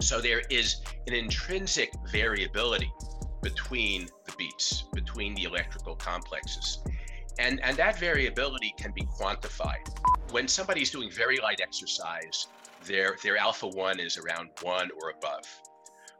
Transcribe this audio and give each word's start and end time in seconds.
So 0.00 0.20
there 0.20 0.42
is 0.50 0.76
an 1.06 1.14
intrinsic 1.14 1.92
variability 2.10 2.92
between 3.42 4.08
the 4.26 4.32
beats, 4.36 4.84
between 4.92 5.34
the 5.34 5.44
electrical 5.44 5.96
complexes. 5.96 6.78
And, 7.38 7.60
and 7.62 7.76
that 7.76 7.98
variability 7.98 8.74
can 8.78 8.92
be 8.92 9.02
quantified. 9.02 9.86
When 10.30 10.48
somebody's 10.48 10.90
doing 10.90 11.10
very 11.10 11.38
light 11.38 11.60
exercise, 11.60 12.48
their, 12.86 13.16
their 13.22 13.36
alpha 13.36 13.68
1 13.68 14.00
is 14.00 14.16
around 14.16 14.50
1 14.62 14.90
or 15.02 15.10
above. 15.10 15.44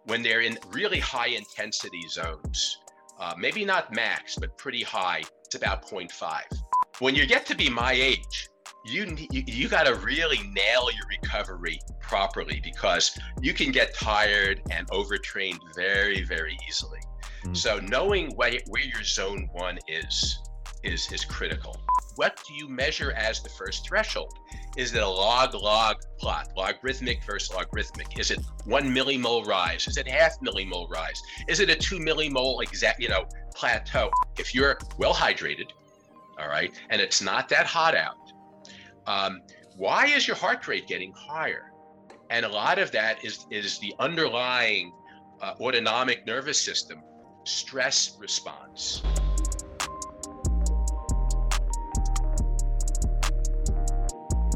When 0.05 0.23
they're 0.23 0.43
in 0.43 0.59
really 0.71 1.01
high 1.01 1.29
intensity 1.29 2.03
zones, 2.09 2.79
uh, 3.19 3.35
maybe 3.39 3.65
not 3.65 3.93
max, 3.93 4.37
but 4.37 4.57
pretty 4.59 4.83
high, 4.83 5.23
it's 5.45 5.55
about 5.55 5.87
0.5. 5.89 6.43
When 6.99 7.15
you 7.15 7.27
get 7.27 7.47
to 7.47 7.57
be 7.57 7.69
my 7.69 7.93
age, 7.93 8.49
you 8.87 9.17
you, 9.31 9.43
you 9.47 9.69
got 9.69 9.87
to 9.87 9.95
really 9.97 10.39
nail 10.39 10.89
your 10.93 11.07
recovery 11.23 11.81
properly 12.01 12.61
because 12.63 13.19
you 13.41 13.53
can 13.53 13.73
get 13.73 13.95
tired 13.95 14.63
and 14.71 14.89
overtrained 14.91 15.61
very 15.75 16.23
very 16.23 16.57
easily. 16.69 17.01
Mm. 17.45 17.57
So 17.57 17.79
knowing 17.81 18.31
where, 18.37 18.59
where 18.69 18.83
your 18.83 19.03
zone 19.03 19.49
one 19.53 19.79
is 19.89 20.39
is 20.85 21.11
is 21.13 21.25
critical. 21.25 21.77
What 22.17 22.43
do 22.47 22.55
you 22.55 22.69
measure 22.69 23.13
as 23.13 23.43
the 23.43 23.51
first 23.51 23.87
threshold? 23.87 24.33
Is 24.77 24.95
it 24.95 25.03
a 25.03 25.09
log 25.09 25.55
log 25.55 25.97
plot, 26.19 26.49
logarithmic 26.57 27.23
versus 27.25 27.55
logarithmic? 27.55 28.19
Is 28.19 28.31
it 28.31 28.41
one 28.65 28.95
millimole 28.95 29.47
rise? 29.47 29.87
Is 29.87 29.97
it 29.97 30.09
half 30.09 30.41
millimole 30.41 30.89
rise? 30.89 31.21
Is 31.49 31.61
it 31.61 31.69
a 31.69 31.77
two 31.77 31.99
millimole 31.99 32.63
exact 32.63 33.01
you 33.01 33.09
know 33.09 33.27
plateau? 33.55 34.11
If 34.39 34.55
you're 34.55 34.79
well 34.99 35.15
hydrated, 35.15 35.71
all 36.39 36.49
right, 36.49 36.75
and 36.91 37.01
it's 37.01 37.21
not 37.21 37.49
that 37.51 37.67
hot 37.67 37.95
out, 37.95 38.17
um, 39.07 39.43
why 39.77 40.07
is 40.07 40.27
your 40.27 40.37
heart 40.37 40.67
rate 40.67 40.89
getting 40.89 41.13
higher? 41.13 41.71
And 42.31 42.45
a 42.45 42.49
lot 42.49 42.79
of 42.79 42.91
that 42.91 43.25
is, 43.25 43.47
is 43.51 43.79
the 43.79 43.95
underlying 44.01 44.93
uh, 45.41 45.55
autonomic 45.61 46.27
nervous 46.27 46.59
system 46.59 47.03
stress 47.45 48.17
response. 48.19 49.03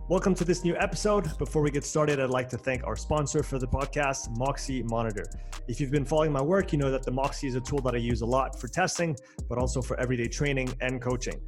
Welcome 0.08 0.34
to 0.34 0.44
this 0.44 0.64
new 0.64 0.74
episode. 0.76 1.38
Before 1.38 1.62
we 1.62 1.70
get 1.70 1.84
started, 1.84 2.18
I'd 2.18 2.30
like 2.30 2.48
to 2.48 2.58
thank 2.58 2.82
our 2.82 2.96
sponsor 2.96 3.44
for 3.44 3.60
the 3.60 3.68
podcast, 3.68 4.36
Moxy 4.36 4.82
Monitor. 4.82 5.30
If 5.68 5.80
you've 5.80 5.92
been 5.92 6.04
following 6.04 6.32
my 6.32 6.42
work, 6.42 6.72
you 6.72 6.78
know 6.78 6.90
that 6.90 7.04
the 7.04 7.12
Moxy 7.12 7.46
is 7.46 7.54
a 7.54 7.60
tool 7.60 7.78
that 7.82 7.94
I 7.94 7.98
use 7.98 8.22
a 8.22 8.26
lot 8.26 8.60
for 8.60 8.66
testing, 8.66 9.16
but 9.48 9.58
also 9.58 9.80
for 9.80 9.96
everyday 10.00 10.26
training 10.26 10.74
and 10.80 11.00
coaching. 11.00 11.40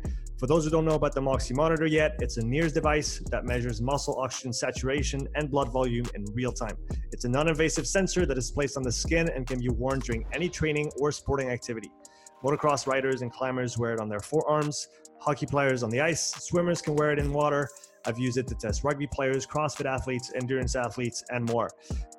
For 0.43 0.49
those 0.49 0.65
who 0.65 0.71
don't 0.71 0.85
know 0.85 0.97
about 0.97 1.15
the 1.15 1.21
Moxy 1.21 1.55
monitor 1.55 1.87
yet, 1.87 2.17
it's 2.19 2.37
a 2.37 2.43
NIRS 2.43 2.75
device 2.75 3.23
that 3.31 3.45
measures 3.45 3.81
muscle 3.81 4.19
oxygen 4.19 4.53
saturation 4.53 5.29
and 5.37 5.49
blood 5.49 5.71
volume 5.71 6.05
in 6.17 6.25
real 6.35 6.51
time. 6.51 6.77
It's 7.13 7.25
a 7.25 7.29
non 7.29 7.47
invasive 7.47 7.87
sensor 7.87 8.27
that 8.27 8.37
is 8.37 8.51
placed 8.51 8.77
on 8.77 8.83
the 8.83 8.91
skin 8.91 9.31
and 9.37 9.47
can 9.47 9.61
be 9.61 9.69
worn 9.69 10.01
during 10.01 10.27
any 10.33 10.49
training 10.49 10.91
or 10.99 11.13
sporting 11.13 11.51
activity. 11.51 11.93
Motocross 12.43 12.89
riders 12.89 13.23
and 13.23 13.33
climbers 13.33 13.79
wear 13.79 13.95
it 13.95 14.01
on 14.01 14.09
their 14.09 14.19
forearms, 14.19 14.89
hockey 15.21 15.47
players 15.47 15.85
on 15.85 15.91
the 15.91 16.01
ice, 16.01 16.35
swimmers 16.35 16.83
can 16.83 16.97
wear 16.97 17.13
it 17.13 17.21
in 17.21 17.33
water, 17.33 17.69
I've 18.05 18.19
used 18.19 18.37
it 18.37 18.49
to 18.49 18.57
test 18.57 18.83
rugby 18.83 19.07
players, 19.07 19.47
CrossFit 19.47 19.87
athletes, 19.87 20.33
endurance 20.35 20.75
athletes, 20.75 21.23
and 21.31 21.49
more. 21.49 21.71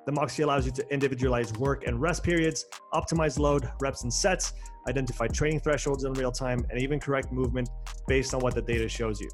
The 0.06 0.12
Moxy 0.12 0.44
allows 0.44 0.64
you 0.64 0.72
to 0.72 0.88
individualize 0.90 1.52
work 1.54 1.86
and 1.86 2.00
rest 2.00 2.22
periods, 2.22 2.64
optimize 2.94 3.38
load, 3.38 3.70
reps, 3.82 4.02
and 4.02 4.12
sets, 4.12 4.54
identify 4.88 5.26
training 5.26 5.60
thresholds 5.60 6.04
in 6.04 6.12
real 6.14 6.32
time, 6.32 6.64
and 6.70 6.80
even 6.80 7.00
correct 7.00 7.32
movement 7.32 7.68
based 8.06 8.34
on 8.34 8.40
what 8.40 8.54
the 8.54 8.62
data 8.62 8.88
shows 8.88 9.20
you. 9.20 9.28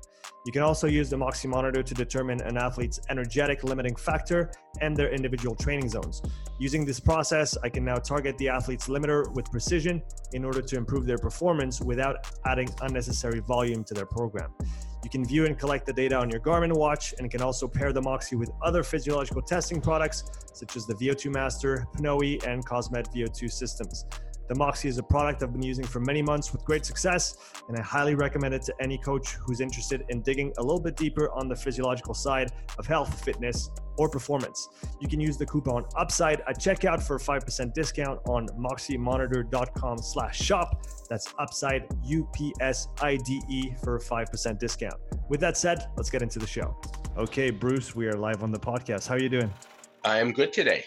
You 0.46 0.52
can 0.52 0.62
also 0.62 0.86
use 0.86 1.10
the 1.10 1.18
Moxy 1.18 1.48
monitor 1.48 1.82
to 1.82 1.94
determine 1.94 2.40
an 2.40 2.56
athlete's 2.56 2.98
energetic 3.10 3.62
limiting 3.62 3.94
factor 3.94 4.50
and 4.80 4.96
their 4.96 5.12
individual 5.12 5.54
training 5.54 5.90
zones. 5.90 6.22
Using 6.58 6.86
this 6.86 6.98
process, 6.98 7.58
I 7.62 7.68
can 7.68 7.84
now 7.84 7.96
target 7.96 8.38
the 8.38 8.48
athlete's 8.48 8.88
limiter 8.88 9.30
with 9.34 9.50
precision 9.50 10.02
in 10.32 10.46
order 10.46 10.62
to 10.62 10.76
improve 10.76 11.04
their 11.04 11.18
performance 11.18 11.82
without 11.82 12.26
adding 12.46 12.68
unnecessary 12.80 13.40
volume 13.40 13.84
to 13.84 13.92
their 13.92 14.06
program. 14.06 14.54
You 15.04 15.10
can 15.10 15.26
view 15.26 15.44
and 15.44 15.58
collect 15.58 15.84
the 15.84 15.92
data 15.92 16.16
on 16.16 16.30
your 16.30 16.40
Garmin 16.40 16.72
watch 16.74 17.14
and 17.18 17.30
can 17.30 17.42
also 17.42 17.68
pair 17.68 17.92
the 17.92 18.02
Moxy 18.02 18.36
with 18.36 18.50
other 18.62 18.82
physiological 18.82 19.42
testing 19.42 19.80
products 19.80 20.24
such 20.54 20.74
as 20.76 20.86
the 20.86 20.94
VO2 20.94 21.32
Master, 21.32 21.86
Pnoe, 21.96 22.46
and 22.46 22.64
Cosmed 22.64 23.06
VO2 23.14 23.50
systems. 23.50 24.06
The 24.50 24.56
Moxy 24.56 24.88
is 24.88 24.98
a 24.98 25.02
product 25.04 25.44
I've 25.44 25.52
been 25.52 25.62
using 25.62 25.86
for 25.86 26.00
many 26.00 26.22
months 26.22 26.52
with 26.52 26.64
great 26.64 26.84
success, 26.84 27.36
and 27.68 27.78
I 27.78 27.82
highly 27.82 28.16
recommend 28.16 28.52
it 28.52 28.62
to 28.62 28.74
any 28.80 28.98
coach 28.98 29.34
who's 29.34 29.60
interested 29.60 30.04
in 30.08 30.22
digging 30.22 30.52
a 30.58 30.60
little 30.60 30.80
bit 30.80 30.96
deeper 30.96 31.30
on 31.30 31.46
the 31.46 31.54
physiological 31.54 32.14
side 32.14 32.50
of 32.76 32.84
health, 32.84 33.24
fitness, 33.24 33.70
or 33.96 34.08
performance. 34.08 34.68
You 34.98 35.06
can 35.06 35.20
use 35.20 35.36
the 35.36 35.46
coupon 35.46 35.84
UPSIDE 35.96 36.40
at 36.48 36.58
checkout 36.58 37.00
for 37.00 37.14
a 37.14 37.18
5% 37.20 37.72
discount 37.74 38.18
on 38.26 38.48
moxymonitor.com 38.58 39.98
slash 39.98 40.40
shop. 40.40 40.84
That's 41.08 41.28
UPSIDE, 41.34 41.86
U-P-S-I-D-E 42.02 43.74
for 43.84 43.96
a 43.98 44.00
5% 44.00 44.58
discount. 44.58 44.96
With 45.28 45.38
that 45.38 45.58
said, 45.58 45.86
let's 45.96 46.10
get 46.10 46.22
into 46.22 46.40
the 46.40 46.48
show. 46.48 46.76
Okay, 47.16 47.50
Bruce, 47.50 47.94
we 47.94 48.08
are 48.08 48.14
live 48.14 48.42
on 48.42 48.50
the 48.50 48.58
podcast. 48.58 49.06
How 49.06 49.14
are 49.14 49.20
you 49.20 49.28
doing? 49.28 49.54
I 50.04 50.18
am 50.18 50.32
good 50.32 50.52
today. 50.52 50.86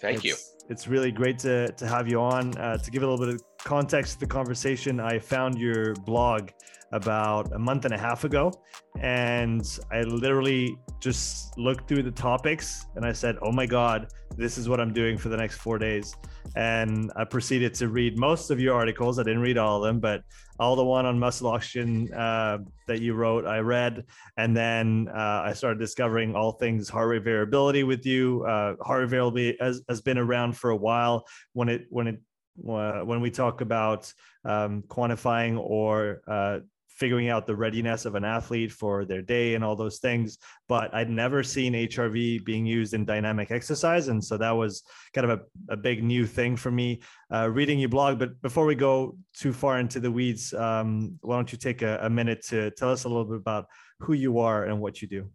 Thank 0.00 0.24
it's, 0.24 0.24
you 0.24 0.51
it's 0.72 0.88
really 0.88 1.12
great 1.12 1.38
to, 1.40 1.70
to 1.72 1.86
have 1.86 2.08
you 2.08 2.18
on. 2.18 2.56
Uh, 2.56 2.78
to 2.78 2.90
give 2.90 3.02
a 3.02 3.06
little 3.06 3.24
bit 3.24 3.34
of 3.34 3.42
context 3.58 4.14
to 4.14 4.20
the 4.20 4.26
conversation, 4.26 4.98
I 4.98 5.18
found 5.18 5.58
your 5.58 5.94
blog 5.94 6.48
about 6.92 7.52
a 7.52 7.58
month 7.58 7.84
and 7.84 7.94
a 7.94 7.98
half 7.98 8.24
ago, 8.24 8.52
and 9.00 9.78
I 9.90 10.02
literally 10.02 10.76
just 11.00 11.56
looked 11.58 11.88
through 11.88 12.02
the 12.04 12.10
topics 12.10 12.86
and 12.96 13.04
I 13.04 13.12
said, 13.12 13.36
"Oh 13.42 13.52
my 13.52 13.66
God, 13.66 14.08
this 14.36 14.58
is 14.58 14.68
what 14.68 14.80
I'm 14.80 14.92
doing 14.92 15.18
for 15.18 15.28
the 15.28 15.36
next 15.36 15.56
four 15.56 15.78
days." 15.78 16.14
And 16.54 17.10
I 17.16 17.24
proceeded 17.24 17.74
to 17.74 17.88
read 17.88 18.18
most 18.18 18.50
of 18.50 18.60
your 18.60 18.74
articles. 18.74 19.18
I 19.18 19.22
didn't 19.22 19.40
read 19.40 19.56
all 19.56 19.78
of 19.78 19.82
them, 19.82 20.00
but 20.00 20.22
all 20.58 20.76
the 20.76 20.84
one 20.84 21.06
on 21.06 21.18
muscle 21.18 21.48
oxygen 21.48 22.12
uh, 22.12 22.58
that 22.86 23.00
you 23.00 23.14
wrote, 23.14 23.46
I 23.46 23.58
read, 23.58 24.04
and 24.36 24.56
then 24.56 25.08
uh, 25.14 25.42
I 25.44 25.54
started 25.54 25.78
discovering 25.78 26.36
all 26.36 26.52
things 26.52 26.88
heart 26.88 27.08
rate 27.08 27.24
variability 27.24 27.84
with 27.84 28.04
you. 28.04 28.44
Uh, 28.44 28.76
heart 28.84 29.00
rate 29.00 29.10
variability 29.10 29.56
has, 29.60 29.82
has 29.88 30.00
been 30.00 30.18
around 30.18 30.56
for 30.56 30.70
a 30.70 30.76
while. 30.76 31.26
When 31.54 31.68
it 31.68 31.86
when 31.88 32.06
it 32.06 32.20
uh, 32.68 33.00
when 33.00 33.20
we 33.20 33.30
talk 33.30 33.60
about 33.60 34.12
um, 34.44 34.82
quantifying 34.88 35.58
or 35.58 36.22
uh, 36.28 36.58
figuring 36.96 37.28
out 37.28 37.46
the 37.46 37.56
readiness 37.56 38.04
of 38.04 38.14
an 38.14 38.24
athlete 38.24 38.70
for 38.70 39.04
their 39.04 39.22
day 39.22 39.54
and 39.54 39.64
all 39.64 39.74
those 39.74 39.98
things. 39.98 40.38
But 40.68 40.94
I'd 40.94 41.10
never 41.10 41.42
seen 41.42 41.72
HRV 41.72 42.44
being 42.44 42.66
used 42.66 42.94
in 42.94 43.04
dynamic 43.04 43.50
exercise. 43.50 44.08
And 44.08 44.22
so 44.22 44.36
that 44.36 44.50
was 44.50 44.82
kind 45.14 45.30
of 45.30 45.40
a, 45.40 45.72
a 45.72 45.76
big 45.76 46.04
new 46.04 46.26
thing 46.26 46.56
for 46.56 46.70
me 46.70 47.00
uh, 47.32 47.48
reading 47.50 47.78
your 47.78 47.88
blog. 47.88 48.18
But 48.18 48.40
before 48.42 48.66
we 48.66 48.74
go 48.74 49.16
too 49.34 49.52
far 49.52 49.78
into 49.78 50.00
the 50.00 50.10
weeds, 50.10 50.52
um, 50.54 51.18
why 51.22 51.36
don't 51.36 51.50
you 51.50 51.58
take 51.58 51.82
a, 51.82 51.98
a, 52.02 52.10
minute 52.10 52.44
to 52.48 52.70
tell 52.72 52.90
us 52.90 53.04
a 53.04 53.08
little 53.08 53.24
bit 53.24 53.36
about 53.36 53.66
who 54.00 54.12
you 54.12 54.38
are 54.38 54.64
and 54.64 54.80
what 54.80 55.00
you 55.00 55.08
do? 55.08 55.30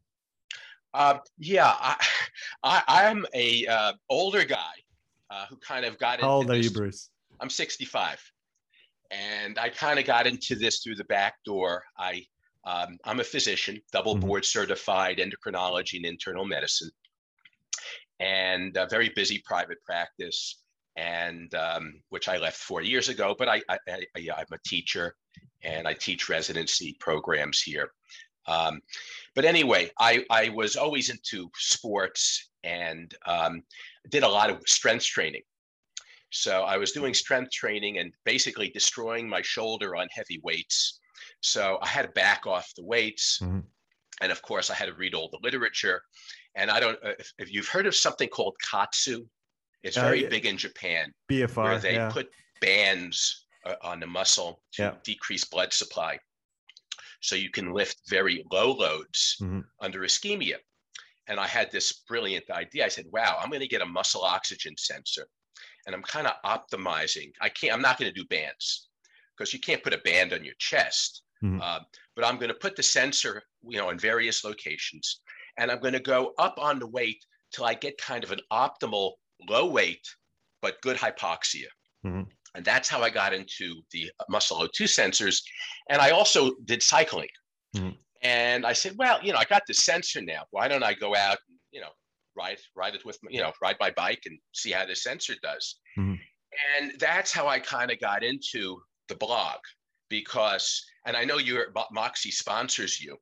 Uh, 0.94 1.18
yeah, 1.38 1.74
I, 1.79 1.95
I, 2.88 3.03
am 3.06 3.25
a 3.34 3.66
uh, 3.66 3.94
older 4.09 4.45
guy 4.45 4.74
uh, 5.29 5.45
who 5.50 5.57
kind 5.57 5.85
of 5.85 5.97
got. 5.97 6.16
Into. 6.16 6.25
How 6.25 6.34
old 6.34 6.51
are 6.51 6.57
you, 6.57 6.72
Bruce? 6.72 7.09
I'm 7.39 7.50
65 7.50 8.31
and 9.12 9.57
I 9.59 9.69
kind 9.69 10.00
of 10.00 10.06
got 10.06 10.28
into 10.28 10.56
this 10.56 10.79
through 10.79 10.95
the 10.95 11.03
back 11.06 11.35
door. 11.45 11.84
I 11.97 12.25
um, 12.66 12.97
I'm 13.06 13.19
a 13.22 13.23
physician, 13.23 13.81
double 13.94 14.16
mm-hmm. 14.16 14.28
board 14.28 14.45
certified 14.45 15.19
endocrinology 15.19 15.95
and 15.95 16.06
internal 16.06 16.45
medicine, 16.45 16.91
and 18.19 18.75
a 18.75 18.88
very 18.90 19.09
busy 19.09 19.41
private 19.45 19.78
practice, 19.85 20.62
and 20.97 21.53
um, 21.56 22.01
which 22.09 22.28
I 22.28 22.38
left 22.38 22.57
four 22.57 22.81
years 22.81 23.07
ago. 23.07 23.35
But 23.38 23.47
I, 23.47 23.62
I, 23.69 23.78
I 23.88 24.19
am 24.19 24.45
a 24.51 24.57
teacher, 24.66 25.16
and 25.63 25.88
I 25.88 25.94
teach 25.94 26.29
residency 26.29 26.97
programs 27.00 27.62
here. 27.62 27.91
Um, 28.47 28.81
but 29.35 29.45
anyway, 29.45 29.91
I, 30.00 30.25
I 30.29 30.50
was 30.50 30.75
always 30.75 31.09
into 31.09 31.50
sports 31.56 32.50
and 32.63 33.13
um, 33.25 33.63
did 34.09 34.24
a 34.24 34.28
lot 34.28 34.50
of 34.50 34.62
strength 34.66 35.06
training. 35.06 35.42
So 36.29 36.63
I 36.63 36.77
was 36.77 36.91
doing 36.91 37.13
strength 37.13 37.51
training 37.51 38.00
and 38.00 38.12
basically 38.25 38.69
destroying 38.69 39.29
my 39.29 39.41
shoulder 39.41 39.95
on 39.95 40.07
heavy 40.12 40.39
weights. 40.44 41.00
So 41.41 41.77
I 41.81 41.88
had 41.88 42.03
to 42.03 42.12
back 42.12 42.45
off 42.45 42.71
the 42.75 42.83
weights. 42.83 43.39
Mm-hmm. 43.41 43.59
And 44.21 44.31
of 44.31 44.41
course, 44.41 44.69
I 44.69 44.75
had 44.75 44.88
to 44.88 44.94
read 44.94 45.13
all 45.13 45.29
the 45.29 45.39
literature. 45.41 46.01
And 46.56 46.71
I 46.71 46.79
don't, 46.79 46.97
if, 47.03 47.31
if 47.38 47.53
you've 47.53 47.68
heard 47.68 47.88
of 47.88 47.95
something 47.95 48.29
called 48.29 48.56
KAATSU, 48.71 49.21
it's 49.83 49.97
uh, 49.97 50.01
very 50.01 50.25
uh, 50.25 50.29
big 50.29 50.45
in 50.45 50.57
Japan. 50.57 51.13
BFR. 51.31 51.63
Where 51.63 51.79
they 51.79 51.94
yeah. 51.94 52.12
put 52.12 52.29
bands 52.59 53.45
uh, 53.65 53.75
on 53.81 54.00
the 54.00 54.07
muscle 54.07 54.62
to 54.74 54.81
yeah. 54.81 54.94
decrease 55.03 55.45
blood 55.45 55.71
supply. 55.71 56.18
So 57.21 57.35
you 57.35 57.51
can 57.51 57.74
lift 57.74 57.97
very 58.09 58.44
low 58.51 58.74
loads 58.74 59.38
mm-hmm. 59.41 59.62
under 59.81 60.01
ischemia. 60.01 60.56
And 61.27 61.39
I 61.39 61.47
had 61.47 61.71
this 61.71 62.03
brilliant 62.07 62.50
idea. 62.50 62.85
I 62.85 62.89
said, 62.89 63.06
wow, 63.12 63.38
I'm 63.41 63.50
going 63.50 63.62
to 63.62 63.68
get 63.68 63.81
a 63.81 63.85
muscle 63.85 64.24
oxygen 64.24 64.75
sensor 64.77 65.27
and 65.88 65.95
I'm 65.95 66.04
kind 66.04 66.28
of 66.28 66.34
optimizing. 66.45 67.31
I 67.42 67.50
can't. 67.50 67.74
I'm 67.74 67.81
not 67.81 67.98
going 67.98 68.13
to 68.13 68.22
do 68.22 68.28
bands 68.28 68.89
because 69.36 69.54
you 69.54 69.60
can't 69.60 69.84
put 69.84 69.94
a 69.94 70.00
band 70.00 70.34
on 70.34 70.44
your 70.44 70.54
chest. 70.60 71.24
Mm-hmm. 71.44 71.62
Uh, 71.62 71.80
but 72.16 72.25
I'm 72.25 72.36
going 72.36 72.50
to 72.50 72.56
put 72.56 72.75
the 72.75 72.84
sensor, 72.84 73.42
you 73.68 73.78
know, 73.78 73.89
in 73.89 73.98
various 73.98 74.44
locations, 74.44 75.22
and 75.57 75.72
I'm 75.72 75.80
going 75.80 75.94
to 75.94 76.00
go 76.00 76.34
up 76.38 76.60
on 76.60 76.78
the 76.78 76.88
weight 76.88 77.24
till 77.51 77.66
I 77.66 77.74
get 77.74 77.98
kind 77.98 78.24
of 78.24 78.31
an 78.31 78.42
optimal 78.51 79.13
low 79.50 79.69
weight, 79.69 80.06
but 80.62 80.81
good 80.81 80.98
hypoxia. 80.98 81.68
Mhm. 82.06 82.28
And 82.56 82.66
that's 82.66 82.89
how 82.89 83.01
I 83.01 83.10
got 83.10 83.34
into 83.34 83.81
the 83.92 84.12
muscle 84.30 84.57
O2 84.57 84.86
sensors. 84.86 85.42
And 85.89 86.01
I 86.01 86.10
also 86.10 86.56
did 86.66 86.81
cycling. 86.81 87.30
Mhm. 87.75 87.98
And 88.24 88.66
I 88.66 88.74
said, 88.74 88.94
well, 88.98 89.24
you 89.24 89.31
know, 89.31 89.38
I 89.38 89.45
got 89.45 89.62
the 89.68 89.75
sensor 89.75 90.22
now. 90.22 90.45
Why 90.50 90.68
don't 90.68 90.84
I 90.84 90.95
go 90.95 91.16
out, 91.16 91.38
and, 91.48 91.60
you 91.72 91.81
know, 91.81 91.92
ride 92.38 92.60
ride 92.75 92.95
it 92.95 93.06
with, 93.06 93.18
you 93.30 93.42
know, 93.42 93.51
ride 93.62 93.78
my 93.80 93.92
bike 93.92 94.22
and 94.25 94.38
see 94.54 94.72
how 94.72 94.86
the 94.86 94.95
sensor 94.95 95.36
does. 95.42 95.80
Mhm. 95.98 96.19
And 96.78 96.94
that's 97.00 97.31
how 97.31 97.48
I 97.48 97.60
kind 97.60 97.92
of 97.92 98.00
got 98.00 98.24
into 98.24 98.81
the 99.10 99.16
blog 99.16 99.60
because, 100.10 100.84
and 101.06 101.16
I 101.18 101.24
know 101.25 101.38
your 101.38 101.72
Mo- 101.75 101.88
Moxy 101.92 102.31
sponsors 102.31 103.01
you, 103.01 103.18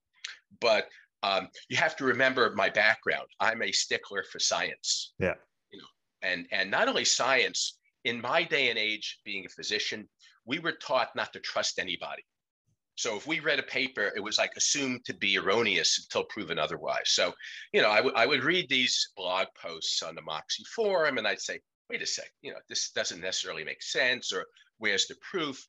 but 0.62 0.88
um, 1.24 1.50
you 1.70 1.78
have 1.78 1.96
to 1.98 2.06
remember 2.06 2.54
my 2.56 2.70
background. 2.70 3.28
I'm 3.40 3.62
a 3.64 3.72
stickler 3.72 4.24
for 4.32 4.40
science. 4.40 5.14
Yeah. 5.20 5.34
You 5.72 5.80
know, 5.80 5.88
and 6.22 6.48
and 6.52 6.70
not 6.70 6.88
only 6.88 7.06
science. 7.06 7.78
In 8.04 8.22
my 8.22 8.44
day 8.44 8.70
and 8.70 8.78
age, 8.78 9.20
being 9.26 9.48
a 9.48 9.50
physician, 9.50 10.08
we 10.46 10.60
were 10.60 10.74
taught 10.74 11.16
not 11.16 11.34
to 11.34 11.40
trust 11.40 11.80
anybody. 11.80 12.24
So 12.96 13.18
if 13.18 13.28
we 13.28 13.42
read 13.42 13.60
a 13.60 13.64
paper, 13.64 14.14
it 14.16 14.22
was 14.22 14.38
like 14.38 14.54
assumed 14.56 15.04
to 15.06 15.14
be 15.14 15.38
erroneous 15.38 16.00
until 16.00 16.24
proven 16.24 16.58
otherwise. 16.58 17.12
So, 17.12 17.34
you 17.74 17.82
know, 17.82 17.90
I 17.90 18.00
would 18.02 18.16
I 18.16 18.26
would 18.26 18.44
read 18.44 18.70
these 18.70 19.10
blog 19.18 19.48
posts 19.62 20.02
on 20.02 20.16
the 20.16 20.22
Moxy 20.22 20.64
forum, 20.64 21.18
and 21.18 21.28
I'd 21.28 21.42
say, 21.42 21.60
wait 21.90 22.02
a 22.02 22.06
sec, 22.06 22.32
you 22.42 22.52
know, 22.52 22.60
this 22.70 22.92
doesn't 22.92 23.20
necessarily 23.22 23.66
make 23.66 23.84
sense, 23.84 24.32
or 24.32 24.46
where's 24.78 25.08
the 25.08 25.16
proof? 25.30 25.68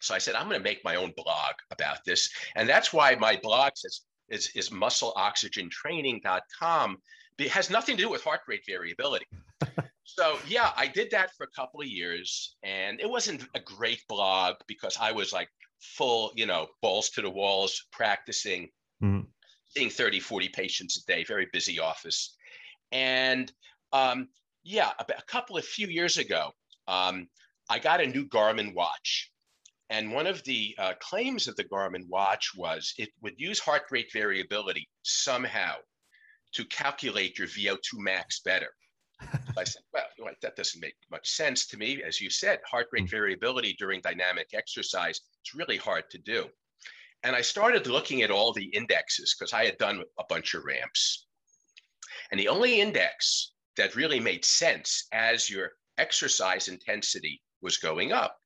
So 0.00 0.12
I 0.14 0.18
said, 0.18 0.34
I'm 0.34 0.48
going 0.48 0.58
to 0.58 0.64
make 0.64 0.84
my 0.84 0.96
own 0.96 1.12
blog 1.16 1.54
about 1.70 2.04
this, 2.04 2.28
and 2.56 2.68
that's 2.68 2.92
why 2.92 3.14
my 3.14 3.38
blog 3.42 3.72
says 3.76 4.00
is 4.28 4.50
is 4.54 4.70
muscleoxygentraining.com. 4.70 6.96
It 7.38 7.50
has 7.50 7.70
nothing 7.70 7.96
to 7.96 8.02
do 8.02 8.10
with 8.10 8.24
heart 8.24 8.40
rate 8.48 8.64
variability. 8.66 9.26
so 10.04 10.36
yeah, 10.48 10.72
I 10.76 10.88
did 10.88 11.12
that 11.12 11.30
for 11.36 11.44
a 11.44 11.50
couple 11.50 11.80
of 11.80 11.86
years, 11.86 12.56
and 12.62 13.00
it 13.00 13.08
wasn't 13.08 13.46
a 13.54 13.60
great 13.60 14.02
blog 14.08 14.56
because 14.66 14.96
I 15.00 15.12
was 15.12 15.32
like 15.32 15.48
full, 15.80 16.32
you 16.36 16.46
know, 16.46 16.68
balls 16.82 17.10
to 17.10 17.22
the 17.22 17.30
walls, 17.30 17.86
practicing, 17.92 18.70
Mhm. 19.02 19.32
seeing 19.68 19.90
30, 19.90 20.20
40 20.20 20.48
patients 20.48 20.96
a 20.98 21.04
day, 21.06 21.24
very 21.24 21.46
busy 21.52 21.78
office. 21.78 22.36
And 22.92 23.52
um, 23.92 24.30
yeah, 24.62 24.92
a, 24.98 25.06
a 25.18 25.22
couple 25.22 25.56
of 25.56 25.64
few 25.64 25.88
years 25.88 26.18
ago, 26.18 26.52
um, 26.88 27.28
I 27.68 27.78
got 27.78 28.00
a 28.00 28.06
new 28.06 28.28
Garmin 28.28 28.74
watch. 28.74 29.32
And 29.90 30.12
one 30.12 30.26
of 30.26 30.44
the 30.44 30.74
uh, 30.78 30.94
claims 31.00 31.48
of 31.48 31.56
the 31.56 31.64
Garmin 31.64 32.06
watch 32.08 32.52
was 32.56 32.94
it 32.98 33.10
would 33.22 33.34
use 33.38 33.58
heart 33.60 33.84
rate 33.90 34.12
variability 34.12 34.88
somehow 35.02 35.76
to 36.52 36.64
calculate 36.66 37.38
your 37.38 37.48
VO2 37.48 37.98
max 37.98 38.40
better. 38.40 38.74
I 39.56 39.64
said, 39.64 39.82
well, 39.92 40.04
know, 40.18 40.32
that 40.42 40.56
doesn't 40.56 40.80
make 40.80 40.94
much 41.10 41.30
sense 41.30 41.66
to 41.66 41.76
me. 41.76 42.02
As 42.02 42.20
you 42.20 42.30
said, 42.30 42.60
heart 42.64 42.88
rate 42.92 43.04
Mm. 43.04 43.10
variability 43.10 43.74
during 43.74 44.00
dynamic 44.00 44.48
exercise, 44.54 45.20
it's 45.40 45.54
really 45.54 45.76
hard 45.76 46.08
to 46.10 46.18
do. 46.18 46.48
And 47.22 47.36
I 47.36 47.42
started 47.42 47.86
looking 47.86 48.22
at 48.22 48.30
all 48.30 48.52
the 48.52 48.64
indexes 48.64 49.34
because 49.34 49.52
I 49.52 49.64
had 49.64 49.76
done 49.78 50.02
a 50.18 50.24
bunch 50.28 50.54
of 50.54 50.64
ramps. 50.64 51.26
And 52.30 52.40
the 52.40 52.48
only 52.48 52.80
index 52.80 53.52
that 53.76 53.94
really 53.94 54.20
made 54.20 54.44
sense 54.44 55.06
as 55.12 55.50
your 55.50 55.72
exercise 55.98 56.68
intensity 56.68 57.42
was 57.60 57.76
going 57.76 58.12
up 58.12 58.36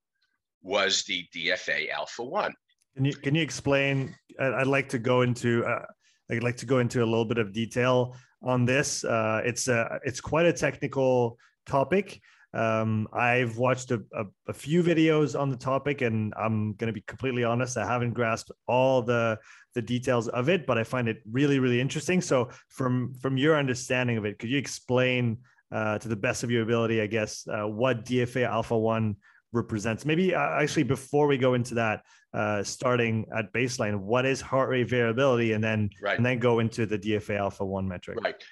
was 0.62 1.04
the 1.04 1.26
DFA 1.34 1.90
alpha 1.90 2.24
1. 2.24 2.54
Can 2.96 3.04
you 3.04 3.14
can 3.14 3.34
you 3.34 3.42
explain? 3.42 4.14
I'd 4.38 4.66
like 4.66 4.88
to 4.90 4.98
go 4.98 5.22
into 5.22 5.64
uh, 5.64 5.84
I'd 6.30 6.42
like 6.42 6.56
to 6.58 6.66
go 6.66 6.78
into 6.78 7.02
a 7.02 7.04
little 7.06 7.24
bit 7.24 7.38
of 7.38 7.52
detail 7.52 8.16
on 8.44 8.64
this. 8.64 9.04
Uh, 9.04 9.40
it's 9.44 9.68
a 9.68 9.98
it's 10.04 10.20
quite 10.20 10.46
a 10.46 10.52
technical 10.52 11.38
topic. 11.66 12.20
Um, 12.52 13.08
I've 13.12 13.56
watched 13.58 13.90
a, 13.90 14.00
a, 14.14 14.24
a 14.46 14.52
few 14.52 14.84
videos 14.84 15.38
on 15.38 15.50
the 15.50 15.56
topic, 15.56 16.02
and 16.02 16.32
I'm 16.36 16.74
going 16.74 16.86
to 16.86 16.92
be 16.92 17.00
completely 17.00 17.42
honest. 17.42 17.76
I 17.76 17.86
haven't 17.86 18.12
grasped 18.12 18.52
all 18.68 19.02
the 19.02 19.38
the 19.74 19.82
details 19.82 20.28
of 20.28 20.48
it, 20.48 20.64
but 20.64 20.78
I 20.78 20.84
find 20.84 21.08
it 21.08 21.22
really 21.30 21.58
really 21.58 21.80
interesting. 21.80 22.20
So, 22.20 22.50
from 22.68 23.12
from 23.14 23.36
your 23.36 23.56
understanding 23.56 24.18
of 24.18 24.24
it, 24.24 24.38
could 24.38 24.50
you 24.50 24.58
explain 24.58 25.38
uh, 25.72 25.98
to 25.98 26.08
the 26.08 26.16
best 26.16 26.44
of 26.44 26.50
your 26.50 26.62
ability, 26.62 27.00
I 27.00 27.08
guess, 27.08 27.48
uh, 27.48 27.66
what 27.66 28.04
DFA 28.04 28.46
Alpha 28.46 28.78
One 28.78 29.16
represents? 29.54 30.04
Maybe 30.04 30.34
uh, 30.34 30.60
actually 30.60 30.82
before 30.82 31.26
we 31.26 31.38
go 31.38 31.54
into 31.54 31.74
that, 31.76 32.02
uh, 32.32 32.62
starting 32.62 33.26
at 33.36 33.52
baseline, 33.52 33.98
what 34.00 34.26
is 34.26 34.40
heart 34.40 34.68
rate 34.68 34.88
variability, 34.88 35.52
and 35.52 35.62
then 35.62 35.88
Right. 36.02 36.16
and 36.16 36.26
then 36.26 36.38
go 36.38 36.58
into 36.58 36.84
the 36.86 36.98
DFA 36.98 37.38
Alpha 37.38 37.64
One 37.64 37.88
metric. 37.88 38.18
Right. 38.22 38.42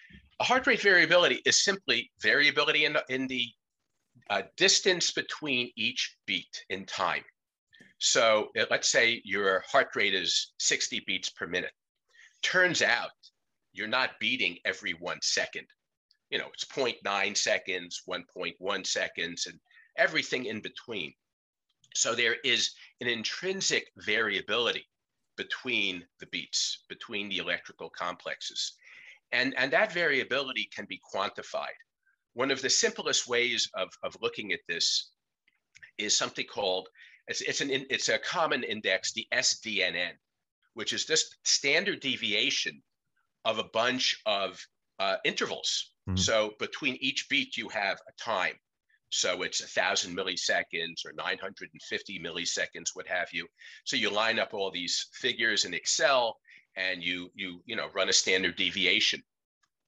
A 0.40 0.44
heart 0.44 0.66
rate 0.66 0.80
variability 0.80 1.40
is 1.44 1.64
simply 1.64 2.10
variability 2.20 2.84
in 2.84 2.94
the, 2.94 3.04
in 3.08 3.26
the 3.26 3.46
uh, 4.30 4.42
distance 4.56 5.10
between 5.12 5.70
each 5.76 6.16
beat 6.26 6.64
in 6.70 6.84
time. 6.86 7.24
So 7.98 8.48
uh, 8.58 8.64
let's 8.70 8.90
say 8.90 9.20
your 9.24 9.62
heart 9.70 9.88
rate 9.94 10.14
is 10.14 10.52
60 10.58 11.02
beats 11.06 11.28
per 11.30 11.46
minute. 11.46 11.70
Turns 12.42 12.82
out 12.82 13.10
you're 13.72 13.88
not 13.88 14.10
beating 14.20 14.58
every 14.64 14.92
one 14.94 15.18
second. 15.22 15.66
You 16.30 16.38
know, 16.38 16.48
it's 16.52 16.64
0.9 16.64 17.36
seconds, 17.36 18.02
1.1 18.08 18.86
seconds, 18.86 19.46
and 19.46 19.58
everything 19.96 20.46
in 20.46 20.60
between. 20.60 21.12
So 21.94 22.14
there 22.14 22.36
is 22.44 22.74
an 23.00 23.08
intrinsic 23.08 23.90
variability 23.96 24.86
between 25.36 26.04
the 26.20 26.26
beats, 26.26 26.84
between 26.88 27.28
the 27.28 27.38
electrical 27.38 27.90
complexes. 27.90 28.74
And, 29.32 29.54
and 29.56 29.72
that 29.72 29.92
variability 29.92 30.68
can 30.74 30.86
be 30.86 31.00
quantified. 31.14 31.78
One 32.34 32.50
of 32.50 32.62
the 32.62 32.70
simplest 32.70 33.28
ways 33.28 33.70
of, 33.74 33.90
of 34.02 34.16
looking 34.20 34.52
at 34.52 34.60
this 34.68 35.10
is 35.98 36.16
something 36.16 36.46
called, 36.46 36.88
it's, 37.28 37.40
it's, 37.42 37.60
an, 37.60 37.70
it's 37.70 38.08
a 38.08 38.18
common 38.18 38.62
index, 38.62 39.12
the 39.12 39.26
SDNN, 39.32 40.12
which 40.74 40.92
is 40.92 41.04
just 41.04 41.36
standard 41.44 42.00
deviation 42.00 42.82
of 43.44 43.58
a 43.58 43.64
bunch 43.64 44.20
of 44.26 44.64
uh, 44.98 45.16
intervals. 45.24 45.92
Mhm. 46.08 46.18
So 46.18 46.54
between 46.58 46.96
each 47.00 47.28
beat, 47.28 47.56
you 47.56 47.68
have 47.68 48.00
a 48.08 48.12
time. 48.22 48.58
So 49.12 49.42
it's 49.42 49.60
a 49.60 49.66
thousand 49.66 50.16
milliseconds 50.16 51.04
or 51.04 51.12
950 51.12 52.18
milliseconds, 52.18 52.90
what 52.94 53.06
have 53.06 53.28
you. 53.32 53.46
So 53.84 53.96
you 53.96 54.10
line 54.10 54.38
up 54.38 54.54
all 54.54 54.70
these 54.70 55.06
figures 55.20 55.64
in 55.66 55.74
Excel 55.74 56.38
and 56.76 57.02
you 57.02 57.28
you 57.34 57.60
you 57.66 57.76
know 57.76 57.88
run 57.94 58.08
a 58.08 58.12
standard 58.12 58.56
deviation 58.56 59.22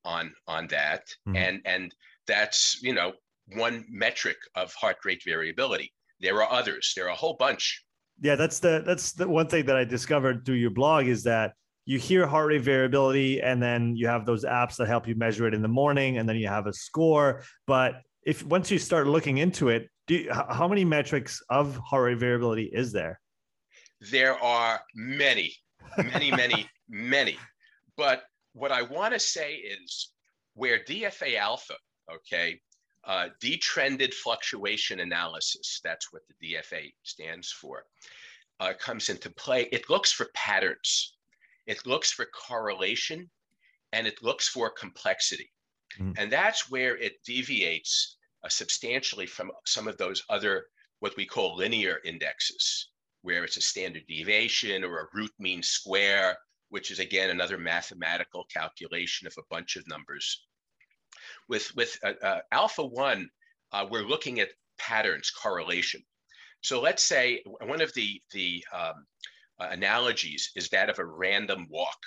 on 0.04 0.34
on 0.46 0.66
that 0.68 1.02
Mhm. 1.26 1.36
and 1.36 1.62
and 1.64 1.94
that's 2.26 2.82
you 2.82 2.92
know 2.92 3.14
one 3.56 3.86
metric 3.88 4.36
of 4.54 4.74
heart 4.74 4.98
rate 5.06 5.22
variability 5.24 5.94
there 6.20 6.43
are 6.43 6.52
others 6.52 6.93
there 6.94 7.06
are 7.06 7.12
a 7.12 7.14
whole 7.14 7.36
bunch 7.38 7.82
Yeah, 8.20 8.36
that's 8.36 8.58
the 8.60 8.82
that's 8.84 9.12
the 9.12 9.26
one 9.26 9.48
thing 9.48 9.64
that 9.64 9.76
I 9.76 9.84
discovered 9.84 10.44
through 10.44 10.56
your 10.56 10.70
blog 10.70 11.06
is 11.06 11.22
that 11.22 11.54
you 11.86 11.98
hear 11.98 12.26
heart 12.26 12.48
rate 12.48 12.60
variability 12.60 13.40
and 13.40 13.62
then 13.62 13.96
you 13.96 14.06
have 14.06 14.26
those 14.26 14.44
apps 14.44 14.76
that 14.76 14.86
help 14.86 15.08
you 15.08 15.14
measure 15.14 15.46
it 15.48 15.54
in 15.54 15.62
the 15.62 15.74
morning 15.82 16.19
and 16.19 16.28
then 16.28 16.36
you 16.36 16.48
have 16.48 16.66
a 16.66 16.72
score. 16.72 17.43
But 17.66 18.02
if 18.26 18.44
once 18.44 18.70
you 18.70 18.78
start 18.78 19.06
looking 19.06 19.38
into 19.38 19.69
it, 19.69 19.88
do 20.06 20.14
you, 20.14 20.32
how 20.32 20.69
many 20.69 20.84
metrics 20.84 21.43
of 21.50 21.76
heart 21.76 22.04
rate 22.04 22.19
variability 22.19 22.70
is 22.72 22.93
there? 22.93 23.20
there 24.10 24.43
are 24.43 24.81
many 24.94 25.54
many 25.98 26.31
many 26.31 26.69
many. 26.88 27.38
But 27.96 28.24
what 28.52 28.70
i 28.70 28.82
want 28.82 29.12
to 29.12 29.19
say 29.19 29.54
is 29.54 30.12
where 30.54 30.78
dfa 30.78 31.36
alpha 31.36 31.74
okay 32.12 32.60
uh, 33.04 33.28
detrended 33.40 34.14
fluctuation 34.14 35.00
analysis 35.00 35.81
that's 35.82 36.12
what 36.12 36.22
the 36.28 36.48
dfa 36.48 36.93
stands 37.02 37.50
for 37.50 37.84
uh, 38.60 38.72
comes 38.78 39.08
into 39.08 39.28
play 39.31 39.69
it 39.72 39.90
looks 39.90 40.12
for 40.12 40.28
patterns. 40.34 41.16
It 41.66 41.86
looks 41.86 42.12
for 42.12 42.26
correlation 42.26 43.31
and 43.93 44.06
it 44.06 44.22
looks 44.22 44.48
for 44.48 44.70
complexity 44.70 45.50
Mhm. 45.98 46.15
and 46.19 46.32
that's 46.32 46.70
where 46.70 46.96
it 46.96 47.22
deviates 47.24 48.17
uh, 48.43 48.48
substantially 48.48 49.27
from 49.27 49.51
some 49.65 49.89
of 49.89 49.96
those 49.96 50.22
other 50.29 50.67
what 51.01 51.17
we 51.17 51.27
call 51.27 51.56
linear 51.56 52.01
indexes 52.05 52.91
where 53.24 53.43
it's 53.43 53.56
a 53.56 53.60
standard 53.63 54.06
deviation 54.06 54.84
or 54.84 55.01
a 55.01 55.08
root 55.15 55.32
mean 55.39 55.63
square, 55.63 56.36
which 56.69 56.91
is 56.91 56.98
again 56.98 57.31
another 57.31 57.56
mathematical 57.56 58.44
calculation 58.53 59.27
of 59.27 59.34
a 59.39 59.43
bunch 59.48 59.77
of 59.77 59.89
numbers. 59.89 60.44
With, 61.48 61.74
with 61.74 61.98
uh, 62.05 62.13
uh, 62.22 62.41
alpha 62.53 62.84
one, 62.84 63.31
uh, 63.72 63.86
we're 63.91 64.06
looking 64.06 64.41
at 64.41 64.51
patterns, 64.79 65.31
correlation. 65.31 66.03
So 66.60 66.82
let's 66.82 67.03
say 67.03 67.43
one 67.63 67.81
of 67.81 67.94
the, 67.94 68.20
the 68.32 68.63
um, 68.74 69.06
uh, 69.58 69.69
analogies 69.70 70.51
is 70.55 70.69
that 70.69 70.91
of 70.91 70.98
a 70.98 71.06
random 71.06 71.67
walk. 71.70 71.98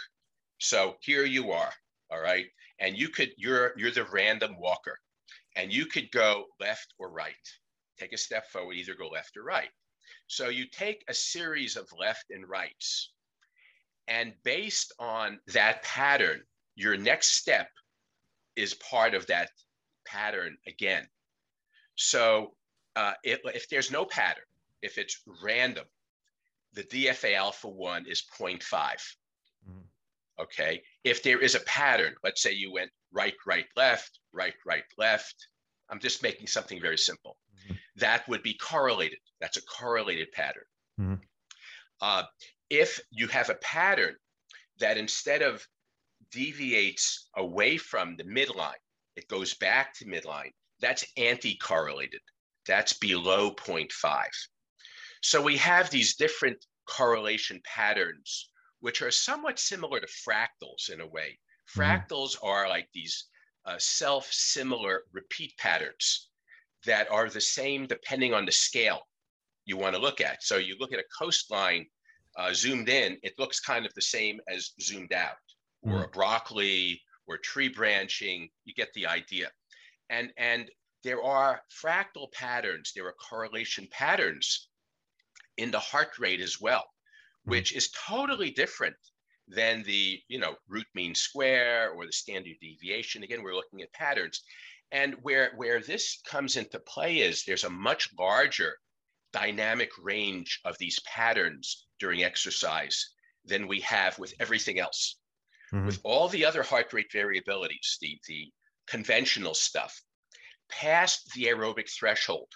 So 0.59 0.97
here 1.01 1.25
you 1.25 1.51
are, 1.51 1.73
all 2.11 2.19
right, 2.19 2.45
and 2.79 2.97
you 2.97 3.09
could 3.09 3.31
you're 3.37 3.73
you're 3.77 3.91
the 3.91 4.05
random 4.05 4.57
walker, 4.59 4.97
and 5.55 5.73
you 5.73 5.85
could 5.85 6.11
go 6.11 6.45
left 6.59 6.93
or 6.97 7.09
right. 7.09 7.35
Take 7.99 8.13
a 8.13 8.17
step 8.17 8.49
forward, 8.51 8.75
either 8.75 8.95
go 8.95 9.07
left 9.07 9.37
or 9.37 9.43
right. 9.43 9.69
So 10.27 10.49
you 10.49 10.65
take 10.71 11.03
a 11.07 11.13
series 11.13 11.75
of 11.75 11.87
left 11.97 12.25
and 12.29 12.47
rights, 12.47 13.11
and 14.07 14.33
based 14.43 14.93
on 14.99 15.39
that 15.47 15.83
pattern, 15.83 16.41
your 16.75 16.97
next 16.97 17.33
step 17.35 17.69
is 18.55 18.73
part 18.73 19.13
of 19.13 19.27
that 19.27 19.49
pattern 20.05 20.57
again. 20.67 21.07
So 21.95 22.53
uh, 22.95 23.13
if, 23.23 23.39
if 23.45 23.69
there's 23.69 23.91
no 23.91 24.05
pattern, 24.05 24.43
if 24.81 24.97
it's 24.97 25.21
random, 25.43 25.85
the 26.73 26.83
DFA 26.83 27.35
alpha 27.35 27.67
1 27.67 28.05
is 28.07 28.23
0.5. 28.39 28.95
Okay. 30.39 30.81
If 31.03 31.23
there 31.23 31.39
is 31.39 31.55
a 31.55 31.61
pattern, 31.61 32.15
let's 32.23 32.41
say 32.41 32.53
you 32.53 32.71
went 32.71 32.91
right, 33.11 33.33
right, 33.45 33.65
left, 33.75 34.19
right, 34.33 34.53
right, 34.65 34.83
left. 34.97 35.35
I'm 35.89 35.99
just 35.99 36.21
making 36.23 36.47
something 36.47 36.81
very 36.81 36.97
simple. 36.97 37.37
Mm-hmm. 37.65 37.75
That 37.97 38.27
would 38.27 38.43
be 38.43 38.53
correlated. 38.53 39.19
That's 39.39 39.57
a 39.57 39.61
correlated 39.61 40.31
pattern. 40.31 40.63
Mm-hmm. 40.99 41.13
Uh, 42.01 42.23
if 42.69 42.99
you 43.11 43.27
have 43.27 43.49
a 43.49 43.55
pattern 43.55 44.15
that 44.79 44.97
instead 44.97 45.41
of 45.41 45.65
deviates 46.31 47.29
away 47.35 47.77
from 47.77 48.15
the 48.17 48.23
midline, 48.23 48.73
it 49.15 49.27
goes 49.27 49.53
back 49.55 49.95
to 49.97 50.05
midline, 50.05 50.51
that's 50.79 51.05
anti-correlated. 51.17 52.21
That's 52.67 52.93
below 52.93 53.51
0.5. 53.51 54.23
So 55.21 55.41
we 55.41 55.57
have 55.57 55.89
these 55.89 56.15
different 56.15 56.63
correlation 56.87 57.61
patterns, 57.63 58.49
which 58.79 59.01
are 59.01 59.11
somewhat 59.11 59.59
similar 59.59 59.99
to 59.99 60.07
fractals 60.07 60.89
in 60.91 61.01
a 61.01 61.07
way. 61.07 61.37
Mm-hmm. 61.69 61.81
Fractals 61.81 62.35
mm-hmm. 62.35 62.47
are 62.47 62.69
like 62.69 62.87
these 62.93 63.25
uh, 63.65 63.75
self-similar 63.77 65.03
repeat 65.11 65.53
patterns 65.57 66.29
that 66.85 67.09
are 67.11 67.29
the 67.29 67.41
same 67.41 67.85
depending 67.85 68.33
on 68.33 68.45
the 68.45 68.51
scale 68.51 69.01
you 69.65 69.77
want 69.77 69.95
to 69.95 70.01
look 70.01 70.21
at. 70.21 70.43
So 70.43 70.57
you 70.57 70.75
look 70.79 70.93
at 70.93 70.99
a 70.99 71.13
coastline 71.17 71.85
uh, 72.37 72.53
zoomed 72.53 72.87
in, 72.87 73.17
it 73.23 73.33
looks 73.37 73.59
kind 73.59 73.85
of 73.85 73.93
the 73.93 74.01
same 74.01 74.39
as 74.47 74.71
zoomed 74.81 75.11
out, 75.11 75.35
mm-hmm. 75.85 75.95
or 75.95 76.03
a 76.03 76.09
broccoli, 76.09 77.01
or 77.27 77.37
tree 77.37 77.67
branching. 77.67 78.49
You 78.63 78.73
get 78.73 78.93
the 78.93 79.07
idea. 79.07 79.49
And 80.09 80.31
and 80.37 80.69
there 81.03 81.21
are 81.21 81.61
fractal 81.83 82.31
patterns. 82.31 82.93
There 82.95 83.07
are 83.07 83.15
correlation 83.29 83.87
patterns 83.91 84.69
in 85.57 85.71
the 85.71 85.79
heart 85.79 86.19
rate 86.19 86.41
as 86.41 86.61
well. 86.61 86.85
Which 87.47 87.73
is 87.73 87.89
totally 87.91 88.51
different 88.51 88.95
than 89.47 89.81
the 89.83 90.21
you 90.27 90.37
know 90.37 90.55
root 90.67 90.87
mean 90.93 91.15
square 91.15 91.91
or 91.91 92.05
the 92.05 92.11
standard 92.11 92.57
deviation. 92.61 93.23
Again, 93.23 93.41
we're 93.41 93.55
looking 93.55 93.81
at 93.81 93.93
patterns. 93.93 94.41
And 94.91 95.15
where, 95.21 95.51
where 95.57 95.81
this 95.81 96.21
comes 96.25 96.55
into 96.55 96.79
play 96.79 97.17
is 97.17 97.43
there's 97.43 97.65
a 97.65 97.69
much 97.69 98.09
larger 98.17 98.77
dynamic 99.33 99.89
range 100.01 100.61
of 100.63 100.77
these 100.77 100.99
patterns 101.01 101.87
during 101.99 102.23
exercise 102.23 103.13
than 103.43 103.67
we 103.67 103.81
have 103.81 104.17
with 104.17 104.33
everything 104.39 104.79
else. 104.79 105.17
Mm-hmm. 105.73 105.87
With 105.87 105.99
all 106.03 106.29
the 106.29 106.45
other 106.45 106.63
heart 106.63 106.93
rate 106.93 107.11
variabilities, 107.13 107.97
the, 107.99 108.17
the 108.27 108.49
conventional 108.87 109.53
stuff, 109.53 110.01
past 110.69 111.33
the 111.33 111.45
aerobic 111.45 111.89
threshold, 111.89 112.47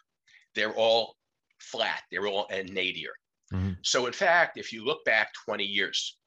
they're 0.56 0.74
all 0.74 1.18
flat, 1.60 2.02
they're 2.12 2.28
all 2.28 2.48
a 2.50 2.64
nadir. 2.64 3.12
Mm-hmm. 3.53 3.72
So, 3.84 4.05
in 4.05 4.13
fact, 4.13 4.58
if 4.58 4.72
you 4.72 4.86
look 4.86 5.03
back 5.05 5.34
20 5.46 5.63
years, 5.63 6.17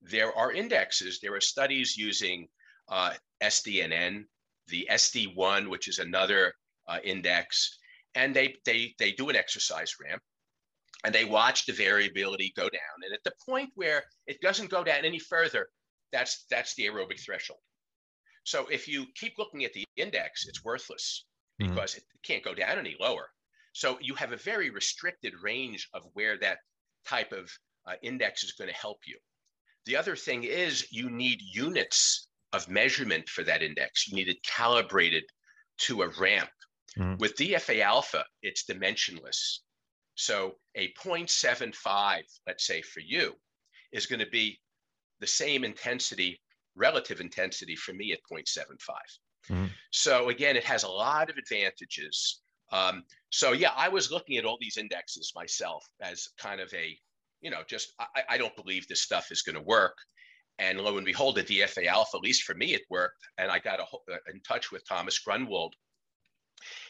there 0.00 0.36
are 0.36 0.52
indexes, 0.52 1.20
there 1.20 1.34
are 1.34 1.40
studies 1.40 1.96
using 1.96 2.48
uh, 2.88 3.12
SDNN, 3.42 4.24
the 4.68 4.88
SD1, 4.90 5.68
which 5.68 5.88
is 5.88 5.98
another 5.98 6.52
uh, 6.88 6.98
index, 7.04 7.78
and 8.14 8.34
they, 8.34 8.56
they, 8.64 8.94
they 8.98 9.12
do 9.12 9.28
an 9.28 9.36
exercise 9.36 9.94
ramp 10.02 10.22
and 11.04 11.14
they 11.14 11.24
watch 11.24 11.66
the 11.66 11.72
variability 11.72 12.52
go 12.56 12.68
down. 12.68 13.04
And 13.04 13.12
at 13.12 13.24
the 13.24 13.32
point 13.46 13.70
where 13.74 14.04
it 14.26 14.40
doesn't 14.40 14.70
go 14.70 14.84
down 14.84 15.04
any 15.04 15.18
further, 15.18 15.68
that's, 16.12 16.44
that's 16.50 16.74
the 16.74 16.86
aerobic 16.86 17.20
threshold. 17.20 17.60
So 18.44 18.66
if 18.66 18.86
you 18.88 19.06
keep 19.14 19.38
looking 19.38 19.64
at 19.64 19.72
the 19.72 19.84
index, 19.96 20.46
it's 20.46 20.64
worthless 20.64 21.24
mm-hmm. 21.60 21.70
because 21.70 21.94
it 21.96 22.04
can't 22.22 22.44
go 22.44 22.54
down 22.54 22.78
any 22.78 22.96
lower. 23.00 23.28
So 23.72 23.98
you 24.00 24.14
have 24.14 24.32
a 24.32 24.36
very 24.36 24.70
restricted 24.70 25.32
range 25.42 25.88
of 25.94 26.02
where 26.12 26.38
that 26.38 26.58
type 27.08 27.32
of 27.32 27.50
uh, 27.86 27.94
index 28.02 28.44
is 28.44 28.52
going 28.52 28.68
to 28.68 28.76
help 28.76 28.98
you. 29.06 29.18
The 29.86 29.96
other 29.96 30.16
thing 30.16 30.44
is 30.44 30.86
you 30.90 31.10
need 31.10 31.40
units 31.42 32.28
of 32.52 32.68
measurement 32.68 33.28
for 33.28 33.42
that 33.44 33.62
index. 33.62 34.08
You 34.08 34.16
need 34.16 34.28
it 34.28 34.42
calibrated 34.44 35.24
to 35.78 36.02
a 36.02 36.08
ramp. 36.20 36.50
Mm-hmm. 36.98 37.16
With 37.16 37.36
DFA 37.36 37.82
alpha, 37.82 38.24
it's 38.42 38.64
dimensionless. 38.64 39.58
So 40.14 40.56
a 40.76 40.92
0.75, 40.92 42.22
let's 42.46 42.66
say 42.66 42.82
for 42.82 43.00
you, 43.00 43.32
is 43.92 44.06
going 44.06 44.20
to 44.20 44.30
be 44.30 44.60
the 45.20 45.26
same 45.26 45.64
intensity, 45.64 46.40
relative 46.76 47.20
intensity 47.20 47.76
for 47.76 47.92
me 47.92 48.12
at 48.12 48.18
0.75. 48.30 48.76
Mm-hmm. 49.50 49.66
So 49.90 50.28
again, 50.28 50.56
it 50.56 50.64
has 50.64 50.82
a 50.82 50.88
lot 50.88 51.30
of 51.30 51.36
advantages. 51.36 52.40
Um, 52.72 53.04
so 53.30 53.52
yeah, 53.52 53.72
I 53.76 53.88
was 53.88 54.10
looking 54.10 54.38
at 54.38 54.44
all 54.44 54.58
these 54.60 54.78
indexes 54.78 55.32
myself 55.34 55.86
as 56.00 56.28
kind 56.38 56.60
of 56.60 56.72
a, 56.72 56.96
you 57.40 57.50
know, 57.50 57.62
just 57.66 57.92
I, 58.00 58.22
I 58.30 58.38
don't 58.38 58.56
believe 58.56 58.88
this 58.88 59.02
stuff 59.02 59.30
is 59.30 59.42
going 59.42 59.56
to 59.56 59.62
work. 59.62 59.96
And 60.58 60.80
lo 60.80 60.96
and 60.96 61.06
behold, 61.06 61.36
the 61.36 61.42
DFA 61.42 61.86
alpha, 61.86 62.16
at 62.16 62.22
least 62.22 62.44
for 62.44 62.54
me, 62.54 62.74
it 62.74 62.82
worked. 62.90 63.26
And 63.38 63.50
I 63.50 63.58
got 63.58 63.80
a, 63.80 63.84
uh, 63.84 64.16
in 64.32 64.40
touch 64.40 64.70
with 64.70 64.86
Thomas 64.88 65.20
Gronwald 65.26 65.72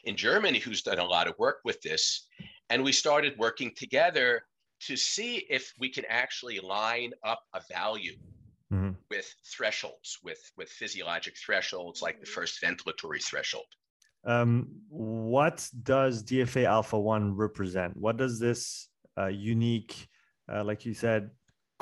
in 0.04 0.16
Germany, 0.16 0.58
who's 0.58 0.82
done 0.82 0.98
a 0.98 1.04
lot 1.04 1.28
of 1.28 1.38
work 1.38 1.58
with 1.64 1.80
this. 1.82 2.26
And 2.70 2.82
we 2.82 2.92
started 2.92 3.38
working 3.38 3.72
together 3.76 4.42
to 4.86 4.96
see 4.96 5.46
if 5.48 5.72
we 5.78 5.88
can 5.88 6.04
actually 6.08 6.58
line 6.58 7.12
up 7.24 7.42
a 7.54 7.60
value 7.70 8.16
mm-hmm. 8.72 8.90
with 9.10 9.32
thresholds, 9.46 10.18
with, 10.24 10.40
with 10.56 10.68
physiologic 10.68 11.34
thresholds 11.38 12.02
like 12.02 12.20
the 12.20 12.26
first 12.26 12.60
ventilatory 12.60 13.22
threshold. 13.22 13.66
Um, 14.24 14.68
what 14.88 15.68
does 15.82 16.22
DFA 16.22 16.64
alpha 16.64 16.98
1 16.98 17.36
represent? 17.36 17.96
What 17.96 18.16
does 18.16 18.38
this 18.38 18.88
uh, 19.18 19.26
unique, 19.26 20.08
uh, 20.52 20.64
like 20.64 20.84
you 20.84 20.94
said, 20.94 21.30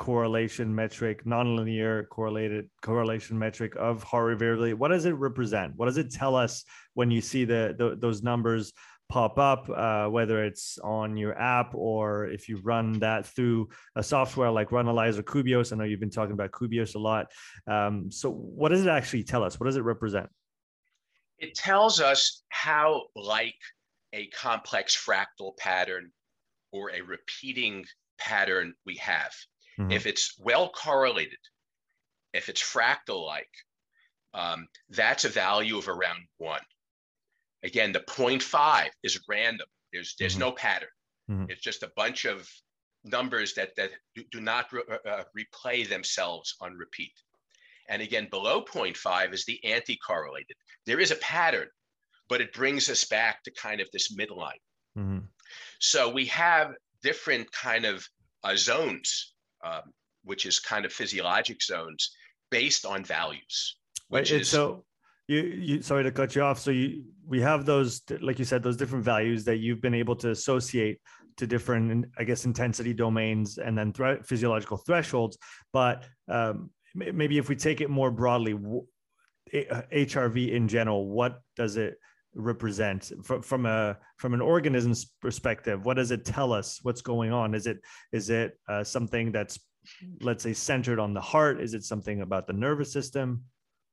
correlation 0.01 0.73
metric, 0.73 1.23
nonlinear 1.25 2.09
correlated 2.09 2.67
correlation 2.81 3.37
metric 3.37 3.75
of 3.77 4.03
rate 4.11 4.39
variability. 4.39 4.73
What 4.73 4.87
does 4.87 5.05
it 5.05 5.11
represent? 5.11 5.75
What 5.75 5.85
does 5.85 5.97
it 5.97 6.11
tell 6.11 6.35
us 6.35 6.63
when 6.95 7.11
you 7.11 7.21
see 7.21 7.45
the, 7.45 7.75
the 7.77 7.95
those 7.95 8.23
numbers 8.23 8.73
pop 9.09 9.37
up, 9.37 9.69
uh, 9.69 10.07
whether 10.07 10.43
it's 10.43 10.79
on 10.79 11.17
your 11.17 11.37
app 11.37 11.75
or 11.75 12.25
if 12.29 12.49
you 12.49 12.57
run 12.63 12.93
that 12.93 13.27
through 13.27 13.69
a 13.95 14.01
software 14.01 14.49
like 14.49 14.69
Runalyze 14.69 15.19
or 15.19 15.23
Kubios? 15.23 15.71
I 15.71 15.75
know 15.75 15.83
you've 15.83 15.99
been 15.99 16.09
talking 16.09 16.33
about 16.33 16.49
Kubios 16.49 16.95
a 16.95 16.99
lot. 16.99 17.27
Um, 17.67 18.09
so, 18.09 18.31
what 18.31 18.69
does 18.69 18.83
it 18.83 18.89
actually 18.89 19.23
tell 19.23 19.43
us? 19.43 19.59
What 19.59 19.67
does 19.67 19.77
it 19.77 19.83
represent? 19.83 20.29
It 21.41 21.55
tells 21.55 21.99
us 21.99 22.43
how 22.49 23.07
like 23.15 23.59
a 24.13 24.27
complex 24.27 24.95
fractal 24.95 25.57
pattern 25.57 26.11
or 26.71 26.91
a 26.91 27.01
repeating 27.01 27.85
pattern 28.19 28.73
we 28.85 28.95
have. 28.97 29.33
Mm-hmm. 29.79 29.91
If 29.91 30.05
it's 30.05 30.35
well 30.39 30.69
correlated, 30.69 31.39
if 32.33 32.47
it's 32.47 32.61
fractal 32.61 33.25
like, 33.25 33.49
um, 34.33 34.67
that's 34.89 35.25
a 35.25 35.29
value 35.29 35.77
of 35.77 35.89
around 35.89 36.19
one. 36.37 36.61
Again, 37.63 37.91
the 37.91 37.99
0.5 37.99 38.87
is 39.03 39.19
random. 39.27 39.67
There's 39.91 40.15
there's 40.17 40.33
mm-hmm. 40.33 40.41
no 40.41 40.51
pattern. 40.53 40.89
Mm-hmm. 41.29 41.45
It's 41.49 41.61
just 41.61 41.83
a 41.83 41.91
bunch 41.95 42.25
of 42.25 42.49
numbers 43.03 43.53
that 43.55 43.75
that 43.77 43.91
do, 44.31 44.39
not 44.39 44.71
re- 44.71 44.83
uh, 44.89 45.09
uh, 45.09 45.23
replay 45.37 45.87
themselves 45.87 46.55
on 46.61 46.73
repeat. 46.73 47.13
And 47.89 48.01
again, 48.01 48.27
below 48.29 48.63
0.5 48.63 49.33
is 49.33 49.45
the 49.45 49.63
anti-correlated. 49.63 50.55
There 50.85 50.99
is 50.99 51.11
a 51.11 51.15
pattern, 51.17 51.67
but 52.29 52.41
it 52.41 52.53
brings 52.53 52.89
us 52.89 53.05
back 53.05 53.43
to 53.43 53.51
kind 53.51 53.81
of 53.81 53.89
this 53.91 54.15
midline. 54.15 54.51
Mm-hmm. 54.97 55.19
So 55.79 56.09
we 56.09 56.25
have 56.27 56.71
different 57.03 57.51
kind 57.51 57.85
of 57.85 58.07
uh, 58.43 58.55
zones 58.55 59.33
um, 59.63 59.93
which 60.23 60.45
is 60.45 60.59
kind 60.59 60.85
of 60.85 60.93
physiologic 60.93 61.61
zones 61.61 62.11
based 62.49 62.85
on 62.85 63.03
values. 63.03 63.77
Which 64.09 64.31
is, 64.31 64.49
so 64.49 64.83
you, 65.27 65.41
you 65.41 65.81
sorry 65.81 66.03
to 66.03 66.11
cut 66.11 66.35
you 66.35 66.43
off. 66.43 66.59
So 66.59 66.71
you 66.71 67.03
we 67.25 67.41
have 67.41 67.65
those 67.65 68.01
like 68.21 68.39
you 68.39 68.45
said 68.45 68.61
those 68.63 68.77
different 68.77 69.05
values 69.05 69.45
that 69.45 69.57
you've 69.57 69.81
been 69.81 69.93
able 69.93 70.15
to 70.17 70.31
associate 70.31 70.99
to 71.37 71.47
different 71.47 72.05
I 72.17 72.23
guess 72.23 72.45
intensity 72.45 72.93
domains 72.93 73.57
and 73.57 73.77
then 73.77 73.93
th- 73.93 74.23
physiological 74.25 74.77
thresholds. 74.77 75.37
But 75.71 76.05
um, 76.27 76.71
maybe 76.95 77.37
if 77.37 77.49
we 77.49 77.55
take 77.55 77.81
it 77.81 77.89
more 77.89 78.11
broadly, 78.11 78.57
HRV 79.53 80.51
in 80.51 80.67
general, 80.67 81.07
what 81.07 81.41
does 81.55 81.77
it 81.77 81.97
represent? 82.33 83.11
From, 83.23 83.41
from 83.41 83.65
a 83.65 83.97
from 84.17 84.33
an 84.33 84.41
organism's 84.41 85.05
perspective 85.21 85.85
what 85.85 85.95
does 85.95 86.11
it 86.11 86.25
tell 86.25 86.53
us? 86.53 86.79
What's 86.83 87.01
going 87.01 87.31
on? 87.31 87.53
Is 87.53 87.67
it 87.67 87.79
is 88.11 88.29
it 88.29 88.57
uh, 88.69 88.83
something 88.83 89.31
that's 89.31 89.59
let's 90.21 90.43
say 90.43 90.53
centered 90.53 90.99
on 90.99 91.13
the 91.13 91.21
heart? 91.21 91.61
Is 91.61 91.73
it 91.73 91.83
something 91.83 92.21
about 92.21 92.47
the 92.47 92.53
nervous 92.53 92.93
system? 92.93 93.43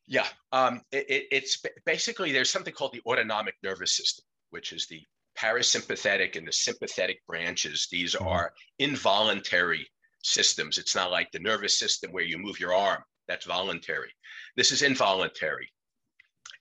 Yeah 0.07 0.27
um, 0.53 0.83
it, 0.93 1.27
it's 1.31 1.63
basically 1.85 2.33
there's 2.33 2.51
something 2.51 2.73
called 2.73 2.93
the 2.93 3.03
autonomic 3.11 3.55
nervous 3.63 3.97
system 3.97 4.25
which 4.51 4.73
is 4.73 4.87
the 4.87 5.03
parasympathetic 5.39 6.37
and 6.37 6.47
the 6.47 6.53
sympathetic 6.53 7.25
branches. 7.27 7.89
These 7.91 8.15
mm-hmm. 8.15 8.27
are 8.27 8.53
involuntary 8.79 9.87
systems 10.23 10.79
it's 10.79 10.95
not 10.95 11.11
like 11.11 11.31
the 11.33 11.39
nervous 11.39 11.79
system 11.79 12.11
where 12.13 12.25
you 12.25 12.39
move 12.39 12.61
your 12.61 12.75
arm 12.75 13.03
that's 13.27 13.47
voluntary 13.47 14.11
this 14.57 14.73
is 14.73 14.83
involuntary 14.83 15.69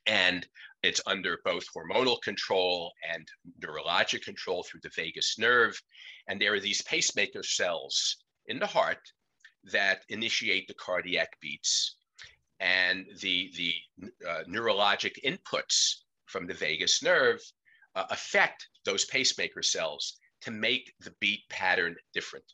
and 0.07 0.47
it's 0.83 1.01
under 1.05 1.39
both 1.43 1.65
hormonal 1.73 2.21
control 2.21 2.93
and 3.11 3.27
neurologic 3.61 4.21
control 4.21 4.63
through 4.63 4.81
the 4.83 4.91
vagus 4.95 5.37
nerve. 5.37 5.79
And 6.27 6.39
there 6.39 6.53
are 6.53 6.59
these 6.59 6.81
pacemaker 6.83 7.43
cells 7.43 8.17
in 8.45 8.59
the 8.59 8.67
heart 8.67 8.99
that 9.71 10.03
initiate 10.09 10.67
the 10.67 10.75
cardiac 10.75 11.29
beats. 11.41 11.97
And 12.59 13.05
the, 13.21 13.51
the 13.57 13.73
uh, 14.27 14.43
neurologic 14.47 15.15
inputs 15.25 15.95
from 16.25 16.47
the 16.47 16.53
vagus 16.53 17.03
nerve 17.03 17.41
uh, 17.95 18.05
affect 18.09 18.67
those 18.85 19.05
pacemaker 19.05 19.63
cells 19.63 20.17
to 20.41 20.51
make 20.51 20.93
the 20.99 21.13
beat 21.19 21.41
pattern 21.49 21.95
different. 22.13 22.45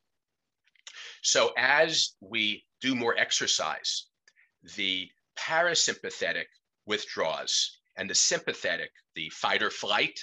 So 1.21 1.51
as 1.57 2.15
we 2.21 2.63
do 2.81 2.95
more 2.95 3.17
exercise, 3.17 4.07
the 4.75 5.09
parasympathetic 5.37 6.45
withdraws 6.85 7.79
and 7.97 8.09
the 8.09 8.15
sympathetic, 8.15 8.91
the 9.15 9.29
fight 9.29 9.61
or 9.61 9.69
flight, 9.69 10.19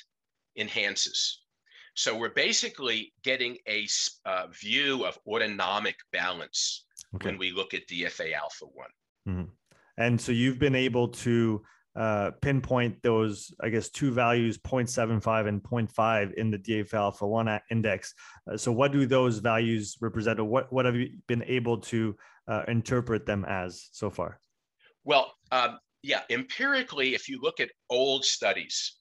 enhances. 0.56 1.40
So 1.94 2.16
we're 2.16 2.30
basically 2.30 3.12
getting 3.22 3.58
a 3.68 3.86
uh, 4.24 4.46
view 4.48 5.04
of 5.04 5.18
autonomic 5.26 5.96
balance 6.12 6.86
okay. 7.14 7.26
when 7.26 7.38
we 7.38 7.52
look 7.52 7.74
at 7.74 7.86
DFA 7.88 8.34
alpha 8.34 8.64
one. 8.64 8.90
Mm-hmm. 9.28 9.50
And 9.98 10.20
so 10.20 10.32
you've 10.32 10.58
been 10.58 10.74
able 10.74 11.08
to 11.08 11.62
uh, 11.96 12.30
pinpoint 12.40 13.02
those, 13.02 13.52
I 13.60 13.68
guess, 13.68 13.88
two 13.88 14.12
values, 14.12 14.58
0.75 14.58 15.48
and 15.48 15.62
0.5 15.62 16.34
in 16.34 16.50
the 16.50 16.58
DFA 16.58 16.94
alpha 16.94 17.26
1 17.26 17.60
index. 17.70 18.14
Uh, 18.50 18.56
so, 18.56 18.70
what 18.70 18.92
do 18.92 19.06
those 19.06 19.38
values 19.38 19.96
represent, 20.00 20.38
or 20.38 20.44
what, 20.44 20.72
what 20.72 20.84
have 20.84 20.94
you 20.94 21.10
been 21.26 21.42
able 21.44 21.78
to 21.78 22.16
uh, 22.48 22.62
interpret 22.68 23.26
them 23.26 23.44
as 23.48 23.88
so 23.92 24.10
far? 24.10 24.38
Well, 25.04 25.32
um, 25.50 25.78
yeah, 26.02 26.22
empirically, 26.30 27.14
if 27.14 27.28
you 27.28 27.40
look 27.42 27.60
at 27.60 27.70
old 27.88 28.24
studies, 28.24 28.96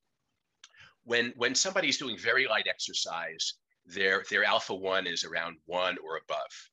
when, 1.04 1.34
when 1.38 1.56
somebody's 1.56 1.98
doing 1.98 2.18
very 2.18 2.48
light 2.48 2.68
exercise, 2.68 3.54
their, 3.86 4.24
their 4.30 4.44
alpha 4.44 4.76
1 4.76 5.08
is 5.08 5.24
around 5.24 5.58
1 5.66 5.98
or 6.04 6.18
above. 6.18 6.70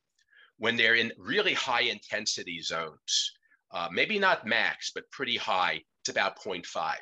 When 0.58 0.76
they're 0.76 0.94
in 0.94 1.12
really 1.18 1.54
high 1.54 1.82
intensity 1.82 2.61
zones, 2.62 3.32
uh, 3.73 3.88
maybe 3.92 4.18
not 4.18 4.46
max, 4.46 4.92
but 4.94 5.11
pretty 5.11 5.37
high, 5.37 5.82
it's 6.06 6.16
about 6.16 6.38
0.5. 6.38 6.94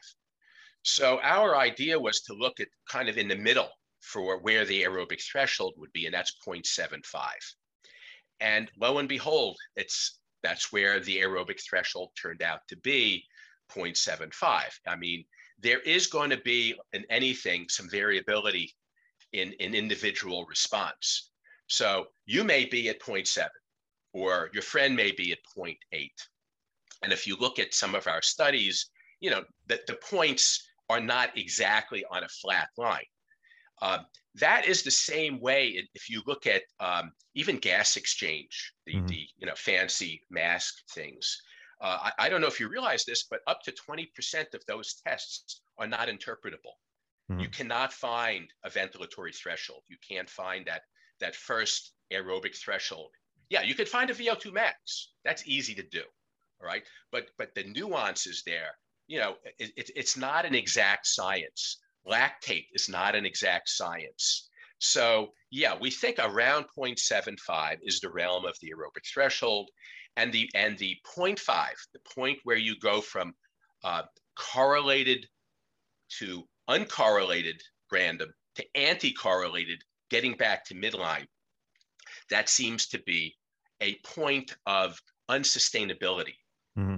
So 0.83 1.21
our 1.23 1.57
idea 1.57 1.99
was 1.99 2.23
to 2.23 2.35
look 2.35 2.59
at 2.61 2.69
kind 2.89 3.09
of 3.09 3.19
in 3.19 3.29
the 3.29 3.37
middle 3.37 3.69
for 4.01 4.41
where 4.41 4.65
the 4.65 4.83
aerobic 4.83 5.23
threshold 5.23 5.75
would 5.77 5.93
be, 5.93 6.07
and 6.07 6.15
that's 6.15 6.37
0.75. 6.47 7.05
And 8.41 8.71
lo 8.79 8.99
and 8.99 9.09
behold, 9.09 9.57
it's 9.77 10.21
that's 10.43 10.73
where 10.73 11.01
the 11.01 11.19
aerobic 11.19 11.61
threshold 11.63 12.11
turned 12.21 12.43
out 12.43 12.61
to 12.69 12.77
be 12.79 13.25
0.75. 13.75 14.63
I 14.87 14.97
mean, 14.97 15.25
there 15.59 15.81
is 15.81 16.07
going 16.07 16.31
to 16.31 16.39
be 16.39 16.75
in 16.93 17.05
anything 17.09 17.67
some 17.69 17.89
variability 17.89 18.75
in, 19.33 19.53
in 19.55 19.75
individual 19.75 20.45
response. 20.47 21.31
So 21.67 22.07
you 22.27 22.45
may 22.45 22.67
be 22.67 22.89
at 22.91 23.01
0.7 23.01 23.49
or 24.13 24.51
your 24.53 24.63
friend 24.63 24.95
may 24.95 25.13
be 25.13 25.33
at 25.33 25.39
0.8. 25.57 26.11
And 27.03 27.13
if 27.13 27.27
you 27.27 27.37
look 27.37 27.59
at 27.59 27.75
some 27.75 27.95
of 27.95 28.07
our 28.07 28.23
studies, 28.23 28.91
you 29.25 29.31
know, 29.31 29.43
that 29.69 29.87
the 29.87 29.95
points 30.11 30.69
are 30.91 31.01
not 31.01 31.31
exactly 31.39 32.05
on 32.11 32.23
a 32.25 32.29
flat 32.29 32.69
line. 32.77 33.07
Uh, 33.81 34.01
that 34.35 34.67
is 34.67 34.83
the 34.83 34.91
same 34.91 35.41
way 35.41 35.83
if 35.95 36.11
you 36.11 36.21
look 36.27 36.47
at 36.47 36.61
um, 36.79 37.11
even 37.35 37.57
gas 37.57 37.97
exchange, 37.97 38.75
the, 38.85 38.97
mm-hmm. 38.97 39.07
the 39.07 39.27
you 39.39 39.47
know 39.47 39.55
fancy 39.57 40.21
mask 40.31 40.75
things. 40.95 41.41
Uh, 41.81 41.99
I, 42.03 42.27
I, 42.27 42.29
don't 42.29 42.43
know 42.43 42.47
if 42.49 42.61
you 42.61 42.69
realize 42.69 43.05
this, 43.05 43.25
but 43.31 43.41
up 43.47 43.63
to 43.63 43.73
20% 43.73 44.55
of 44.55 44.63
those 44.69 45.01
tests 45.07 45.63
are 45.79 45.87
not 45.87 46.09
interpretable. 46.09 46.77
Mm-hmm. 47.31 47.41
You 47.41 47.49
cannot 47.49 47.93
find 47.93 48.49
a 48.65 48.71
ventilatory 48.71 49.35
threshold. 49.35 49.83
You 49.89 49.97
can't 50.07 50.29
find 50.29 50.67
that 50.67 50.83
that 51.21 51.35
first 51.35 51.93
aerobic 52.13 52.57
threshold. 52.57 53.11
Yeah, 53.49 53.63
you 53.63 53.75
could 53.75 53.89
find 53.89 54.11
a 54.11 54.15
VO2 54.15 54.53
max. 54.53 55.13
That's 55.25 55.49
easy 55.49 55.75
to 55.77 55.83
do. 55.83 56.03
All 56.61 56.67
right. 56.67 56.83
But 57.11 57.29
but 57.39 57.55
the 57.55 57.65
nuances 57.65 58.43
there 58.45 58.73
you 59.07 59.19
know, 59.19 59.35
it, 59.59 59.73
it, 59.77 59.91
it's 59.95 60.17
not 60.17 60.45
an 60.45 60.55
exact 60.55 61.07
science. 61.07 61.79
Lactate 62.07 62.67
is 62.73 62.89
not 62.89 63.15
an 63.15 63.25
exact 63.25 63.69
science. 63.69 64.49
So 64.79 65.33
yeah, 65.51 65.77
we 65.81 65.91
think 65.91 66.19
around 66.19 66.67
0.75 66.77 67.79
is 67.83 68.01
the 68.01 68.11
realm 68.11 68.45
of 68.45 68.57
the 68.61 68.73
aerobic 68.73 69.07
threshold, 69.13 69.71
and 70.17 70.33
the 70.33 70.49
and 70.55 70.77
the 70.79 70.97
0.5, 71.17 71.69
the 71.93 72.01
point 72.15 72.39
where 72.45 72.57
you 72.57 72.79
go 72.79 73.01
from 73.01 73.35
uh, 73.83 74.03
correlated 74.37 75.27
to 76.19 76.45
uncorrelated 76.69 77.61
random 77.91 78.33
to 78.57 78.65
anti-correlated, 78.75 79.83
getting 80.11 80.35
back 80.35 80.65
to 80.67 80.75
midline, 80.75 81.27
that 82.31 82.49
seems 82.49 82.87
to 82.87 82.99
be 83.01 83.35
a 83.81 83.97
point 84.05 84.55
of 84.67 85.01
unsustainability. 85.29 86.37
Mm-hmm. 86.79 86.97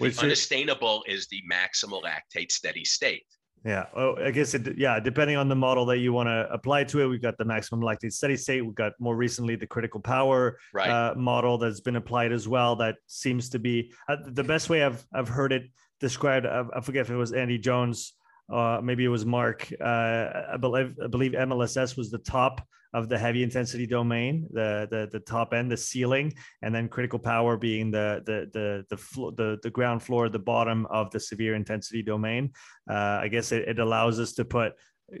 Which 0.00 0.18
unsustainable 0.18 1.04
is, 1.06 1.20
is 1.20 1.28
the 1.28 1.42
maximal 1.50 2.02
lactate 2.02 2.52
steady 2.52 2.84
state. 2.84 3.24
Yeah. 3.64 3.86
Oh, 3.96 4.16
I 4.16 4.30
guess 4.30 4.54
it, 4.54 4.78
yeah, 4.78 5.00
depending 5.00 5.36
on 5.36 5.48
the 5.48 5.56
model 5.56 5.84
that 5.86 5.98
you 5.98 6.12
want 6.12 6.28
to 6.28 6.48
apply 6.52 6.84
to 6.84 7.00
it, 7.00 7.06
we've 7.06 7.22
got 7.22 7.36
the 7.38 7.44
maximum 7.44 7.80
lactate 7.80 8.12
steady 8.12 8.36
state. 8.36 8.64
We've 8.64 8.74
got 8.74 8.92
more 9.00 9.16
recently 9.16 9.56
the 9.56 9.66
critical 9.66 10.00
power 10.00 10.58
right. 10.72 10.88
uh, 10.88 11.14
model 11.16 11.58
that's 11.58 11.80
been 11.80 11.96
applied 11.96 12.32
as 12.32 12.46
well. 12.46 12.76
That 12.76 12.96
seems 13.06 13.48
to 13.50 13.58
be 13.58 13.92
uh, 14.08 14.16
the 14.26 14.44
best 14.44 14.70
way 14.70 14.84
I've, 14.84 15.04
I've 15.12 15.28
heard 15.28 15.52
it 15.52 15.64
described. 16.00 16.46
I, 16.46 16.64
I 16.74 16.80
forget 16.80 17.02
if 17.02 17.10
it 17.10 17.16
was 17.16 17.32
Andy 17.32 17.58
Jones, 17.58 18.14
uh, 18.52 18.80
maybe 18.82 19.04
it 19.04 19.08
was 19.08 19.26
Mark. 19.26 19.68
Uh, 19.80 20.28
I 20.52 20.56
believe, 20.58 20.96
I 21.02 21.06
believe 21.06 21.32
MLSS 21.32 21.96
was 21.96 22.10
the 22.10 22.18
top 22.18 22.66
of 22.94 23.08
the 23.08 23.18
heavy 23.18 23.42
intensity 23.42 23.86
domain, 23.86 24.48
the 24.50 24.88
the 24.90 25.08
the 25.12 25.20
top 25.20 25.52
end, 25.52 25.70
the 25.70 25.76
ceiling, 25.76 26.32
and 26.62 26.74
then 26.74 26.88
critical 26.88 27.18
power 27.18 27.56
being 27.56 27.90
the 27.90 28.22
the 28.24 28.48
the 28.52 28.84
the 28.88 28.96
flo- 28.96 29.30
the, 29.32 29.58
the 29.62 29.70
ground 29.70 30.02
floor, 30.02 30.28
the 30.28 30.38
bottom 30.38 30.86
of 30.86 31.10
the 31.10 31.20
severe 31.20 31.54
intensity 31.54 32.02
domain. 32.02 32.50
Uh, 32.90 33.20
I 33.22 33.28
guess 33.28 33.52
it, 33.52 33.68
it 33.68 33.78
allows 33.78 34.18
us 34.18 34.32
to 34.34 34.44
put 34.44 34.72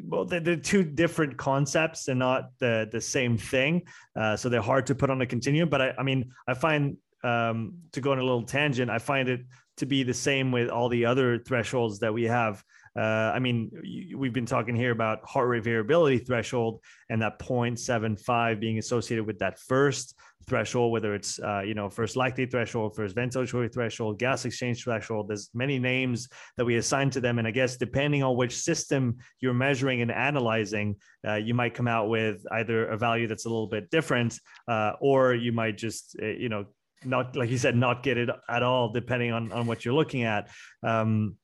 well 0.02 0.24
they're, 0.24 0.40
they're, 0.40 0.56
two 0.56 0.82
different 0.82 1.36
concepts 1.36 2.04
they're 2.04 2.14
not 2.14 2.50
the 2.58 2.88
the 2.92 3.00
same 3.00 3.38
thing 3.38 3.82
uh, 4.16 4.36
so 4.36 4.48
they're 4.48 4.60
hard 4.60 4.86
to 4.86 4.94
put 4.94 5.08
on 5.08 5.20
a 5.22 5.26
continuum 5.26 5.68
but 5.68 5.80
i, 5.80 5.94
I 5.98 6.02
mean 6.02 6.30
i 6.46 6.52
find 6.52 6.98
um, 7.24 7.78
to 7.92 8.02
go 8.02 8.12
on 8.12 8.18
a 8.18 8.22
little 8.22 8.42
tangent 8.42 8.90
i 8.90 8.98
find 8.98 9.30
it 9.30 9.40
to 9.78 9.86
be 9.86 10.02
the 10.02 10.12
same 10.12 10.52
with 10.52 10.68
all 10.68 10.88
the 10.88 11.06
other 11.06 11.38
thresholds 11.38 12.00
that 12.00 12.12
we 12.12 12.24
have 12.24 12.62
uh, 12.98 13.32
I 13.32 13.38
mean, 13.38 13.70
we've 14.16 14.32
been 14.32 14.46
talking 14.46 14.74
here 14.74 14.90
about 14.90 15.20
heart 15.24 15.48
rate 15.48 15.62
variability 15.62 16.18
threshold 16.18 16.80
and 17.08 17.22
that 17.22 17.38
0.75 17.38 18.58
being 18.58 18.78
associated 18.78 19.24
with 19.24 19.38
that 19.38 19.58
first 19.60 20.18
threshold, 20.48 20.90
whether 20.90 21.14
it's, 21.14 21.38
uh, 21.38 21.60
you 21.60 21.74
know, 21.74 21.88
first 21.88 22.16
lactate 22.16 22.50
threshold, 22.50 22.96
first 22.96 23.14
ventilatory 23.14 23.72
threshold, 23.72 24.18
gas 24.18 24.44
exchange 24.44 24.82
threshold. 24.82 25.28
There's 25.28 25.50
many 25.54 25.78
names 25.78 26.28
that 26.56 26.64
we 26.64 26.76
assign 26.76 27.10
to 27.10 27.20
them. 27.20 27.38
And 27.38 27.46
I 27.46 27.52
guess 27.52 27.76
depending 27.76 28.24
on 28.24 28.36
which 28.36 28.56
system 28.56 29.18
you're 29.40 29.54
measuring 29.54 30.02
and 30.02 30.10
analyzing, 30.10 30.96
uh, 31.26 31.34
you 31.34 31.54
might 31.54 31.74
come 31.74 31.86
out 31.86 32.08
with 32.08 32.44
either 32.50 32.88
a 32.88 32.96
value 32.96 33.28
that's 33.28 33.44
a 33.44 33.48
little 33.48 33.68
bit 33.68 33.90
different, 33.90 34.40
uh, 34.66 34.92
or 35.00 35.34
you 35.34 35.52
might 35.52 35.78
just, 35.78 36.16
uh, 36.20 36.26
you 36.26 36.48
know, 36.48 36.64
not 37.04 37.36
like 37.36 37.48
you 37.48 37.58
said, 37.58 37.76
not 37.76 38.02
get 38.02 38.18
it 38.18 38.28
at 38.48 38.62
all, 38.64 38.92
depending 38.92 39.30
on, 39.30 39.52
on 39.52 39.66
what 39.66 39.84
you're 39.84 39.94
looking 39.94 40.24
at. 40.24 40.48
Um, 40.82 41.36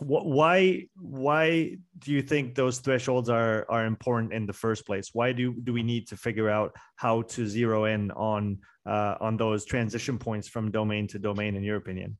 why 0.00 0.86
why 0.96 1.76
do 1.98 2.12
you 2.12 2.22
think 2.22 2.54
those 2.54 2.78
thresholds 2.78 3.28
are 3.28 3.66
are 3.68 3.84
important 3.84 4.32
in 4.32 4.46
the 4.46 4.52
first 4.52 4.86
place? 4.86 5.10
Why 5.12 5.32
do 5.32 5.54
do 5.62 5.72
we 5.72 5.82
need 5.82 6.08
to 6.08 6.16
figure 6.16 6.48
out 6.48 6.74
how 6.96 7.22
to 7.22 7.46
zero 7.46 7.84
in 7.84 8.10
on 8.12 8.58
uh, 8.86 9.16
on 9.20 9.36
those 9.36 9.64
transition 9.64 10.18
points 10.18 10.48
from 10.48 10.70
domain 10.70 11.06
to 11.08 11.18
domain 11.18 11.56
in 11.56 11.62
your 11.62 11.76
opinion? 11.76 12.16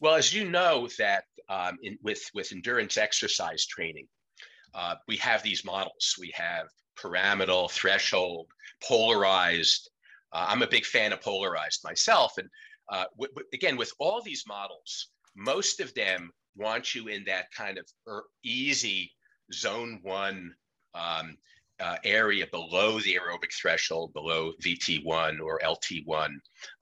Well 0.00 0.14
as 0.14 0.32
you 0.32 0.48
know 0.48 0.88
that 0.98 1.24
um, 1.48 1.76
in, 1.82 1.98
with 2.02 2.22
with 2.34 2.52
endurance 2.52 2.96
exercise 2.96 3.66
training 3.66 4.06
uh, 4.74 4.94
we 5.08 5.16
have 5.16 5.42
these 5.42 5.64
models. 5.64 6.14
We 6.18 6.32
have 6.36 6.66
pyramidal 7.00 7.68
threshold 7.68 8.46
polarized 8.86 9.90
uh, 10.32 10.46
i'm 10.48 10.62
a 10.62 10.66
big 10.66 10.84
fan 10.84 11.12
of 11.12 11.20
polarized 11.20 11.80
myself. 11.84 12.38
And 12.38 12.48
uh, 12.92 13.04
again 13.52 13.76
with 13.76 13.92
all 13.98 14.22
these 14.22 14.44
models 14.46 15.10
most 15.36 15.80
of 15.80 15.92
them 15.94 16.30
want 16.58 16.94
you 16.94 17.08
in 17.08 17.24
that 17.24 17.46
kind 17.52 17.78
of 17.78 17.86
er, 18.08 18.24
easy 18.44 19.12
zone 19.52 20.00
one 20.02 20.52
um, 20.94 21.36
uh, 21.80 21.96
area 22.04 22.46
below 22.50 22.98
the 23.00 23.14
aerobic 23.14 23.52
threshold, 23.60 24.12
below 24.12 24.52
VT1 24.62 25.40
or 25.40 25.60
LT1 25.60 26.30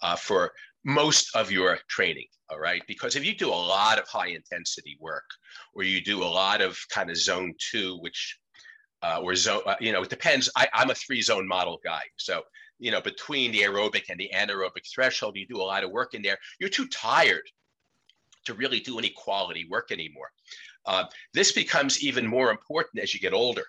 uh, 0.02 0.16
for 0.16 0.52
most 0.84 1.34
of 1.36 1.50
your 1.50 1.78
training. 1.88 2.26
All 2.48 2.60
right. 2.60 2.82
Because 2.86 3.16
if 3.16 3.24
you 3.24 3.34
do 3.34 3.48
a 3.48 3.50
lot 3.50 3.98
of 3.98 4.06
high 4.08 4.28
intensity 4.28 4.96
work 5.00 5.28
or 5.74 5.82
you 5.82 6.00
do 6.00 6.22
a 6.22 6.24
lot 6.24 6.60
of 6.60 6.78
kind 6.90 7.10
of 7.10 7.16
zone 7.16 7.54
two, 7.58 7.98
which 8.00 8.38
uh, 9.02 9.20
or 9.22 9.34
zone, 9.34 9.62
uh, 9.66 9.74
you 9.80 9.92
know, 9.92 10.02
it 10.02 10.10
depends. 10.10 10.48
I, 10.56 10.68
I'm 10.72 10.90
a 10.90 10.94
three 10.94 11.20
zone 11.20 11.46
model 11.46 11.80
guy. 11.84 12.02
So, 12.16 12.42
you 12.78 12.90
know, 12.90 13.00
between 13.00 13.52
the 13.52 13.60
aerobic 13.60 14.04
and 14.08 14.18
the 14.18 14.30
anaerobic 14.34 14.88
threshold, 14.94 15.36
you 15.36 15.46
do 15.46 15.60
a 15.60 15.62
lot 15.62 15.84
of 15.84 15.90
work 15.90 16.14
in 16.14 16.22
there. 16.22 16.38
You're 16.60 16.70
too 16.70 16.86
tired 16.88 17.42
to 18.46 18.54
really 18.54 18.80
do 18.80 18.98
any 18.98 19.10
quality 19.10 19.66
work 19.70 19.92
anymore. 19.92 20.30
Uh, 20.86 21.04
this 21.34 21.52
becomes 21.52 22.02
even 22.02 22.26
more 22.26 22.50
important 22.50 23.02
as 23.02 23.12
you 23.12 23.20
get 23.20 23.32
older. 23.32 23.64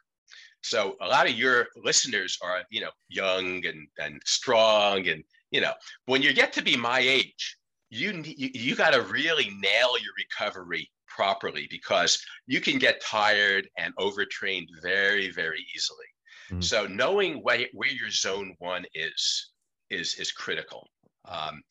So 0.61 0.95
a 1.01 1.07
lot 1.07 1.29
of 1.29 1.33
your 1.33 1.67
listeners 1.75 2.37
are, 2.41 2.61
you 2.69 2.81
know, 2.81 2.89
young 3.09 3.65
and, 3.65 3.87
and 3.99 4.21
strong. 4.25 5.07
And, 5.07 5.23
you 5.51 5.61
know, 5.61 5.73
when 6.05 6.21
you 6.21 6.33
get 6.33 6.51
to 6.53 6.61
be 6.61 6.75
my 6.75 6.99
age, 6.99 7.57
you, 7.89 8.21
you, 8.25 8.49
you 8.53 8.75
got 8.75 8.93
to 8.93 9.01
really 9.01 9.49
nail 9.61 9.97
your 9.99 10.13
recovery 10.17 10.89
properly 11.07 11.67
because 11.69 12.21
you 12.45 12.59
can 12.59 12.77
get 12.79 13.01
tired 13.01 13.67
and 13.77 13.93
overtrained 13.97 14.69
very, 14.81 15.31
very 15.31 15.65
easily. 15.75 16.05
Mm-hmm. 16.49 16.61
So 16.61 16.85
knowing 16.87 17.37
where, 17.43 17.65
where 17.73 17.89
your 17.89 18.09
zone 18.09 18.55
one 18.59 18.85
is, 18.93 19.51
is, 19.89 20.15
is 20.15 20.31
critical. 20.31 20.89
Um, 21.25 21.61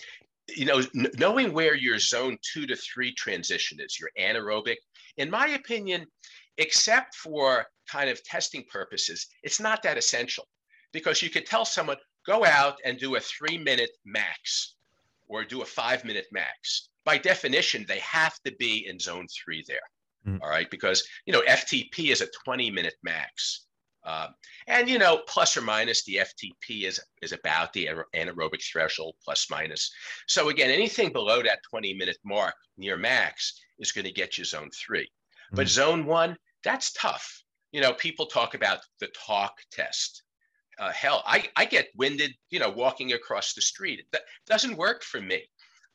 you 0.49 0.65
know, 0.65 0.83
n- 0.95 1.11
knowing 1.19 1.53
where 1.53 1.75
your 1.75 1.99
zone 1.99 2.39
two 2.43 2.67
to 2.67 2.77
three 2.77 3.13
transition 3.13 3.79
is, 3.81 3.99
your 3.99 4.11
anaerobic, 4.19 4.77
in 5.17 5.31
my 5.31 5.49
opinion, 5.49 6.07
except 6.59 7.15
for 7.15 7.67
kind 7.91 8.11
of 8.11 8.23
testing 8.25 8.65
purposes, 8.71 9.27
it's 9.43 9.61
not 9.61 9.83
that 9.83 9.99
essential 9.99 10.47
because 10.93 11.23
you 11.23 11.31
could 11.31 11.47
tell 11.47 11.65
someone, 11.65 11.97
go 12.27 12.45
out 12.45 12.77
and 12.85 12.99
do 12.99 13.17
a 13.17 13.21
three 13.21 13.59
minute 13.59 13.91
max 14.05 14.77
or 15.29 15.45
do 15.45 15.63
a 15.63 15.67
five 15.67 16.05
minute 16.05 16.27
max. 16.33 16.91
By 17.05 17.19
definition, 17.19 17.85
they 17.87 18.01
have 18.01 18.39
to 18.45 18.53
be 18.59 18.87
in 18.89 18.99
zone 18.99 19.27
three 19.29 19.65
there. 19.69 19.79
Mm. 20.27 20.41
All 20.43 20.49
right. 20.49 20.71
Because, 20.71 21.07
you 21.25 21.33
know, 21.33 21.43
FTP 21.43 22.11
is 22.11 22.21
a 22.21 22.29
20 22.45 22.71
minute 22.71 22.95
max. 23.03 23.66
Uh, 24.07 24.29
and 24.69 24.89
you 24.89 24.99
know, 24.99 25.21
plus 25.27 25.57
or 25.57 25.63
minus 25.63 26.05
the 26.05 26.17
FTP 26.17 26.85
is 26.85 27.01
is 27.23 27.33
about 27.33 27.73
the 27.73 27.89
anaerobic 28.15 28.63
threshold, 28.63 29.17
plus 29.23 29.51
minus. 29.51 29.93
So 30.29 30.49
again, 30.49 30.71
anything 30.71 31.13
below 31.13 31.43
that 31.43 31.59
20 31.69 31.93
minute 31.95 32.19
mark 32.25 32.55
near 32.79 32.97
max 32.97 33.61
is 33.81 33.91
going 33.91 34.05
to 34.05 34.13
get 34.13 34.39
you 34.39 34.45
zone 34.45 34.71
3 34.71 35.01
mm-hmm. 35.01 35.57
But 35.57 35.69
zone 35.69 36.07
one, 36.07 36.37
that's 36.63 36.93
tough. 36.93 37.43
You 37.73 37.81
know, 37.81 37.93
people 37.95 38.27
talk 38.27 38.55
about 38.55 38.79
the 39.01 39.09
talk 39.09 39.57
test. 39.73 40.23
Uh, 40.79 40.93
hell, 40.93 41.23
I, 41.27 41.49
I 41.57 41.65
get 41.65 41.89
winded, 41.97 42.33
you 42.51 42.61
know, 42.61 42.71
walking 42.71 43.13
across 43.13 43.55
the 43.55 43.63
street. 43.63 44.05
That 44.13 44.23
doesn't 44.47 44.77
work 44.77 45.03
for 45.03 45.21
me. 45.21 45.43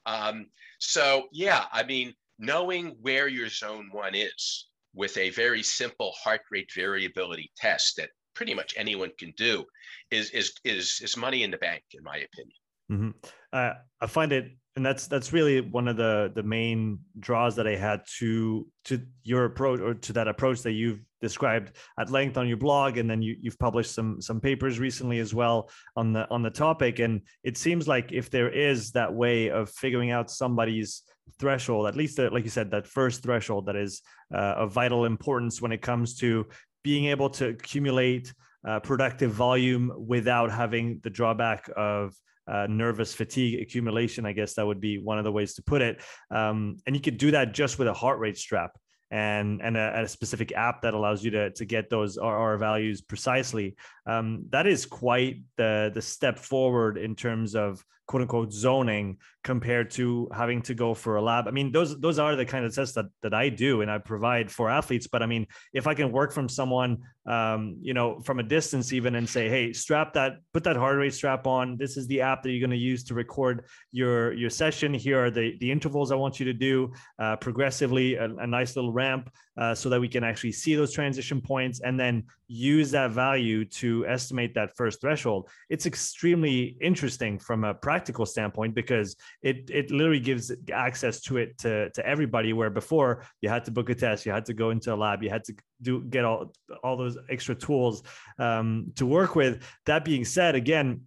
Um, 0.05 0.47
so 0.79 1.27
yeah, 1.31 1.65
I 1.71 1.83
mean, 1.83 2.13
knowing 2.39 2.97
where 3.01 3.29
your 3.29 3.47
zone 3.47 3.87
one 3.91 4.15
is 4.15 4.67
with 4.93 5.15
a 5.17 5.29
very 5.31 5.63
simple 5.63 6.13
heart 6.21 6.41
rate 6.51 6.69
variability 6.75 7.51
test 7.57 7.97
that 7.97 8.09
pretty 8.35 8.53
much 8.53 8.73
anyone 8.77 9.11
can 9.19 9.33
do 9.37 9.63
is 10.09 10.29
is 10.31 10.53
is 10.63 10.99
is 11.03 11.17
money 11.17 11.43
in 11.43 11.51
the 11.51 11.57
bank 11.57 11.83
in 11.93 12.03
my 12.03 12.17
opinion 12.17 12.57
mm-hmm. 12.91 13.09
uh, 13.53 13.73
i 13.99 14.05
find 14.07 14.31
it 14.31 14.51
and 14.75 14.85
that's 14.85 15.07
that's 15.07 15.33
really 15.33 15.59
one 15.59 15.87
of 15.87 15.97
the 15.97 16.31
the 16.35 16.43
main 16.43 16.99
draws 17.19 17.55
that 17.55 17.67
i 17.67 17.75
had 17.75 18.01
to 18.19 18.65
to 18.85 19.01
your 19.23 19.45
approach 19.45 19.79
or 19.79 19.93
to 19.93 20.13
that 20.13 20.27
approach 20.27 20.61
that 20.61 20.71
you've 20.71 21.01
described 21.19 21.73
at 21.99 22.09
length 22.09 22.37
on 22.37 22.47
your 22.47 22.57
blog 22.57 22.97
and 22.97 23.09
then 23.09 23.21
you, 23.21 23.35
you've 23.41 23.59
published 23.59 23.93
some 23.93 24.21
some 24.21 24.39
papers 24.39 24.79
recently 24.79 25.19
as 25.19 25.33
well 25.33 25.69
on 25.95 26.13
the 26.13 26.27
on 26.31 26.41
the 26.41 26.49
topic 26.49 26.99
and 26.99 27.21
it 27.43 27.57
seems 27.57 27.87
like 27.87 28.11
if 28.11 28.29
there 28.29 28.49
is 28.49 28.91
that 28.91 29.13
way 29.13 29.49
of 29.49 29.69
figuring 29.69 30.11
out 30.11 30.31
somebody's 30.31 31.03
threshold, 31.39 31.87
at 31.87 31.95
least 31.95 32.17
the, 32.17 32.29
like 32.29 32.43
you 32.43 32.49
said, 32.49 32.71
that 32.71 32.87
first 32.87 33.23
threshold 33.23 33.65
that 33.67 33.75
is 33.75 34.01
uh, 34.33 34.55
of 34.57 34.71
vital 34.71 35.05
importance 35.05 35.61
when 35.61 35.71
it 35.71 35.81
comes 35.81 36.15
to 36.17 36.47
being 36.83 37.05
able 37.05 37.29
to 37.29 37.49
accumulate 37.49 38.33
uh, 38.67 38.79
productive 38.79 39.31
volume 39.31 39.91
without 39.97 40.51
having 40.51 40.99
the 41.03 41.09
drawback 41.09 41.69
of 41.75 42.13
uh, 42.47 42.67
nervous 42.69 43.13
fatigue 43.13 43.61
accumulation. 43.61 44.25
I 44.25 44.33
guess 44.33 44.53
that 44.55 44.65
would 44.65 44.81
be 44.81 44.97
one 44.97 45.17
of 45.17 45.23
the 45.23 45.31
ways 45.31 45.53
to 45.55 45.63
put 45.63 45.81
it. 45.81 46.01
Um, 46.29 46.77
and 46.85 46.95
you 46.95 47.01
could 47.01 47.17
do 47.17 47.31
that 47.31 47.53
just 47.53 47.79
with 47.79 47.87
a 47.87 47.93
heart 47.93 48.19
rate 48.19 48.37
strap 48.37 48.71
and 49.11 49.61
and 49.61 49.75
a, 49.75 50.01
a, 50.01 50.07
specific 50.07 50.53
app 50.53 50.81
that 50.81 50.93
allows 50.93 51.23
you 51.23 51.31
to 51.31 51.51
to 51.51 51.65
get 51.65 51.89
those 51.89 52.17
RR 52.17 52.55
values 52.55 53.01
precisely. 53.01 53.75
Um, 54.05 54.47
that 54.49 54.67
is 54.67 54.85
quite 54.85 55.43
the 55.57 55.91
the 55.93 56.01
step 56.01 56.39
forward 56.39 56.97
in 56.97 57.15
terms 57.15 57.55
of 57.55 57.83
quote 58.11 58.21
unquote 58.23 58.51
zoning 58.51 59.17
compared 59.41 59.89
to 59.89 60.27
having 60.33 60.61
to 60.61 60.73
go 60.73 60.93
for 60.93 61.15
a 61.15 61.21
lab. 61.21 61.47
I 61.47 61.51
mean, 61.51 61.71
those 61.71 61.99
those 61.99 62.19
are 62.19 62.35
the 62.35 62.45
kind 62.45 62.65
of 62.65 62.75
tests 62.75 62.93
that 62.95 63.05
that 63.21 63.33
I 63.33 63.47
do 63.47 63.81
and 63.81 63.89
I 63.89 63.99
provide 63.99 64.51
for 64.51 64.69
athletes. 64.69 65.07
But 65.07 65.23
I 65.23 65.27
mean, 65.27 65.47
if 65.73 65.87
I 65.87 65.93
can 65.93 66.11
work 66.11 66.33
from 66.33 66.49
someone, 66.49 66.97
um, 67.25 67.77
you 67.81 67.93
know, 67.93 68.19
from 68.19 68.39
a 68.39 68.43
distance 68.43 68.91
even, 68.91 69.15
and 69.15 69.29
say, 69.29 69.47
hey, 69.47 69.71
strap 69.71 70.13
that, 70.13 70.39
put 70.53 70.63
that 70.65 70.75
heart 70.75 70.97
rate 70.97 71.13
strap 71.13 71.47
on. 71.47 71.77
This 71.77 71.95
is 71.95 72.05
the 72.07 72.21
app 72.21 72.43
that 72.43 72.51
you're 72.51 72.59
going 72.59 72.77
to 72.77 72.85
use 72.91 73.03
to 73.05 73.13
record 73.13 73.65
your 73.91 74.33
your 74.33 74.49
session. 74.49 74.93
Here 74.93 75.23
are 75.23 75.31
the 75.31 75.57
the 75.59 75.71
intervals 75.71 76.11
I 76.11 76.15
want 76.15 76.39
you 76.39 76.45
to 76.47 76.53
do 76.53 76.91
uh, 77.17 77.37
progressively, 77.37 78.15
a, 78.15 78.25
a, 78.25 78.47
nice 78.47 78.75
little 78.75 78.91
ramp, 78.91 79.31
uh, 79.61 79.75
so 79.75 79.89
that 79.89 80.01
we 80.01 80.07
can 80.07 80.23
actually 80.23 80.51
see 80.51 80.73
those 80.73 80.91
transition 80.91 81.39
points, 81.39 81.81
and 81.81 81.99
then 81.99 82.23
use 82.47 82.89
that 82.89 83.11
value 83.11 83.63
to 83.63 84.03
estimate 84.07 84.55
that 84.55 84.75
first 84.75 84.99
threshold. 84.99 85.47
It's 85.69 85.85
extremely 85.85 86.77
interesting 86.81 87.37
from 87.37 87.63
a 87.63 87.71
practical 87.71 88.25
standpoint 88.25 88.73
because 88.73 89.15
it 89.43 89.69
it 89.69 89.91
literally 89.91 90.19
gives 90.19 90.51
access 90.73 91.21
to 91.21 91.37
it 91.37 91.59
to, 91.59 91.91
to 91.91 92.03
everybody 92.03 92.53
where 92.53 92.71
before 92.71 93.23
you 93.41 93.49
had 93.49 93.63
to 93.65 93.71
book 93.71 93.91
a 93.91 93.93
test, 93.93 94.25
you 94.25 94.31
had 94.31 94.45
to 94.45 94.55
go 94.55 94.71
into 94.71 94.91
a 94.91 94.95
lab, 94.95 95.21
you 95.21 95.29
had 95.29 95.43
to 95.43 95.53
do 95.79 96.01
get 96.05 96.25
all 96.25 96.51
all 96.83 96.97
those 96.97 97.19
extra 97.29 97.53
tools 97.53 98.01
um, 98.39 98.91
to 98.95 99.05
work 99.05 99.35
with. 99.35 99.61
That 99.85 100.03
being 100.03 100.25
said, 100.25 100.55
again, 100.55 101.01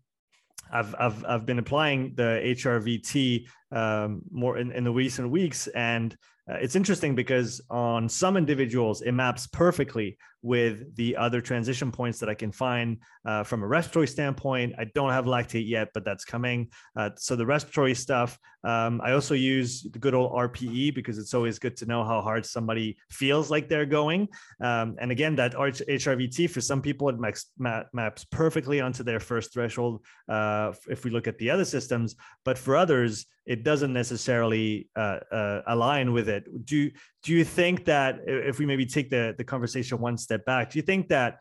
I've 0.71 0.95
I've 0.97 1.25
I've 1.25 1.45
been 1.45 1.59
applying 1.59 2.14
the 2.14 2.40
HRVT 2.45 3.49
um, 3.73 4.23
more 4.31 4.59
in, 4.59 4.71
in 4.71 4.85
the 4.85 4.93
recent 4.93 5.29
weeks, 5.29 5.67
and 5.67 6.17
Uh, 6.51 6.57
it's 6.61 6.77
interesting 6.77 7.15
because 7.15 7.61
on 7.71 8.09
some 8.09 8.37
individuals 8.37 9.01
it 9.03 9.13
maps 9.13 9.47
perfectly 9.47 10.17
with 10.45 10.95
the 10.97 11.17
other 11.17 11.41
transition 11.41 11.91
points 11.91 12.19
that 12.19 12.29
I 12.29 12.35
can 12.35 12.53
find 12.53 12.99
uh, 13.25 13.45
from 13.45 13.63
a 13.63 13.67
respiratory 13.67 14.07
standpoint. 14.07 14.75
I 14.79 14.85
don't 14.95 15.11
have 15.11 15.25
lactate 15.25 15.67
yet, 15.67 15.89
but 15.95 16.05
that's 16.05 16.27
coming. 16.27 16.69
Uh, 16.95 17.11
so 17.17 17.35
the 17.35 17.47
respiratory 17.47 17.95
stuff, 17.95 18.39
um, 18.63 19.01
I 19.03 19.13
also 19.13 19.33
use 19.33 19.87
the 19.91 19.99
good 19.99 20.13
old 20.13 20.33
RPE 20.33 20.95
because 20.95 21.17
it's 21.17 21.33
always 21.33 21.59
good 21.59 21.79
to 21.79 21.87
know 21.87 22.05
how 22.05 22.21
hard 22.21 22.45
somebody 22.45 22.99
feels 23.11 23.51
like 23.51 23.71
they're 23.71 23.87
going. 23.87 24.29
Um, 24.61 24.97
and 25.01 25.11
again, 25.11 25.35
that 25.37 25.55
HRVT 25.55 26.51
for 26.51 26.61
some 26.61 26.83
people 26.83 27.09
it 27.09 27.19
maps, 27.19 27.47
maps 27.95 28.25
perfectly 28.27 28.83
onto 28.83 29.03
their 29.03 29.21
first 29.21 29.55
threshold. 29.55 30.05
Uh, 30.29 30.73
if 30.91 31.05
we 31.05 31.11
look 31.11 31.27
at 31.27 31.39
the 31.39 31.49
other 31.49 31.65
systems, 31.65 32.17
but 32.45 32.59
for 32.59 32.77
others, 32.77 33.25
it 33.47 33.63
doesn't 33.63 33.93
necessarily 33.93 34.89
uh, 34.97 35.21
uh, 35.31 35.63
align 35.67 36.13
with 36.13 36.29
it. 36.29 36.45
Do 36.65 36.91
do 37.23 37.33
you 37.33 37.45
think 37.45 37.85
that 37.85 38.21
if 38.27 38.59
we 38.59 38.67
maybe 38.67 38.87
take 38.87 39.11
the 39.11 39.35
the 39.37 39.45
conversation 39.45 39.99
one 39.99 40.17
step 40.17 40.34
back, 40.38 40.70
do 40.70 40.79
you 40.79 40.83
think 40.83 41.09
that 41.09 41.38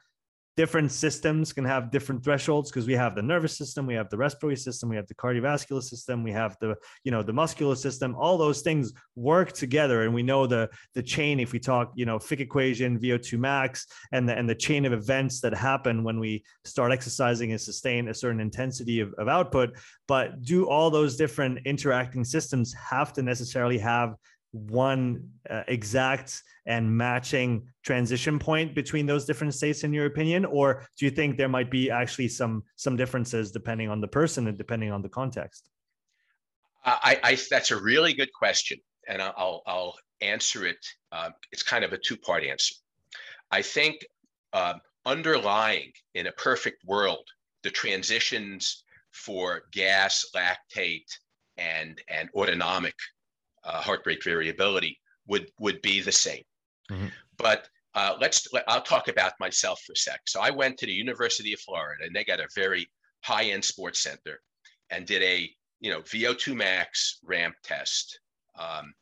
different 0.56 0.92
systems 0.92 1.52
can 1.52 1.66
have 1.66 1.90
different 1.90 2.24
thresholds? 2.24 2.70
Because 2.70 2.86
we 2.86 2.94
have 2.94 3.16
the 3.16 3.22
nervous 3.22 3.58
system 3.58 3.88
we 3.88 3.96
have 3.96 4.10
the 4.10 4.18
respiratory 4.18 4.56
system 4.56 4.90
we 4.90 4.96
have 4.96 5.08
the 5.08 5.16
cardiovascular 5.16 5.82
system 5.82 6.24
we 6.24 6.32
have 6.32 6.56
the 6.62 6.76
you 7.04 7.12
know 7.12 7.24
the 7.24 7.34
muscular 7.34 7.76
system. 7.76 8.16
All 8.16 8.38
those 8.38 8.62
things 8.62 8.94
work 9.16 9.54
together 9.54 10.04
and 10.04 10.14
we 10.14 10.24
know 10.24 10.46
the 10.46 10.70
the 10.94 11.04
chain 11.04 11.40
if 11.40 11.52
we 11.54 11.60
talk 11.60 11.92
you 11.96 12.06
know 12.06 12.20
fick 12.20 12.40
equation 12.40 13.00
vo2 13.00 13.40
max 13.40 13.88
and 14.12 14.28
the 14.30 14.38
and 14.38 14.48
the 14.48 14.56
chain 14.56 14.86
of 14.86 14.94
events 14.94 15.42
that 15.42 15.54
happen 15.54 16.04
when 16.04 16.20
we 16.20 16.44
start 16.66 16.92
exercising 16.92 17.52
and 17.52 17.60
sustain 17.60 18.08
a 18.10 18.14
certain 18.14 18.40
intensity 18.40 19.00
of, 19.00 19.14
of 19.18 19.28
output. 19.28 19.72
But 20.08 20.44
do 20.44 20.70
all 20.70 20.92
those 20.92 21.16
different 21.16 21.60
interacting 21.66 22.24
systems 22.24 22.74
have 22.74 23.14
to 23.14 23.24
necessarily 23.24 23.80
have 23.80 24.16
one 24.54 25.30
uh, 25.50 25.64
exact 25.68 26.42
and 26.66 26.90
matching 26.96 27.68
transition 27.84 28.40
point 28.40 28.74
between 28.74 29.06
those 29.06 29.26
different 29.26 29.54
states 29.54 29.84
in 29.84 29.92
your 29.92 30.06
opinion 30.06 30.46
or 30.46 30.86
do 30.98 31.06
you 31.06 31.12
think 31.12 31.38
there 31.38 31.50
might 31.50 31.70
be 31.70 31.92
actually 31.92 32.28
some 32.28 32.64
some 32.76 32.96
differences 32.96 33.52
depending 33.52 33.90
on 33.90 34.00
the 34.00 34.08
person 34.08 34.48
and 34.48 34.58
depending 34.58 34.92
on 34.92 35.02
the 35.02 35.10
context 35.10 35.70
I, 36.86 37.20
I 37.24 37.38
that's 37.50 37.72
a 37.72 37.82
really 37.82 38.14
good 38.14 38.32
question 38.34 38.78
and 39.08 39.22
I'll 39.22 39.62
I'll 39.66 39.96
answer 40.24 40.66
it. 40.66 40.86
Uh, 41.12 41.30
it's 41.52 41.64
kind 41.64 41.84
of 41.84 41.94
a 41.94 41.98
two 41.98 42.18
part 42.18 42.44
answer. 42.44 42.76
I 43.52 43.62
think 43.62 44.06
uh, 44.54 44.76
underlying 45.06 45.92
in 46.16 46.28
a 46.28 46.32
perfect 46.32 46.84
world 46.86 47.28
the 47.64 47.70
transitions 47.70 48.84
for 49.12 49.64
gas, 49.72 50.26
lactate, 50.36 51.12
and 51.58 52.02
and 52.10 52.30
autonomic 52.36 52.96
uh, 53.64 53.82
heart 53.82 54.02
rate 54.06 54.24
variability 54.24 55.00
would 55.28 55.50
would 55.60 55.82
be 55.82 56.02
the 56.02 56.12
same. 56.12 56.44
Mm-hmm. 56.92 57.08
But 57.38 57.68
uh, 57.96 58.16
let's 58.20 58.48
let, 58.54 58.64
I'll 58.68 58.82
talk 58.82 59.08
about 59.08 59.34
myself 59.40 59.82
for 59.86 59.94
a 59.94 59.96
sec. 59.96 60.22
So 60.26 60.42
I 60.42 60.50
went 60.50 60.78
to 60.80 60.86
the 60.86 60.94
University 60.94 61.54
of 61.54 61.60
Florida, 61.60 62.06
and 62.06 62.16
they 62.16 62.24
got 62.24 62.40
a 62.40 62.48
very 62.56 62.90
high 63.24 63.46
end 63.46 63.64
sports 63.64 64.00
center, 64.02 64.40
and 64.90 65.06
did 65.06 65.22
a 65.22 65.50
you 65.80 65.92
know 65.92 66.02
VO2 66.02 66.56
max 66.56 67.20
ramp 67.24 67.56
test 67.64 68.20
um, 68.60 68.94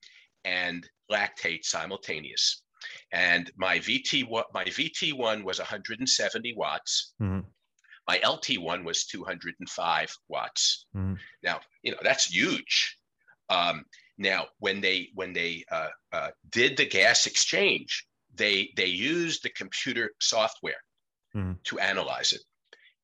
and 0.46 0.88
lactate 1.12 1.64
simultaneous. 1.64 2.64
And 3.12 3.52
my 3.58 3.80
VT 3.80 4.30
my 4.54 4.66
VT 4.66 5.14
one 5.14 5.44
was 5.44 5.60
170 5.60 6.54
watts. 6.56 7.14
Mm-hmm. 7.22 7.48
My 8.08 8.20
LT 8.28 8.60
one 8.60 8.84
was 8.84 9.06
205 9.06 10.14
watts. 10.28 10.86
Mm-hmm. 10.96 11.14
Now 11.44 11.62
you 11.84 11.92
know 11.92 12.00
that's 12.04 12.26
huge. 12.26 12.98
Um, 13.50 13.86
Now, 14.22 14.46
when 14.60 14.82
they 14.82 15.10
when 15.16 15.34
they 15.34 15.66
uh, 15.72 15.90
uh, 16.14 16.30
did 16.52 16.78
the 16.78 16.86
gas 16.86 17.26
exchange, 17.26 18.06
they 18.36 18.72
they 18.78 18.86
used 18.86 19.42
the 19.42 19.50
computer 19.50 20.12
software 20.20 20.84
mm-hmm. 21.36 21.54
to 21.64 21.80
analyze 21.80 22.32
it, 22.32 22.44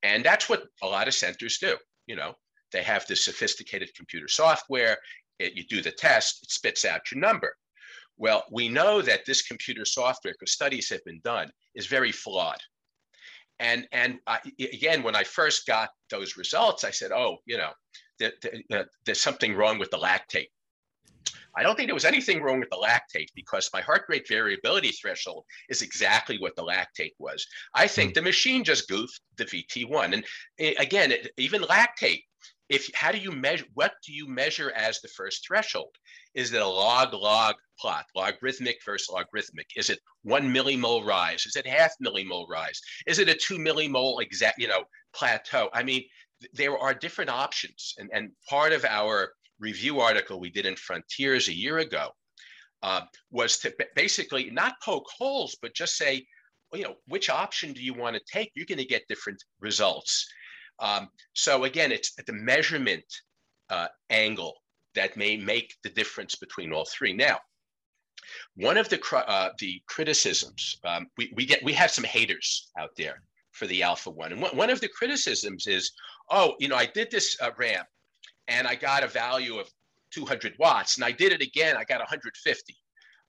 and 0.03 0.23
that's 0.23 0.47
what 0.47 0.65
a 0.83 0.85
lot 0.85 1.07
of 1.07 1.15
centers 1.15 1.57
do. 1.57 1.75
You 2.05 2.17
know, 2.17 2.35
they 2.71 2.83
have 2.83 3.07
this 3.07 3.25
sophisticated 3.25 3.95
computer 3.95 4.27
software. 4.27 4.97
It, 5.39 5.53
you 5.53 5.63
do 5.63 5.81
the 5.81 5.91
test, 5.91 6.43
it 6.43 6.51
spits 6.51 6.85
out 6.85 7.11
your 7.11 7.19
number. 7.19 7.55
Well, 8.17 8.43
we 8.51 8.69
know 8.69 9.01
that 9.01 9.25
this 9.25 9.41
computer 9.41 9.85
software, 9.85 10.33
because 10.33 10.51
studies 10.51 10.89
have 10.89 11.03
been 11.03 11.21
done, 11.23 11.51
is 11.73 11.87
very 11.87 12.11
flawed. 12.11 12.61
And 13.59 13.87
and 13.91 14.19
I, 14.27 14.37
again, 14.59 15.01
when 15.01 15.15
I 15.15 15.23
first 15.23 15.65
got 15.65 15.89
those 16.11 16.37
results, 16.37 16.83
I 16.83 16.91
said, 16.91 17.11
"Oh, 17.11 17.37
you 17.47 17.57
know, 17.57 17.71
there, 18.19 18.33
there, 18.69 18.85
there's 19.03 19.19
something 19.19 19.55
wrong 19.55 19.79
with 19.79 19.89
the 19.89 19.97
lactate." 19.97 20.49
I 21.55 21.63
don't 21.63 21.75
think 21.75 21.87
there 21.87 21.95
was 21.95 22.05
anything 22.05 22.41
wrong 22.41 22.59
with 22.59 22.69
the 22.69 22.77
lactate 22.77 23.29
because 23.35 23.69
my 23.73 23.81
heart 23.81 24.03
rate 24.09 24.27
variability 24.27 24.91
threshold 24.91 25.45
is 25.69 25.81
exactly 25.81 26.37
what 26.37 26.55
the 26.55 26.63
lactate 26.63 27.13
was. 27.19 27.45
I 27.73 27.87
think 27.87 28.11
hmm. 28.11 28.15
the 28.15 28.21
machine 28.23 28.63
just 28.63 28.87
goofed 28.87 29.19
the 29.37 29.45
VT1. 29.45 30.13
And 30.13 30.25
eh, 30.59 30.73
again, 30.79 31.11
it, 31.11 31.31
even 31.37 31.61
lactate, 31.61 32.23
if 32.69 32.89
how 32.93 33.11
do 33.11 33.17
you 33.17 33.31
measure 33.31 33.65
what 33.75 33.93
do 34.05 34.13
you 34.13 34.27
measure 34.27 34.71
as 34.75 34.99
the 34.99 35.07
first 35.07 35.45
threshold 35.47 35.95
is 36.35 36.51
it 36.53 36.61
a 36.61 36.67
log 36.67 37.13
log 37.13 37.55
plot 37.79 38.05
logarithmic 38.15 38.77
versus 38.85 39.09
logarithmic 39.09 39.67
is 39.75 39.89
it 39.89 39.99
one 40.23 40.53
millimole 40.53 41.05
rise 41.05 41.45
is 41.45 41.55
it 41.55 41.65
half 41.65 41.91
millimole 42.03 42.47
rise 42.49 42.81
is 43.05 43.19
it 43.19 43.29
a 43.29 43.33
two 43.33 43.57
millimole 43.57 44.21
exact 44.21 44.59
you 44.59 44.67
know 44.67 44.83
plateau 45.13 45.69
i 45.73 45.81
mean 45.81 46.03
there 46.53 46.77
are 46.77 46.93
different 46.93 47.29
options 47.29 47.95
and 47.97 48.09
and 48.13 48.31
part 48.49 48.73
of 48.73 48.83
our 48.85 49.31
review 49.59 49.99
article 49.99 50.39
we 50.39 50.49
did 50.49 50.65
in 50.65 50.75
frontiers 50.75 51.47
a 51.47 51.53
year 51.53 51.79
ago 51.79 52.09
uh, 52.83 53.01
was 53.31 53.57
to 53.59 53.73
basically 53.95 54.49
not 54.51 54.73
poke 54.83 55.07
holes 55.17 55.57
but 55.61 55.73
just 55.73 55.97
say 55.97 56.25
you 56.73 56.83
know 56.83 56.95
which 57.07 57.29
option 57.29 57.73
do 57.73 57.81
you 57.81 57.93
want 57.93 58.15
to 58.15 58.21
take? 58.31 58.51
You're 58.55 58.65
going 58.65 58.77
to 58.79 58.85
get 58.85 59.07
different 59.07 59.43
results. 59.59 60.27
Um, 60.79 61.09
so 61.33 61.63
again, 61.63 61.91
it's 61.91 62.13
the 62.13 62.33
measurement 62.33 63.05
uh, 63.69 63.87
angle 64.09 64.55
that 64.95 65.17
may 65.17 65.37
make 65.37 65.75
the 65.83 65.89
difference 65.89 66.35
between 66.35 66.73
all 66.73 66.85
three. 66.85 67.13
Now, 67.13 67.39
one 68.55 68.77
of 68.77 68.89
the 68.89 69.01
uh, 69.15 69.49
the 69.59 69.81
criticisms 69.87 70.79
um, 70.83 71.07
we, 71.17 71.31
we 71.35 71.45
get 71.45 71.63
we 71.63 71.73
have 71.73 71.91
some 71.91 72.03
haters 72.03 72.69
out 72.77 72.91
there 72.97 73.21
for 73.51 73.67
the 73.67 73.81
Alpha 73.81 74.09
One, 74.09 74.31
and 74.31 74.41
one, 74.41 74.55
one 74.55 74.69
of 74.69 74.81
the 74.81 74.89
criticisms 74.89 75.67
is, 75.67 75.91
oh, 76.29 76.55
you 76.59 76.67
know, 76.67 76.75
I 76.75 76.85
did 76.85 77.09
this 77.09 77.37
uh, 77.41 77.51
ramp 77.57 77.87
and 78.47 78.67
I 78.67 78.75
got 78.75 79.03
a 79.03 79.07
value 79.07 79.57
of 79.57 79.69
200 80.11 80.53
watts, 80.59 80.95
and 80.95 81.05
I 81.05 81.11
did 81.11 81.31
it 81.31 81.41
again, 81.41 81.75
I 81.77 81.83
got 81.83 81.99
150. 81.99 82.75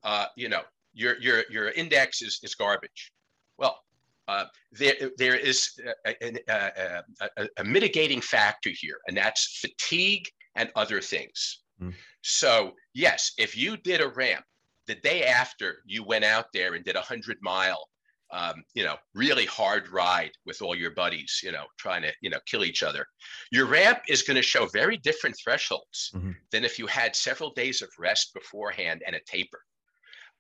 Uh, 0.05 0.27
you 0.37 0.49
know, 0.49 0.63
your 0.95 1.19
your 1.21 1.45
your 1.51 1.71
index 1.71 2.23
is 2.23 2.41
is 2.43 2.55
garbage. 2.55 3.13
Well, 3.59 3.81
uh, 4.29 4.45
there, 4.73 4.95
there 5.17 5.37
is 5.37 5.71
a, 6.07 6.15
a, 6.23 7.03
a, 7.39 7.49
a, 7.57 7.65
mitigating 7.65 8.21
factor 8.21 8.71
here, 8.71 8.99
and 9.09 9.17
that's 9.17 9.59
fatigue 9.59 10.29
and 10.55 10.71
other 10.77 11.01
things. 11.01 11.63
Mm. 11.83 11.95
So, 12.23 12.73
yes, 12.93 13.33
if 13.39 13.57
you 13.57 13.79
did 13.79 14.03
a 14.03 14.09
ramp 14.09 14.45
the 14.87 14.97
day 14.97 15.25
after 15.25 15.79
you 15.87 16.05
went 16.05 16.25
out 16.25 16.47
there 16.53 16.75
and 16.75 16.85
did 16.85 16.95
a 16.95 17.01
100 17.01 17.39
mile, 17.41 17.89
um, 18.31 18.63
you 18.75 18.85
know, 18.85 18.97
really 19.15 19.47
hard 19.47 19.89
ride 19.89 20.33
with 20.45 20.61
all 20.61 20.75
your 20.75 20.91
buddies, 20.91 21.41
you 21.43 21.51
know, 21.51 21.65
trying 21.79 22.03
to, 22.03 22.13
you 22.21 22.31
know, 22.31 22.39
kill 22.47 22.65
each 22.65 22.83
other, 22.83 23.07
your 23.51 23.67
ramp 23.67 24.01
is 24.09 24.23
going 24.23 24.37
to 24.37 24.43
show 24.43 24.67
very 24.67 24.97
different 24.99 25.37
thresholds 25.43 26.11
mm-hmm. 26.15 26.33
than 26.53 26.65
if 26.65 26.79
you 26.79 26.87
had 26.87 27.17
several 27.17 27.53
days 27.55 27.81
of 27.83 27.89
rest 27.99 28.35
beforehand 28.35 29.03
and 29.07 29.17
a 29.17 29.21
taper. 29.27 29.61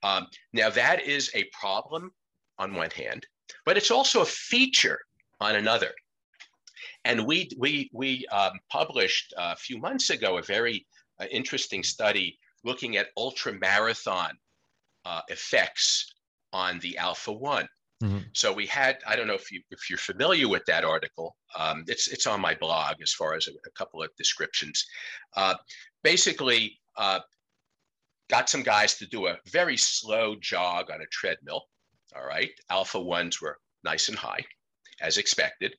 Um, 0.02 0.26
now, 0.52 0.70
that 0.70 1.02
is 1.02 1.30
a 1.34 1.48
problem 1.60 2.12
on 2.58 2.74
one 2.74 2.90
hand 2.90 3.26
but 3.64 3.76
it's 3.76 3.90
also 3.90 4.22
a 4.22 4.26
feature 4.26 5.00
on 5.40 5.56
another. 5.56 5.92
And 7.04 7.26
we, 7.26 7.50
we, 7.58 7.90
we 7.92 8.26
um, 8.28 8.52
published 8.70 9.32
a 9.36 9.56
few 9.56 9.78
months 9.78 10.10
ago 10.10 10.38
a 10.38 10.42
very 10.42 10.86
uh, 11.20 11.26
interesting 11.30 11.82
study 11.82 12.38
looking 12.64 12.96
at 12.96 13.08
ultra 13.16 13.52
marathon 13.52 14.32
uh, 15.04 15.20
effects 15.28 16.12
on 16.52 16.78
the 16.80 16.98
alpha 16.98 17.32
one. 17.32 17.68
Mm-hmm. 18.02 18.18
So 18.32 18.52
we 18.52 18.66
had 18.66 18.98
I 19.06 19.16
don't 19.16 19.26
know 19.26 19.34
if 19.34 19.50
you 19.50 19.60
if 19.70 19.90
you're 19.90 19.98
familiar 19.98 20.48
with 20.48 20.64
that 20.66 20.84
article. 20.84 21.36
Um, 21.58 21.84
it's 21.88 22.08
it's 22.08 22.26
on 22.26 22.40
my 22.40 22.54
blog 22.54 22.96
as 23.02 23.12
far 23.12 23.34
as 23.34 23.48
a, 23.48 23.50
a 23.50 23.70
couple 23.76 24.02
of 24.02 24.10
descriptions. 24.16 24.84
Uh, 25.36 25.54
basically, 26.04 26.78
uh, 26.96 27.20
got 28.30 28.48
some 28.48 28.62
guys 28.62 28.96
to 28.98 29.06
do 29.06 29.26
a 29.26 29.38
very 29.50 29.76
slow 29.76 30.36
jog 30.40 30.90
on 30.92 31.00
a 31.00 31.06
treadmill, 31.06 31.64
all 32.14 32.26
right. 32.26 32.50
Alpha 32.70 33.00
ones 33.00 33.40
were 33.40 33.58
nice 33.84 34.08
and 34.08 34.18
high, 34.18 34.44
as 35.00 35.18
expected. 35.18 35.74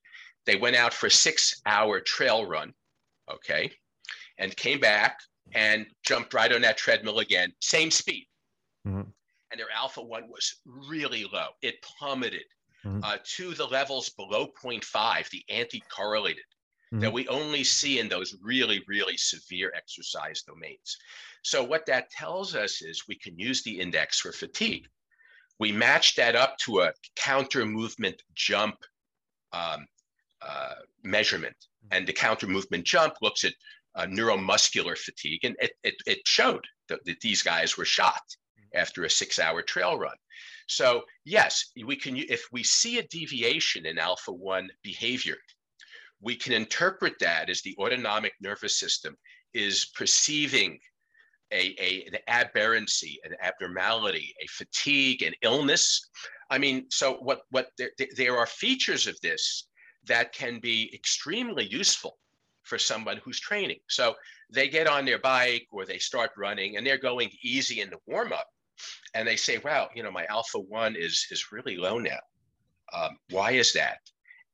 They 0.45 0.55
went 0.55 0.75
out 0.75 0.93
for 0.93 1.07
a 1.07 1.11
six 1.11 1.61
hour 1.65 2.01
trail 2.01 2.45
run, 2.45 2.73
okay, 3.31 3.71
and 4.37 4.55
came 4.57 4.79
back 4.79 5.19
and 5.53 5.85
jumped 6.03 6.33
right 6.33 6.51
on 6.51 6.61
that 6.61 6.77
treadmill 6.77 7.19
again, 7.19 7.53
same 7.59 7.91
speed. 7.91 8.27
Mm-hmm. 8.87 9.09
And 9.51 9.59
their 9.59 9.71
alpha 9.75 10.01
one 10.01 10.29
was 10.29 10.55
really 10.65 11.25
low. 11.31 11.47
It 11.61 11.81
plummeted 11.81 12.45
mm-hmm. 12.85 13.03
uh, 13.03 13.17
to 13.35 13.53
the 13.53 13.65
levels 13.65 14.09
below 14.09 14.47
0.5, 14.63 15.29
the 15.29 15.43
anti 15.49 15.81
correlated, 15.89 16.43
mm-hmm. 16.93 16.99
that 16.99 17.13
we 17.13 17.27
only 17.27 17.63
see 17.63 17.99
in 17.99 18.07
those 18.07 18.35
really, 18.41 18.83
really 18.87 19.17
severe 19.17 19.73
exercise 19.75 20.43
domains. 20.43 20.97
So, 21.41 21.63
what 21.63 21.85
that 21.87 22.11
tells 22.11 22.55
us 22.55 22.81
is 22.81 23.07
we 23.07 23.15
can 23.15 23.39
use 23.39 23.63
the 23.63 23.79
index 23.79 24.19
for 24.19 24.31
fatigue 24.31 24.87
we 25.59 25.71
match 25.71 26.15
that 26.15 26.35
up 26.35 26.57
to 26.59 26.81
a 26.81 26.93
counter 27.15 27.65
movement 27.65 28.23
jump 28.33 28.77
um, 29.51 29.85
uh, 30.41 30.75
measurement. 31.03 31.55
Mm-hmm. 31.55 31.97
And 31.97 32.07
the 32.07 32.13
counter 32.13 32.47
movement 32.47 32.85
jump 32.85 33.15
looks 33.21 33.43
at 33.43 33.53
uh, 33.95 34.05
neuromuscular 34.05 34.97
fatigue. 34.97 35.43
And 35.43 35.55
it, 35.59 35.71
it, 35.83 35.95
it 36.07 36.19
showed 36.25 36.65
that, 36.87 37.03
that, 37.05 37.19
these 37.19 37.43
guys 37.43 37.77
were 37.77 37.85
shot. 37.85 38.21
After 38.73 39.03
a 39.03 39.09
six 39.09 39.39
hour 39.39 39.61
trail 39.61 39.97
run. 39.97 40.15
So 40.67 41.03
yes, 41.25 41.71
we 41.85 41.95
can, 41.95 42.17
if 42.17 42.45
we 42.51 42.63
see 42.63 42.99
a 42.99 43.07
deviation 43.07 43.85
in 43.85 43.97
alpha 43.97 44.31
one 44.31 44.69
behavior, 44.83 45.37
we 46.21 46.35
can 46.35 46.53
interpret 46.53 47.13
that 47.19 47.49
as 47.49 47.61
the 47.61 47.75
autonomic 47.79 48.33
nervous 48.41 48.79
system 48.79 49.15
is 49.53 49.85
perceiving 49.95 50.79
a, 51.51 51.75
a, 51.79 52.05
an 52.05 52.17
aberrancy, 52.27 53.19
an 53.23 53.31
abnormality, 53.41 54.33
a 54.43 54.47
fatigue, 54.47 55.23
an 55.23 55.33
illness. 55.41 56.07
I 56.49 56.57
mean, 56.57 56.85
so 56.89 57.15
what, 57.15 57.41
what 57.49 57.69
there, 57.77 57.91
there 58.15 58.37
are 58.37 58.45
features 58.45 59.07
of 59.07 59.19
this 59.21 59.67
that 60.05 60.33
can 60.33 60.59
be 60.59 60.91
extremely 60.93 61.65
useful 61.67 62.17
for 62.63 62.77
someone 62.77 63.19
who's 63.23 63.39
training. 63.39 63.79
So 63.89 64.15
they 64.51 64.67
get 64.67 64.87
on 64.87 65.05
their 65.05 65.19
bike 65.19 65.67
or 65.71 65.85
they 65.85 65.97
start 65.97 66.31
running 66.37 66.77
and 66.77 66.85
they're 66.85 66.97
going 66.97 67.31
easy 67.43 67.81
in 67.81 67.89
the 67.89 67.97
warm 68.05 68.31
up. 68.31 68.47
And 69.13 69.27
they 69.27 69.35
say, 69.35 69.59
wow, 69.63 69.89
you 69.95 70.03
know, 70.03 70.11
my 70.11 70.25
alpha 70.29 70.59
one 70.59 70.95
is, 70.95 71.25
is 71.31 71.51
really 71.51 71.77
low 71.77 71.99
now. 71.99 72.19
Um, 72.93 73.17
why 73.29 73.51
is 73.51 73.73
that? 73.73 73.97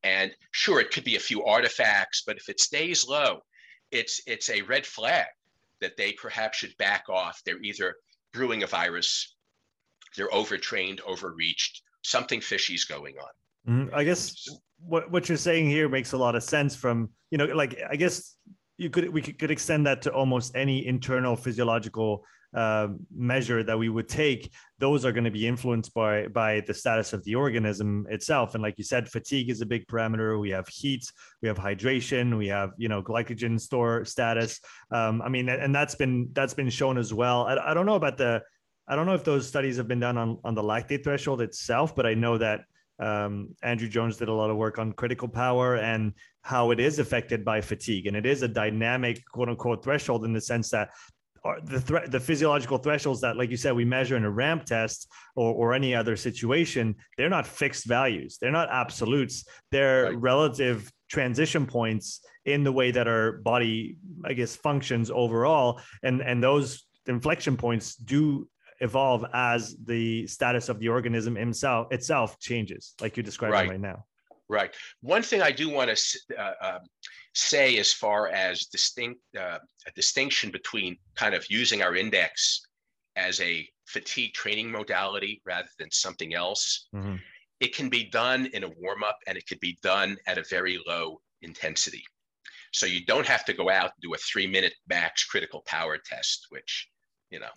And 0.03 0.31
sure, 0.51 0.79
it 0.79 0.91
could 0.91 1.03
be 1.03 1.15
a 1.15 1.19
few 1.19 1.43
artifacts, 1.43 2.23
but 2.25 2.37
if 2.37 2.49
it 2.49 2.59
stays 2.59 3.07
low, 3.07 3.39
it's, 3.91 4.21
it's 4.27 4.49
a 4.49 4.61
red 4.63 4.85
flag 4.85 5.27
that 5.81 5.97
they 5.97 6.13
perhaps 6.13 6.59
should 6.59 6.75
back 6.77 7.05
off. 7.09 7.41
They're 7.45 7.61
either 7.61 7.95
brewing 8.33 8.63
a 8.63 8.67
virus, 8.67 9.35
they're 10.15 10.33
overtrained, 10.33 11.01
overreached, 11.07 11.81
something 12.03 12.41
fishy's 12.41 12.85
going 12.85 13.15
on. 13.17 13.29
Mm-hmm. 13.67 13.95
I 13.95 14.03
guess 14.03 14.47
what 14.77 15.09
what 15.11 15.27
you're 15.27 15.37
saying 15.37 15.69
here 15.69 15.89
makes 15.89 16.11
a 16.11 16.17
lot 16.17 16.35
of 16.35 16.43
sense. 16.43 16.75
From 16.75 17.09
you 17.31 17.37
know, 17.37 17.45
like 17.45 17.79
I 17.89 17.95
guess 17.95 18.35
you 18.77 18.89
could 18.89 19.09
we 19.09 19.21
could, 19.21 19.39
could 19.39 19.51
extend 19.51 19.87
that 19.87 20.01
to 20.03 20.13
almost 20.13 20.55
any 20.55 20.85
internal 20.85 21.35
physiological 21.35 22.23
uh, 22.55 22.87
measure 23.13 23.63
that 23.63 23.77
we 23.77 23.89
would 23.89 24.07
take, 24.07 24.51
those 24.79 25.05
are 25.05 25.11
going 25.11 25.25
to 25.25 25.31
be 25.31 25.45
influenced 25.45 25.93
by 25.93 26.27
by 26.27 26.61
the 26.61 26.73
status 26.73 27.13
of 27.13 27.23
the 27.25 27.35
organism 27.35 28.07
itself. 28.09 28.55
And 28.55 28.63
like 28.63 28.75
you 28.77 28.83
said, 28.83 29.09
fatigue 29.09 29.49
is 29.49 29.61
a 29.61 29.65
big 29.65 29.85
parameter. 29.87 30.39
We 30.39 30.51
have 30.51 30.67
heat, 30.67 31.05
we 31.41 31.47
have 31.47 31.57
hydration, 31.57 32.37
we 32.37 32.47
have 32.47 32.71
you 32.77 32.87
know 32.87 33.03
glycogen 33.03 33.59
store 33.59 34.05
status. 34.05 34.59
Um, 34.91 35.21
I 35.21 35.29
mean, 35.29 35.49
and 35.49 35.75
that's 35.75 35.95
been 35.95 36.29
that's 36.33 36.53
been 36.53 36.69
shown 36.69 36.97
as 36.97 37.13
well. 37.13 37.45
I, 37.45 37.71
I 37.71 37.73
don't 37.73 37.85
know 37.85 37.95
about 37.95 38.17
the 38.17 38.41
I 38.87 38.95
don't 38.95 39.05
know 39.05 39.15
if 39.15 39.23
those 39.23 39.47
studies 39.47 39.77
have 39.77 39.87
been 39.87 39.99
done 39.99 40.17
on 40.17 40.39
on 40.43 40.55
the 40.55 40.63
lactate 40.63 41.03
threshold 41.03 41.41
itself, 41.41 41.95
but 41.95 42.05
I 42.05 42.13
know 42.13 42.37
that 42.37 42.61
um, 42.99 43.55
Andrew 43.61 43.89
Jones 43.89 44.17
did 44.17 44.29
a 44.29 44.33
lot 44.33 44.49
of 44.49 44.57
work 44.57 44.79
on 44.79 44.93
critical 44.93 45.27
power 45.27 45.77
and 45.77 46.13
how 46.41 46.71
it 46.71 46.79
is 46.79 46.99
affected 46.99 47.43
by 47.43 47.59
fatigue. 47.59 48.07
And 48.07 48.15
it 48.15 48.25
is 48.25 48.41
a 48.41 48.47
dynamic, 48.47 49.23
quote 49.31 49.49
unquote, 49.49 49.83
threshold 49.83 50.25
in 50.25 50.33
the 50.33 50.41
sense 50.41 50.69
that 50.69 50.91
the 51.63 51.79
thre- 51.79 52.07
the 52.07 52.19
physiological 52.19 52.77
thresholds 52.77 53.21
that 53.21 53.37
like 53.37 53.49
you 53.51 53.57
said 53.57 53.73
we 53.75 53.85
measure 53.85 54.17
in 54.17 54.25
a 54.25 54.29
ramp 54.29 54.65
test 54.65 55.07
or, 55.35 55.53
or 55.53 55.73
any 55.73 55.93
other 55.93 56.15
situation 56.15 56.95
they're 57.17 57.29
not 57.29 57.45
fixed 57.45 57.85
values 57.85 58.37
they're 58.39 58.51
not 58.51 58.67
absolutes 58.71 59.45
they're 59.71 60.05
right. 60.05 60.19
relative 60.19 60.91
transition 61.09 61.65
points 61.65 62.21
in 62.45 62.63
the 62.63 62.71
way 62.71 62.89
that 62.91 63.07
our 63.07 63.33
body 63.43 63.97
i 64.25 64.33
guess 64.33 64.55
functions 64.55 65.11
overall 65.11 65.79
and 66.03 66.21
and 66.21 66.41
those 66.41 66.85
inflection 67.07 67.55
points 67.55 67.95
do 67.95 68.47
evolve 68.81 69.25
as 69.33 69.75
the 69.85 70.27
status 70.27 70.69
of 70.69 70.79
the 70.79 70.89
organism 70.89 71.35
himself 71.35 71.87
itself 71.91 72.39
changes, 72.39 72.93
like 73.01 73.15
you're 73.15 73.23
describing 73.23 73.53
right, 73.53 73.69
right 73.69 73.79
now. 73.79 74.05
Right. 74.47 74.73
One 75.01 75.23
thing 75.23 75.41
I 75.41 75.51
do 75.51 75.69
want 75.69 75.95
to 75.95 76.37
uh, 76.37 76.53
um, 76.61 76.79
say, 77.35 77.77
as 77.77 77.93
far 77.93 78.29
as 78.29 78.65
distinct 78.65 79.21
uh, 79.37 79.59
a 79.87 79.91
distinction 79.95 80.51
between 80.51 80.97
kind 81.15 81.35
of 81.35 81.45
using 81.49 81.81
our 81.81 81.95
index 81.95 82.65
as 83.15 83.39
a 83.41 83.67
fatigue 83.85 84.33
training 84.33 84.71
modality 84.71 85.41
rather 85.45 85.69
than 85.79 85.91
something 85.91 86.33
else. 86.33 86.87
Mm-hmm. 86.95 87.15
It 87.59 87.75
can 87.75 87.89
be 87.89 88.05
done 88.05 88.47
in 88.47 88.63
a 88.63 88.69
warm 88.79 89.03
up, 89.03 89.19
and 89.27 89.37
it 89.37 89.47
could 89.47 89.59
be 89.59 89.77
done 89.81 90.17
at 90.27 90.37
a 90.37 90.43
very 90.49 90.79
low 90.87 91.21
intensity. 91.41 92.03
So 92.73 92.85
you 92.85 93.05
don't 93.05 93.27
have 93.27 93.45
to 93.45 93.53
go 93.53 93.69
out 93.69 93.85
and 93.85 94.01
do 94.01 94.13
a 94.13 94.17
three 94.17 94.47
minute 94.47 94.73
max 94.89 95.23
critical 95.23 95.63
power 95.65 95.97
test, 95.97 96.47
which, 96.49 96.89
you 97.29 97.39
know, 97.39 97.53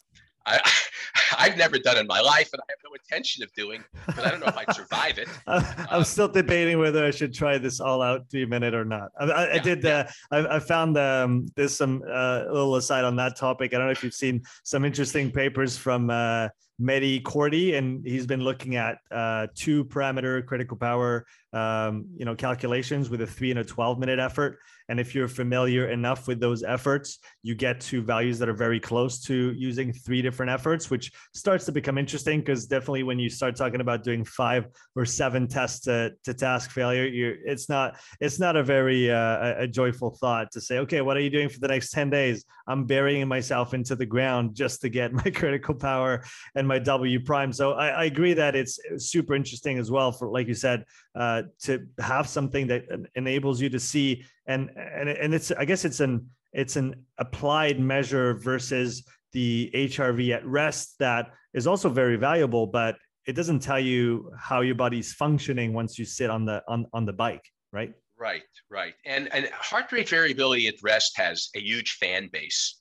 I, 0.48 0.72
I've 1.38 1.56
never 1.56 1.78
done 1.78 1.98
in 1.98 2.06
my 2.06 2.20
life, 2.20 2.50
and 2.52 2.60
I 2.60 2.72
have 2.72 2.78
no 2.84 2.94
intention 2.94 3.42
of 3.42 3.52
doing, 3.54 3.84
but 4.06 4.20
I 4.20 4.30
don't 4.30 4.40
know 4.40 4.46
if 4.46 4.56
I'd 4.56 4.74
survive 4.74 5.18
it. 5.18 5.28
I'm 5.46 5.64
um, 5.90 6.04
still 6.04 6.28
debating 6.28 6.78
whether 6.78 7.04
I 7.04 7.10
should 7.10 7.34
try 7.34 7.58
this 7.58 7.80
all 7.80 8.02
out 8.02 8.30
three 8.30 8.46
minute 8.46 8.74
or 8.74 8.84
not. 8.84 9.10
I, 9.18 9.24
I, 9.24 9.46
yeah, 9.46 9.54
I 9.54 9.58
did. 9.58 9.84
Yeah. 9.84 10.10
Uh, 10.30 10.36
I, 10.36 10.56
I, 10.56 10.58
found 10.58 10.96
um, 10.96 11.46
there's 11.56 11.76
some 11.76 12.02
uh, 12.10 12.44
little 12.50 12.76
aside 12.76 13.04
on 13.04 13.16
that 13.16 13.36
topic. 13.36 13.74
I 13.74 13.78
don't 13.78 13.86
know 13.86 13.92
if 13.92 14.02
you've 14.02 14.14
seen 14.14 14.42
some 14.64 14.84
interesting 14.84 15.30
papers 15.30 15.76
from 15.76 16.10
uh, 16.10 16.48
Mehdi 16.80 17.22
Kordi, 17.22 17.76
and 17.76 18.06
he's 18.06 18.26
been 18.26 18.40
looking 18.40 18.76
at 18.76 18.98
uh, 19.10 19.48
two 19.54 19.84
parameter 19.84 20.44
critical 20.46 20.76
power, 20.76 21.26
um, 21.52 22.06
you 22.16 22.24
know, 22.24 22.36
calculations 22.36 23.10
with 23.10 23.20
a 23.20 23.26
three 23.26 23.50
and 23.50 23.58
a 23.58 23.64
12 23.64 23.98
minute 23.98 24.18
effort. 24.18 24.58
And 24.88 24.98
if 24.98 25.14
you're 25.14 25.28
familiar 25.28 25.90
enough 25.90 26.28
with 26.28 26.40
those 26.40 26.62
efforts, 26.62 27.18
you 27.42 27.54
get 27.54 27.80
to 27.80 28.00
values 28.00 28.38
that 28.38 28.48
are 28.48 28.54
very 28.54 28.80
close 28.80 29.20
to 29.22 29.52
using 29.52 29.92
three 29.92 30.22
different 30.22 30.50
efforts, 30.50 30.88
which 30.88 31.12
starts 31.34 31.66
to 31.66 31.72
become 31.72 31.98
interesting 31.98 32.40
because 32.40 32.66
definitely 32.66 33.02
when 33.02 33.18
you 33.18 33.28
start 33.28 33.54
talking 33.54 33.82
about 33.82 34.02
doing 34.02 34.24
five 34.24 34.66
or 34.96 35.04
seven 35.04 35.46
tests 35.46 35.80
to, 35.80 36.12
to 36.24 36.32
task 36.32 36.70
failure, 36.70 37.06
you 37.06 37.36
it's 37.44 37.68
not 37.68 37.98
it's 38.20 38.38
not 38.38 38.56
a 38.56 38.62
very 38.62 39.10
uh, 39.10 39.62
a 39.62 39.66
joyful 39.66 40.16
thought 40.20 40.50
to 40.52 40.60
say, 40.60 40.78
okay, 40.78 41.00
what 41.02 41.16
are 41.16 41.20
you 41.20 41.30
doing 41.30 41.48
for 41.48 41.58
the 41.58 41.68
next 41.68 41.90
10 41.90 42.08
days? 42.08 42.44
I'm 42.66 42.84
burying 42.84 43.26
myself 43.28 43.74
into 43.74 43.94
the 43.96 44.06
ground 44.06 44.54
just 44.54 44.80
to 44.82 44.88
get 44.88 45.12
my 45.24 45.30
critical 45.30 45.74
power 45.74 46.24
and 46.54 46.67
my 46.68 46.78
W 46.78 47.18
prime. 47.20 47.52
So 47.52 47.72
I, 47.72 47.88
I 47.88 48.04
agree 48.04 48.34
that 48.34 48.54
it's 48.54 48.78
super 48.98 49.34
interesting 49.34 49.78
as 49.78 49.90
well 49.90 50.12
for, 50.12 50.28
like 50.28 50.46
you 50.46 50.54
said, 50.54 50.84
uh, 51.16 51.42
to 51.62 51.86
have 51.98 52.28
something 52.28 52.66
that 52.68 52.84
enables 53.16 53.60
you 53.60 53.68
to 53.70 53.80
see 53.80 54.24
and 54.46 54.70
and 54.76 55.08
and 55.08 55.34
it's 55.34 55.50
I 55.50 55.64
guess 55.64 55.84
it's 55.84 56.00
an 56.00 56.28
it's 56.52 56.76
an 56.76 57.04
applied 57.18 57.78
measure 57.78 58.34
versus 58.34 59.04
the 59.32 59.70
HRV 59.74 60.34
at 60.34 60.46
rest 60.46 60.94
that 60.98 61.32
is 61.54 61.66
also 61.66 61.88
very 61.88 62.16
valuable, 62.16 62.66
but 62.66 62.96
it 63.26 63.34
doesn't 63.34 63.60
tell 63.60 63.78
you 63.78 64.32
how 64.38 64.62
your 64.62 64.74
body's 64.74 65.12
functioning 65.12 65.74
once 65.74 65.98
you 65.98 66.04
sit 66.04 66.30
on 66.30 66.46
the 66.46 66.62
on 66.66 66.86
on 66.92 67.04
the 67.04 67.12
bike, 67.12 67.44
right? 67.72 67.92
Right, 68.16 68.42
right. 68.70 68.94
And 69.04 69.32
and 69.32 69.48
heart 69.52 69.92
rate 69.92 70.08
variability 70.08 70.66
at 70.66 70.74
rest 70.82 71.12
has 71.16 71.50
a 71.54 71.60
huge 71.60 71.92
fan 72.00 72.30
base 72.32 72.80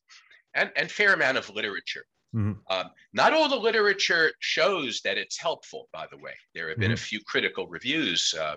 and, 0.54 0.72
and 0.76 0.90
fair 0.90 1.14
amount 1.14 1.38
of 1.38 1.50
literature. 1.50 2.06
Mm-hmm. 2.36 2.54
Um, 2.70 2.92
not 3.14 3.34
all 3.34 3.50
the 3.50 3.56
literature 3.56 4.32
shows 4.40 5.02
that 5.02 5.18
it's 5.18 5.40
helpful, 5.40 5.90
by 5.94 6.06
the 6.12 6.18
way. 6.18 6.34
There 6.54 6.70
have 6.70 6.78
been 6.78 6.88
mm-hmm. 6.88 6.94
a 6.94 6.98
few 6.98 7.20
critical 7.26 7.68
reviews, 7.68 8.34
uh, 8.40 8.56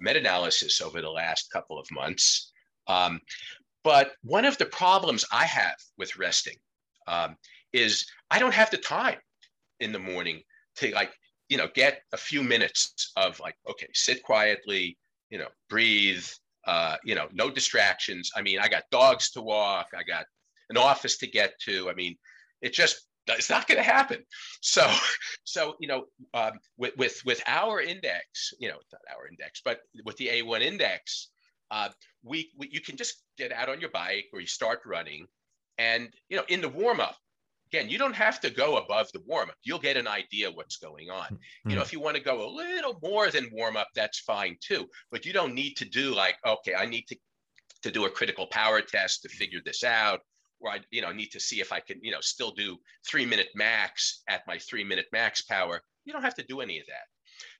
meta 0.00 0.20
analysis 0.20 0.80
over 0.80 1.00
the 1.00 1.10
last 1.10 1.50
couple 1.52 1.78
of 1.78 1.90
months. 1.90 2.52
Um, 2.86 3.20
but 3.84 4.12
one 4.22 4.44
of 4.44 4.58
the 4.58 4.66
problems 4.66 5.24
I 5.32 5.44
have 5.44 5.76
with 5.96 6.16
resting 6.16 6.56
um, 7.06 7.36
is 7.72 8.06
I 8.30 8.38
don't 8.38 8.54
have 8.54 8.70
the 8.70 8.78
time 8.78 9.18
in 9.80 9.92
the 9.92 9.98
morning 9.98 10.42
to 10.76 10.90
like, 10.92 11.12
you 11.48 11.56
know, 11.56 11.68
get 11.74 12.02
a 12.12 12.16
few 12.16 12.42
minutes 12.42 13.12
of 13.16 13.40
like, 13.40 13.56
okay, 13.68 13.88
sit 13.94 14.22
quietly, 14.22 14.98
you 15.30 15.38
know, 15.38 15.48
breathe, 15.68 16.26
uh, 16.66 16.96
you 17.04 17.14
know, 17.14 17.28
no 17.32 17.50
distractions. 17.50 18.30
I 18.36 18.42
mean, 18.42 18.58
I 18.58 18.68
got 18.68 18.84
dogs 18.90 19.30
to 19.32 19.40
walk, 19.40 19.88
I 19.96 20.02
got 20.02 20.26
an 20.70 20.76
office 20.76 21.16
to 21.18 21.26
get 21.26 21.58
to. 21.60 21.88
I 21.88 21.94
mean, 21.94 22.16
it 22.60 22.72
just 22.72 23.07
it's 23.34 23.50
not 23.50 23.66
going 23.66 23.78
to 23.78 23.84
happen. 23.84 24.18
So, 24.60 24.90
so 25.44 25.74
you 25.80 25.88
know, 25.88 26.04
um, 26.34 26.52
with 26.76 26.96
with 26.96 27.20
with 27.24 27.42
our 27.46 27.80
index, 27.80 28.54
you 28.58 28.68
know, 28.68 28.78
not 28.92 29.00
our 29.14 29.26
index, 29.28 29.60
but 29.64 29.80
with 30.04 30.16
the 30.16 30.28
A1 30.28 30.60
index, 30.60 31.28
uh, 31.70 31.88
we, 32.22 32.50
we 32.56 32.68
you 32.70 32.80
can 32.80 32.96
just 32.96 33.22
get 33.36 33.52
out 33.52 33.68
on 33.68 33.80
your 33.80 33.90
bike 33.90 34.26
or 34.32 34.40
you 34.40 34.46
start 34.46 34.80
running, 34.86 35.26
and 35.78 36.08
you 36.28 36.36
know, 36.36 36.44
in 36.48 36.60
the 36.60 36.68
warm 36.68 37.00
up, 37.00 37.16
again, 37.68 37.88
you 37.88 37.98
don't 37.98 38.14
have 38.14 38.40
to 38.40 38.50
go 38.50 38.76
above 38.76 39.10
the 39.12 39.20
warm 39.26 39.50
up. 39.50 39.56
You'll 39.62 39.78
get 39.78 39.96
an 39.96 40.08
idea 40.08 40.50
what's 40.50 40.76
going 40.76 41.10
on. 41.10 41.24
Mm-hmm. 41.24 41.70
You 41.70 41.76
know, 41.76 41.82
hmm. 41.82 41.86
if 41.86 41.92
you 41.92 42.00
want 42.00 42.16
to 42.16 42.22
go 42.22 42.46
a 42.46 42.50
little 42.50 42.98
more 43.02 43.30
than 43.30 43.50
warm 43.52 43.76
up, 43.76 43.88
that's 43.94 44.20
fine 44.20 44.56
too. 44.60 44.86
But 45.10 45.26
you 45.26 45.32
don't 45.32 45.54
need 45.54 45.76
to 45.76 45.84
do 45.84 46.14
like, 46.14 46.36
okay, 46.46 46.74
I 46.74 46.86
need 46.86 47.04
to 47.08 47.16
to 47.82 47.90
do 47.92 48.06
a 48.06 48.10
critical 48.10 48.46
power 48.46 48.80
test 48.80 49.22
to 49.22 49.28
figure 49.28 49.60
this 49.64 49.84
out 49.84 50.20
where 50.58 50.74
I, 50.74 50.80
you 50.90 51.02
know, 51.02 51.12
need 51.12 51.30
to 51.32 51.40
see 51.40 51.60
if 51.60 51.72
I 51.72 51.80
can, 51.80 52.00
you 52.02 52.10
know, 52.10 52.20
still 52.20 52.50
do 52.50 52.76
three 53.06 53.26
minute 53.26 53.48
max 53.54 54.22
at 54.28 54.46
my 54.46 54.58
three 54.58 54.84
minute 54.84 55.06
max 55.12 55.42
power. 55.42 55.80
You 56.04 56.12
don't 56.12 56.22
have 56.22 56.34
to 56.36 56.44
do 56.44 56.60
any 56.60 56.78
of 56.80 56.86
that. 56.86 57.06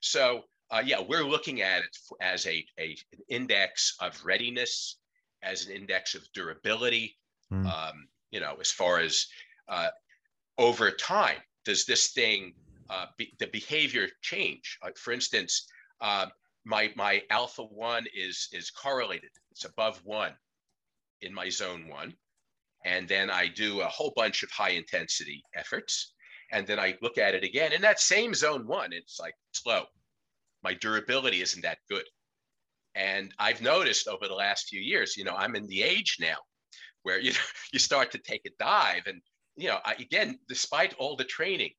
So 0.01 0.45
uh, 0.71 0.83
yeah, 0.85 1.01
we're 1.01 1.25
looking 1.25 1.63
at 1.63 1.83
it 1.83 1.97
as 2.21 2.47
a, 2.47 2.65
a, 2.79 2.97
an 3.13 3.21
index 3.29 3.97
of 4.01 4.23
readiness, 4.25 4.99
as 5.43 5.67
an 5.67 5.73
index 5.73 6.15
of 6.15 6.27
durability. 6.35 7.17
Mm. 7.53 7.67
Um, 7.67 8.09
you 8.31 8.41
know, 8.41 8.57
as 8.61 8.71
far 8.71 8.99
as 8.99 9.27
uh, 9.69 9.89
over 10.59 10.91
time, 10.91 11.39
does 11.65 11.87
this 11.87 12.09
thing, 12.09 12.53
uh, 12.91 13.07
be, 13.17 13.33
the 13.39 13.47
behavior 13.47 14.09
change? 14.21 14.79
Uh, 14.83 14.91
for 14.97 15.13
instance, 15.13 15.67
uh, 16.01 16.27
my 16.65 16.93
my 16.97 17.23
alpha 17.31 17.63
one 17.63 18.07
is 18.15 18.49
is 18.53 18.71
correlated. 18.71 19.31
It's 19.51 19.65
above 19.65 20.01
one 20.05 20.33
in 21.23 21.33
my 21.33 21.49
zone 21.49 21.89
one, 21.89 22.15
and 22.85 23.09
then 23.09 23.31
I 23.31 23.49
do 23.49 23.81
a 23.81 23.87
whole 23.87 24.13
bunch 24.17 24.43
of 24.43 24.51
high 24.51 24.71
intensity 24.71 25.43
efforts, 25.55 26.15
and 26.53 26.67
then 26.67 26.79
I 26.79 26.97
look 27.03 27.19
at 27.19 27.35
it 27.35 27.45
again 27.45 27.73
in 27.73 27.83
that 27.83 28.01
same 28.01 28.35
zone 28.35 28.67
one. 28.67 28.93
It's 28.93 29.19
like 29.21 29.35
slow 29.53 29.85
my 30.63 30.75
durability 30.75 31.41
isn't 31.41 31.63
that 31.63 31.79
good. 31.89 32.05
And 32.95 33.33
I've 33.39 33.63
noticed 33.63 34.09
over 34.09 34.27
the 34.27 34.35
last 34.35 34.69
few 34.69 34.81
years, 34.81 35.17
you 35.17 35.25
know, 35.25 35.35
I'm 35.37 35.55
in 35.55 35.67
the 35.67 35.83
age 35.83 36.17
now 36.21 36.37
where 37.03 37.21
you 37.27 37.33
you 37.73 37.79
start 37.79 38.11
to 38.13 38.19
take 38.19 38.43
a 38.47 38.51
dive, 38.59 39.07
and 39.07 39.21
you 39.57 39.69
know, 39.69 39.79
I, 39.85 39.95
again, 39.95 40.39
despite 40.49 40.95
all 40.95 41.17
the 41.17 41.25
training, 41.25 41.73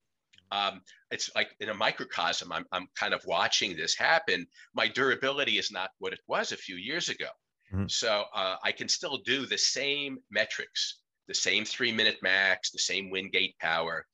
um, 0.51 0.81
it's 1.12 1.29
like 1.35 1.51
in 1.59 1.69
a 1.69 1.73
microcosm. 1.73 2.51
I'm 2.51 2.65
I'm 2.71 2.88
kind 2.95 3.13
of 3.13 3.21
watching 3.25 3.75
this 3.75 3.95
happen. 3.95 4.47
My 4.73 4.88
durability 4.88 5.57
is 5.57 5.71
not 5.71 5.91
what 5.99 6.13
it 6.13 6.21
was 6.27 6.51
a 6.51 6.57
few 6.57 6.75
years 6.75 7.09
ago. 7.09 7.27
Mm-hmm. 7.73 7.88
So 7.88 8.25
uh, 8.34 8.55
I 8.63 8.71
can 8.71 8.88
still 8.88 9.17
do 9.25 9.45
the 9.45 9.58
same 9.58 10.19
metrics, 10.32 11.01
the 11.27 11.34
same 11.36 11.65
three 11.65 11.91
minute 11.91 12.17
max, 12.21 12.71
the 12.71 12.79
same 12.79 13.10
Wingate 13.10 13.58
power, 13.60 14.05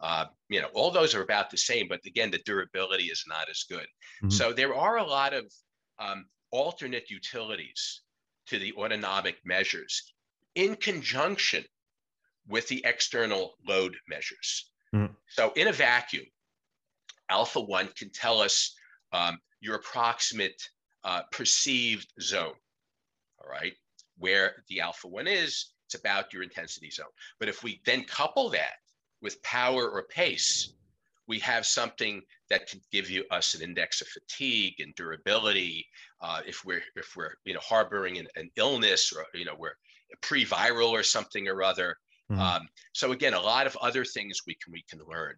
uh, 0.00 0.24
you 0.48 0.60
know, 0.60 0.68
all 0.72 0.90
those 0.90 1.14
are 1.14 1.22
about 1.22 1.50
the 1.50 1.56
same, 1.56 1.86
but 1.88 2.00
again, 2.06 2.30
the 2.30 2.40
durability 2.44 3.04
is 3.04 3.24
not 3.28 3.48
as 3.50 3.64
good. 3.68 3.86
Mm-hmm. 4.22 4.30
So 4.30 4.52
there 4.52 4.74
are 4.74 4.98
a 4.98 5.04
lot 5.04 5.34
of 5.34 5.44
um, 5.98 6.24
alternate 6.50 7.10
utilities 7.10 8.02
to 8.46 8.58
the 8.58 8.72
autonomic 8.74 9.36
measures 9.44 10.12
in 10.54 10.74
conjunction 10.76 11.64
with 12.48 12.66
the 12.68 12.82
external 12.84 13.54
load 13.68 13.94
measures. 14.08 14.70
Mm-hmm. 14.94 15.12
So 15.28 15.52
in 15.54 15.68
a 15.68 15.72
vacuum, 15.72 16.24
alpha 17.28 17.60
1 17.60 17.90
can 17.96 18.10
tell 18.10 18.40
us 18.40 18.74
um, 19.12 19.38
your 19.60 19.76
approximate 19.76 20.60
uh, 21.04 21.22
perceived 21.30 22.10
zone, 22.20 22.54
all 23.40 23.50
right, 23.50 23.72
where 24.18 24.62
the 24.68 24.80
alpha 24.80 25.08
1 25.08 25.26
is, 25.26 25.72
it's 25.86 26.00
about 26.00 26.32
your 26.32 26.42
intensity 26.42 26.90
zone. 26.90 27.06
But 27.38 27.48
if 27.48 27.62
we 27.62 27.80
then 27.84 28.04
couple 28.04 28.48
that 28.50 28.76
with 29.22 29.42
power 29.42 29.88
or 29.88 30.04
pace, 30.04 30.72
we 31.26 31.38
have 31.40 31.64
something 31.64 32.22
that 32.48 32.68
can 32.68 32.80
give 32.92 33.08
you 33.08 33.24
us 33.30 33.54
an 33.54 33.62
index 33.62 34.00
of 34.00 34.08
fatigue 34.08 34.74
and 34.80 34.94
durability. 34.94 35.86
Uh, 36.20 36.40
if 36.46 36.64
we're 36.64 36.82
if 36.96 37.14
we're 37.16 37.34
you 37.44 37.54
know 37.54 37.60
harboring 37.60 38.18
an, 38.18 38.26
an, 38.36 38.50
illness 38.56 39.12
or 39.16 39.24
you 39.32 39.44
know 39.44 39.54
we're 39.56 39.76
pre-viral 40.22 40.90
or 40.90 41.02
something 41.02 41.46
or 41.48 41.62
other. 41.62 41.96
Mm-hmm. 42.30 42.40
Um, 42.40 42.68
so 42.92 43.12
again, 43.12 43.34
a 43.34 43.40
lot 43.40 43.66
of 43.66 43.76
other 43.80 44.04
things 44.04 44.40
we 44.46 44.56
can 44.62 44.72
we 44.72 44.84
can 44.90 45.00
learn. 45.08 45.34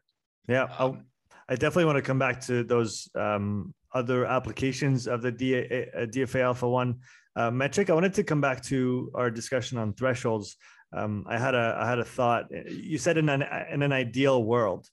Yeah, 0.49 0.68
um, 0.79 1.05
I 1.49 1.55
definitely 1.55 1.85
want 1.85 1.97
to 1.97 2.03
come 2.03 2.18
back 2.18 2.41
to 2.43 2.64
those 2.64 3.09
um, 3.14 3.74
other 3.93 4.24
applications 4.24 5.07
of 5.07 5.20
the 5.20 5.31
DA, 5.31 5.91
uh, 5.95 6.07
DFA 6.07 6.41
Alpha 6.41 6.68
One 6.68 7.01
uh, 7.37 7.51
metric. 7.51 7.91
I 7.91 7.95
wanted 7.95 8.14
to 8.14 8.24
come 8.24 8.41
back 8.41 8.62
to 8.64 9.11
our 9.14 9.30
discussion 9.30 9.78
on 9.78 9.93
thresholds 9.93 10.57
um, 10.93 11.24
I 11.28 11.39
had 11.39 11.55
a 11.55 11.78
I 11.80 11.89
had 11.89 11.99
a 11.99 12.05
thought. 12.05 12.47
You 12.51 12.99
said 12.99 13.16
in 13.16 13.28
an 13.28 13.45
in 13.70 13.83
an 13.83 13.93
ideal 13.93 14.45
world, 14.45 14.89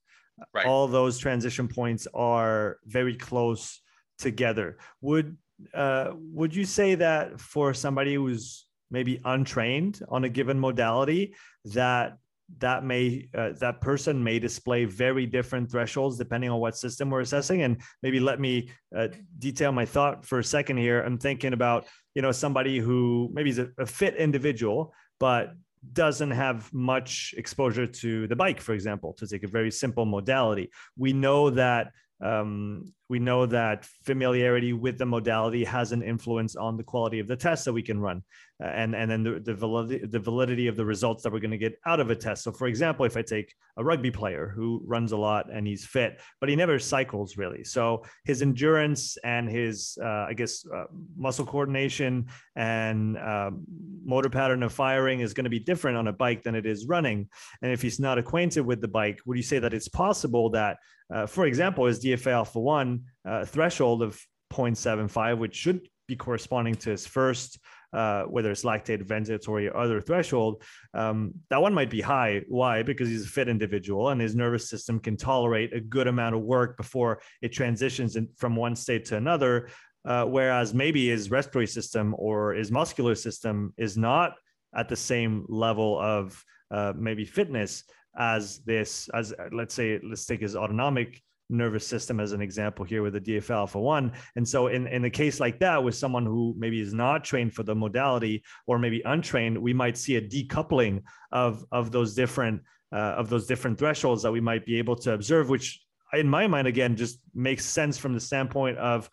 right. 0.53 0.65
all 0.65 0.87
those 0.87 1.17
transition 1.17 1.67
points 1.67 2.07
are 2.13 2.77
very 2.85 3.15
close 3.15 3.81
together. 4.17 4.77
Would 5.01 5.37
uh, 5.73 6.11
would 6.15 6.55
you 6.55 6.65
say 6.65 6.95
that 6.95 7.39
for 7.39 7.73
somebody 7.73 8.15
who's 8.15 8.65
maybe 8.89 9.19
untrained 9.25 10.01
on 10.09 10.23
a 10.23 10.29
given 10.29 10.59
modality, 10.59 11.35
that 11.65 12.17
that 12.57 12.83
may 12.83 13.29
uh, 13.37 13.51
that 13.59 13.79
person 13.79 14.23
may 14.23 14.39
display 14.39 14.85
very 14.85 15.25
different 15.25 15.71
thresholds 15.71 16.17
depending 16.17 16.49
on 16.49 16.59
what 16.59 16.77
system 16.77 17.09
we're 17.09 17.21
assessing. 17.21 17.61
And 17.61 17.81
maybe 18.03 18.19
let 18.19 18.39
me 18.39 18.71
uh, 18.95 19.09
detail 19.37 19.71
my 19.71 19.85
thought 19.85 20.25
for 20.25 20.39
a 20.39 20.43
second 20.43 20.77
here. 20.77 21.01
I'm 21.01 21.17
thinking 21.17 21.53
about 21.53 21.87
you 22.15 22.21
know 22.21 22.31
somebody 22.31 22.79
who 22.79 23.29
maybe 23.31 23.51
is 23.51 23.59
a, 23.59 23.69
a 23.77 23.85
fit 23.85 24.15
individual 24.15 24.93
but 25.19 25.53
doesn't 25.93 26.31
have 26.31 26.71
much 26.73 27.33
exposure 27.37 27.87
to 27.87 28.27
the 28.27 28.35
bike 28.35 28.59
for 28.59 28.73
example 28.73 29.13
to 29.13 29.25
take 29.27 29.43
a 29.43 29.47
very 29.47 29.71
simple 29.71 30.05
modality. 30.05 30.69
We 30.97 31.13
know 31.13 31.51
that 31.51 31.91
um, 32.21 32.93
we 33.07 33.19
know 33.19 33.45
that 33.45 33.85
familiarity 34.03 34.73
with 34.73 34.97
the 34.97 35.05
modality 35.05 35.63
has 35.63 35.93
an 35.93 36.01
influence 36.01 36.57
on 36.57 36.75
the 36.75 36.83
quality 36.83 37.19
of 37.19 37.27
the 37.27 37.37
test 37.37 37.63
that 37.65 37.73
we 37.73 37.81
can 37.81 37.99
run 37.99 38.23
and, 38.60 38.93
and 38.93 39.10
then 39.10 39.24
the, 39.24 39.39
the, 39.39 39.53
validity, 39.53 40.05
the 40.05 40.20
validity 40.20 40.68
of 40.68 40.76
the 40.76 40.84
results 40.84 41.24
that 41.24 41.32
we're 41.32 41.39
going 41.39 41.51
to 41.51 41.57
get 41.57 41.80
out 41.86 41.99
of 41.99 42.10
a 42.10 42.16
test. 42.16 42.43
So, 42.43 42.51
for 42.51 42.68
example, 42.68 43.05
if 43.05 43.16
I 43.16 43.22
take 43.22 43.53
a 43.78 43.84
rugby 43.84 44.12
player 44.12 44.51
who 44.53 44.82
runs 44.86 45.14
a 45.14 45.18
lot 45.18 45.49
and 45.51 45.66
he's 45.66 45.86
fit, 45.86 46.20
but 46.41 46.49
he 46.49 46.55
never 46.55 46.78
cycles 46.78 47.38
really. 47.38 47.64
So, 47.64 48.03
his 48.26 48.41
endurance 48.41 49.18
and 49.24 49.49
his, 49.49 49.97
uh, 50.03 50.26
I 50.28 50.34
guess, 50.34 50.66
uh, 50.68 50.86
muscle 51.18 51.45
coordination 51.45 52.28
and 52.55 53.18
um, 53.18 53.64
motor 54.03 54.30
pattern 54.30 54.64
of 54.64 54.74
firing 54.74 55.22
is 55.22 55.34
going 55.34 55.45
to 55.45 55.49
be 55.49 55.60
different 55.60 55.97
on 55.97 56.07
a 56.07 56.14
bike 56.14 56.43
than 56.43 56.55
it 56.55 56.66
is 56.66 56.86
running. 56.86 57.30
And 57.62 57.72
if 57.72 57.82
he's 57.82 57.99
not 57.99 58.18
acquainted 58.18 58.62
with 58.62 58.82
the 58.82 58.88
bike, 58.89 59.20
would 59.26 59.38
you 59.38 59.43
say 59.43 59.60
that 59.60 59.74
it's 59.74 59.88
possible 59.88 60.49
that, 60.51 60.78
uh, 61.14 61.26
for 61.28 61.45
example, 61.45 61.86
his 61.86 62.03
DFA 62.03 62.32
alpha 62.32 62.60
1 62.60 63.01
uh, 63.26 63.45
threshold 63.45 64.03
of 64.03 64.20
0.75, 64.51 65.38
which 65.38 65.55
should 65.55 65.88
be 66.07 66.16
corresponding 66.16 66.76
to 66.76 66.89
his 66.89 67.07
first 67.07 67.60
uh, 67.93 68.23
whether 68.23 68.51
it's 68.51 68.63
lactate, 68.63 69.03
ventilatory, 69.03 69.67
or 69.67 69.77
other 69.77 70.01
threshold, 70.01 70.63
um, 70.93 71.33
that 71.49 71.61
one 71.61 71.73
might 71.73 71.89
be 71.89 72.01
high. 72.01 72.41
Why? 72.47 72.83
Because 72.83 73.09
he's 73.09 73.25
a 73.25 73.29
fit 73.29 73.47
individual 73.47 74.09
and 74.09 74.21
his 74.21 74.35
nervous 74.35 74.69
system 74.69 74.99
can 74.99 75.17
tolerate 75.17 75.73
a 75.73 75.81
good 75.81 76.07
amount 76.07 76.35
of 76.35 76.41
work 76.41 76.77
before 76.77 77.21
it 77.41 77.51
transitions 77.53 78.15
in, 78.15 78.27
from 78.37 78.55
one 78.55 78.75
state 78.75 79.05
to 79.05 79.17
another. 79.17 79.69
Uh, 80.05 80.23
whereas 80.23 80.73
maybe 80.73 81.09
his 81.09 81.29
respiratory 81.29 81.67
system 81.67 82.15
or 82.17 82.53
his 82.53 82.71
muscular 82.71 83.15
system 83.15 83.73
is 83.77 83.97
not 83.97 84.35
at 84.75 84.87
the 84.87 84.95
same 84.95 85.45
level 85.49 85.99
of 85.99 86.43
uh, 86.71 86.93
maybe 86.95 87.25
fitness 87.25 87.83
as 88.17 88.59
this, 88.59 89.09
as 89.13 89.33
let's 89.51 89.73
say, 89.73 89.99
let's 90.03 90.25
take 90.25 90.41
his 90.41 90.55
autonomic 90.55 91.21
nervous 91.49 91.85
system 91.85 92.19
as 92.19 92.31
an 92.31 92.41
example 92.41 92.85
here 92.85 93.01
with 93.01 93.13
the 93.13 93.21
DFA 93.21 93.51
alpha 93.51 93.79
1 93.79 94.11
and 94.35 94.47
so 94.47 94.67
in, 94.67 94.87
in 94.87 95.05
a 95.05 95.09
case 95.09 95.39
like 95.39 95.59
that 95.59 95.83
with 95.83 95.95
someone 95.95 96.25
who 96.25 96.53
maybe 96.57 96.79
is 96.79 96.93
not 96.93 97.23
trained 97.23 97.53
for 97.53 97.63
the 97.63 97.73
modality 97.73 98.43
or 98.67 98.77
maybe 98.77 99.01
untrained 99.05 99.57
we 99.57 99.73
might 99.73 99.97
see 99.97 100.15
a 100.15 100.21
decoupling 100.21 101.01
of 101.31 101.65
of 101.71 101.91
those 101.91 102.13
different 102.13 102.61
uh, 102.91 103.15
of 103.17 103.29
those 103.29 103.47
different 103.47 103.77
thresholds 103.77 104.23
that 104.23 104.31
we 104.31 104.41
might 104.41 104.65
be 104.65 104.77
able 104.77 104.95
to 104.95 105.13
observe 105.13 105.49
which 105.49 105.81
in 106.13 106.27
my 106.27 106.47
mind 106.47 106.67
again 106.67 106.95
just 106.95 107.19
makes 107.33 107.65
sense 107.65 107.97
from 107.97 108.13
the 108.13 108.19
standpoint 108.19 108.77
of 108.77 109.09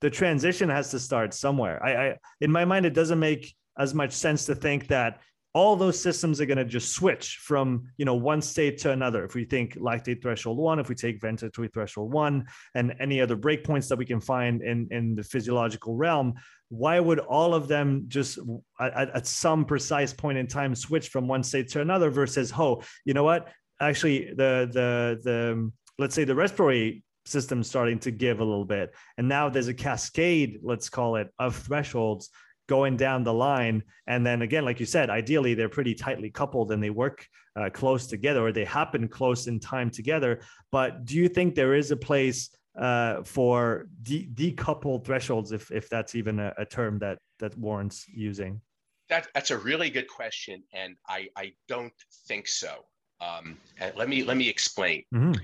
the 0.00 0.10
transition 0.10 0.68
has 0.68 0.90
to 0.90 0.98
start 0.98 1.34
somewhere. 1.34 1.82
I, 1.84 2.08
I 2.08 2.16
in 2.40 2.50
my 2.50 2.64
mind 2.64 2.86
it 2.86 2.94
doesn't 2.94 3.18
make 3.18 3.54
as 3.78 3.94
much 3.94 4.12
sense 4.12 4.46
to 4.46 4.54
think 4.54 4.88
that 4.88 5.20
all 5.52 5.74
those 5.74 6.00
systems 6.00 6.40
are 6.40 6.46
going 6.46 6.58
to 6.58 6.64
just 6.64 6.92
switch 6.92 7.38
from 7.42 7.84
you 7.96 8.04
know 8.04 8.14
one 8.14 8.40
state 8.40 8.78
to 8.78 8.92
another. 8.92 9.24
If 9.24 9.34
we 9.34 9.44
think 9.44 9.76
lactate 9.76 10.22
threshold 10.22 10.58
one 10.58 10.78
if 10.78 10.88
we 10.88 10.94
take 10.94 11.20
ventilatory 11.20 11.72
threshold 11.72 12.12
one 12.12 12.46
and 12.74 12.94
any 13.00 13.20
other 13.20 13.36
breakpoints 13.36 13.88
that 13.88 13.98
we 13.98 14.04
can 14.04 14.20
find 14.20 14.62
in 14.62 14.88
in 14.90 15.14
the 15.14 15.24
physiological 15.24 15.96
realm 15.96 16.34
why 16.68 17.00
would 17.00 17.18
all 17.18 17.52
of 17.52 17.66
them 17.66 18.04
just 18.06 18.38
at, 18.78 19.10
at 19.10 19.26
some 19.26 19.64
precise 19.64 20.12
point 20.12 20.38
in 20.38 20.46
time 20.46 20.74
switch 20.74 21.08
from 21.08 21.26
one 21.26 21.42
state 21.42 21.68
to 21.68 21.80
another 21.80 22.10
versus 22.10 22.52
oh 22.56 22.82
you 23.04 23.14
know 23.14 23.24
what? 23.24 23.48
Actually 23.80 24.32
the 24.34 24.68
the 24.72 25.20
the 25.22 25.72
let's 25.98 26.14
say 26.14 26.24
the 26.24 26.34
respiratory 26.34 27.02
system 27.26 27.62
starting 27.62 27.98
to 27.98 28.10
give 28.10 28.40
a 28.40 28.44
little 28.44 28.64
bit. 28.64 28.94
And 29.18 29.28
now 29.28 29.48
there's 29.48 29.68
a 29.68 29.74
cascade 29.74 30.60
let's 30.62 30.88
call 30.88 31.16
it 31.16 31.28
of 31.38 31.56
thresholds 31.56 32.30
going 32.70 32.96
down 32.96 33.24
the 33.24 33.34
line. 33.34 33.82
And 34.06 34.24
then 34.24 34.42
again, 34.42 34.64
like 34.64 34.78
you 34.78 34.86
said, 34.86 35.10
ideally 35.10 35.54
they're 35.54 35.76
pretty 35.78 35.94
tightly 36.06 36.30
coupled 36.30 36.70
and 36.70 36.80
they 36.80 36.94
work 37.04 37.26
uh, 37.56 37.68
close 37.80 38.06
together 38.06 38.40
or 38.46 38.52
they 38.52 38.64
happen 38.64 39.08
close 39.08 39.48
in 39.48 39.58
time 39.58 39.90
together. 39.90 40.32
But 40.70 41.04
do 41.04 41.16
you 41.16 41.28
think 41.28 41.56
there 41.56 41.74
is 41.74 41.90
a 41.90 41.96
place 41.96 42.40
uh, 42.78 43.24
for 43.24 43.88
de- 44.02 44.28
decoupled 44.42 45.04
thresholds, 45.04 45.50
if 45.50 45.64
if 45.80 45.88
that's 45.88 46.14
even 46.14 46.38
a, 46.38 46.50
a 46.64 46.64
term 46.64 47.00
that 47.00 47.18
that 47.40 47.58
warrants 47.58 48.06
using? 48.28 48.60
That, 49.08 49.26
that's 49.34 49.50
a 49.50 49.58
really 49.58 49.90
good 49.90 50.06
question, 50.06 50.62
and 50.72 50.96
I, 51.08 51.28
I 51.36 51.46
don't 51.66 51.98
think 52.28 52.46
so. 52.46 52.72
Um, 53.20 53.58
let 54.00 54.08
me 54.08 54.18
let 54.22 54.36
me 54.36 54.48
explain. 54.48 55.02
Mm-hmm. 55.12 55.34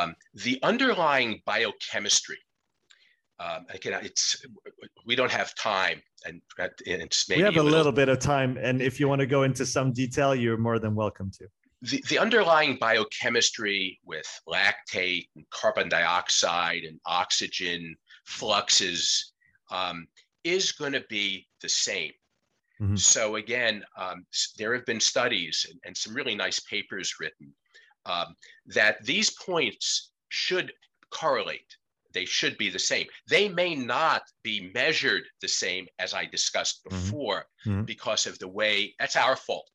Um, 0.00 0.16
the 0.46 0.58
underlying 0.62 1.42
biochemistry 1.44 2.40
um, 3.40 3.64
again, 3.70 3.98
it's 4.04 4.44
we 5.06 5.16
don't 5.16 5.32
have 5.32 5.54
time, 5.54 6.02
and 6.26 6.42
it's 6.84 7.28
maybe 7.28 7.40
we 7.40 7.44
have 7.46 7.56
a 7.56 7.62
little, 7.62 7.78
little, 7.78 7.92
bit 7.92 8.10
of 8.10 8.18
time. 8.18 8.58
And 8.60 8.82
if 8.82 9.00
you 9.00 9.08
want 9.08 9.20
to 9.20 9.26
go 9.26 9.44
into 9.44 9.64
some 9.64 9.92
detail, 9.92 10.34
you're 10.34 10.58
more 10.58 10.78
than 10.78 10.94
welcome 10.94 11.30
to. 11.38 11.48
The, 11.82 12.04
the 12.10 12.18
underlying 12.18 12.76
biochemistry 12.78 13.98
with 14.04 14.26
lactate 14.46 15.28
and 15.34 15.48
carbon 15.48 15.88
dioxide 15.88 16.82
and 16.82 17.00
oxygen 17.06 17.96
fluxes 18.26 19.32
um, 19.70 20.06
is 20.44 20.72
going 20.72 20.92
to 20.92 21.04
be 21.08 21.46
the 21.62 21.68
same. 21.70 22.12
Mm-hmm. 22.82 22.96
So 22.96 23.36
again, 23.36 23.82
um, 23.96 24.26
there 24.58 24.74
have 24.74 24.84
been 24.84 25.00
studies 25.00 25.66
and, 25.70 25.80
and, 25.84 25.96
some 25.96 26.14
really 26.14 26.34
nice 26.34 26.60
papers 26.60 27.14
written 27.20 27.52
um, 28.06 28.34
that 28.66 29.04
these 29.04 29.30
points 29.30 30.12
should 30.30 30.72
correlate 31.10 31.76
they 32.12 32.24
should 32.24 32.56
be 32.58 32.70
the 32.70 32.78
same. 32.78 33.06
They 33.28 33.48
may 33.48 33.74
not 33.74 34.22
be 34.42 34.70
measured 34.74 35.22
the 35.40 35.48
same 35.48 35.86
as 35.98 36.14
I 36.14 36.26
discussed 36.26 36.84
mm-hmm. 36.84 36.96
before 36.96 37.44
mm-hmm. 37.66 37.82
because 37.82 38.26
of 38.26 38.38
the 38.38 38.48
way 38.48 38.94
that's 38.98 39.16
our 39.16 39.36
fault. 39.36 39.70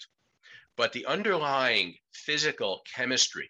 But 0.77 0.91
the 0.91 1.05
underlying 1.05 1.95
physical 2.13 2.81
chemistry 2.93 3.49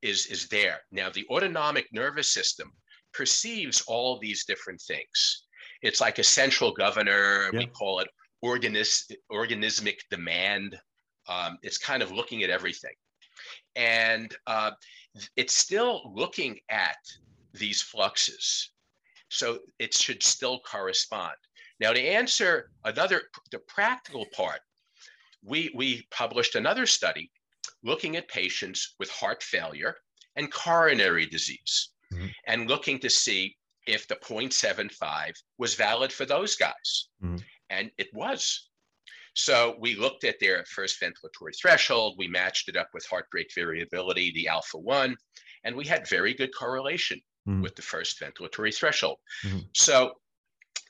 is, 0.00 0.26
is 0.26 0.48
there. 0.48 0.80
Now, 0.90 1.10
the 1.10 1.26
autonomic 1.30 1.86
nervous 1.92 2.28
system 2.28 2.72
perceives 3.12 3.82
all 3.86 4.18
these 4.18 4.44
different 4.44 4.80
things. 4.80 5.44
It's 5.82 6.00
like 6.00 6.18
a 6.18 6.24
central 6.24 6.72
governor, 6.72 7.50
yeah. 7.52 7.58
we 7.58 7.66
call 7.66 8.00
it 8.00 8.08
organis- 8.44 9.10
organismic 9.30 9.98
demand. 10.10 10.78
Um, 11.28 11.58
it's 11.62 11.78
kind 11.78 12.02
of 12.02 12.10
looking 12.10 12.42
at 12.42 12.50
everything. 12.50 12.94
And 13.76 14.34
uh, 14.46 14.72
it's 15.36 15.54
still 15.54 16.12
looking 16.14 16.58
at 16.68 16.96
these 17.52 17.82
fluxes. 17.82 18.70
So 19.28 19.60
it 19.78 19.94
should 19.94 20.22
still 20.22 20.60
correspond. 20.60 21.36
Now, 21.80 21.92
to 21.92 22.00
answer 22.00 22.70
another, 22.84 23.22
the 23.50 23.58
practical 23.60 24.26
part, 24.34 24.60
we, 25.42 25.70
we 25.74 26.06
published 26.10 26.54
another 26.54 26.86
study 26.86 27.30
looking 27.82 28.16
at 28.16 28.28
patients 28.28 28.94
with 28.98 29.10
heart 29.10 29.42
failure 29.42 29.96
and 30.36 30.52
coronary 30.52 31.26
disease 31.26 31.90
mm-hmm. 32.12 32.26
and 32.46 32.68
looking 32.68 32.98
to 33.00 33.10
see 33.10 33.56
if 33.86 34.06
the 34.06 34.16
0.75 34.16 35.32
was 35.58 35.74
valid 35.74 36.12
for 36.12 36.24
those 36.24 36.54
guys. 36.54 37.08
Mm-hmm. 37.22 37.36
And 37.70 37.90
it 37.98 38.08
was. 38.12 38.68
So 39.34 39.76
we 39.80 39.96
looked 39.96 40.24
at 40.24 40.38
their 40.40 40.64
first 40.66 41.00
ventilatory 41.00 41.56
threshold, 41.60 42.16
we 42.18 42.28
matched 42.28 42.68
it 42.68 42.76
up 42.76 42.88
with 42.92 43.06
heart 43.06 43.26
rate 43.32 43.50
variability, 43.54 44.30
the 44.32 44.48
alpha 44.48 44.78
1, 44.78 45.16
and 45.64 45.74
we 45.74 45.86
had 45.86 46.06
very 46.06 46.34
good 46.34 46.54
correlation 46.54 47.20
mm-hmm. 47.48 47.62
with 47.62 47.74
the 47.76 47.82
first 47.82 48.20
ventilatory 48.20 48.74
threshold. 48.74 49.18
Mm-hmm. 49.44 49.58
So 49.74 50.12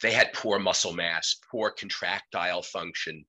they 0.02 0.12
had 0.12 0.32
poor 0.32 0.58
muscle 0.58 0.92
mass, 0.92 1.36
poor 1.50 1.70
contractile 1.70 2.62
function. 2.62 3.24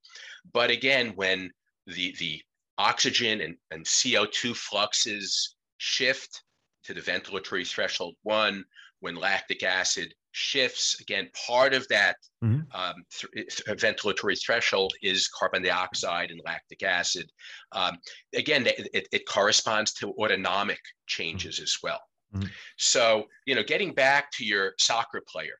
But 0.53 0.69
again, 0.69 1.13
when 1.15 1.51
the, 1.87 2.15
the 2.19 2.41
oxygen 2.77 3.41
and, 3.41 3.55
and 3.71 3.85
CO2 3.85 4.55
fluxes 4.55 5.55
shift 5.77 6.43
to 6.85 6.93
the 6.93 7.01
ventilatory 7.01 7.67
threshold 7.67 8.15
one, 8.23 8.63
when 8.99 9.15
lactic 9.15 9.63
acid 9.63 10.13
shifts, 10.31 10.99
again, 10.99 11.29
part 11.47 11.73
of 11.73 11.87
that 11.89 12.15
mm-hmm. 12.43 12.61
um, 12.73 12.95
th- 13.33 13.61
ventilatory 13.67 14.41
threshold 14.41 14.93
is 15.01 15.27
carbon 15.27 15.61
dioxide 15.61 16.31
and 16.31 16.41
lactic 16.45 16.83
acid. 16.83 17.29
Um, 17.73 17.97
again, 18.35 18.65
it, 18.65 19.07
it, 19.11 19.27
corresponds 19.27 19.93
to 19.95 20.11
autonomic 20.11 20.79
changes 21.05 21.55
mm-hmm. 21.55 21.63
as 21.63 21.77
well. 21.83 21.99
Mm-hmm. 22.35 22.47
So, 22.77 23.25
you 23.45 23.55
know, 23.55 23.63
getting 23.63 23.93
back 23.93 24.31
to 24.33 24.45
your 24.45 24.73
soccer 24.79 25.21
player, 25.27 25.59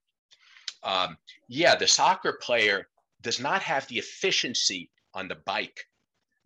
um, 0.84 1.18
yeah, 1.48 1.76
the 1.76 1.88
soccer 1.88 2.38
player 2.42 2.88
does 3.22 3.40
not 3.40 3.62
have 3.62 3.88
the 3.88 3.98
efficiency 3.98 4.90
on 5.14 5.28
the 5.28 5.38
bike 5.46 5.80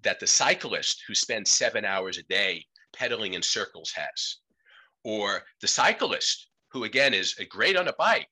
that 0.04 0.20
the 0.20 0.28
cyclist 0.28 1.04
who 1.08 1.16
spends 1.16 1.52
seven 1.52 1.84
hours 1.84 2.18
a 2.18 2.24
day 2.24 2.64
pedaling 2.96 3.34
in 3.34 3.42
circles 3.42 3.92
has, 3.92 4.38
or 5.04 5.44
the 5.62 5.68
cyclist 5.68 6.50
who, 6.72 6.84
again, 6.84 7.14
is 7.14 7.36
great 7.50 7.76
on 7.76 7.88
a 7.88 7.94
bike, 7.94 8.28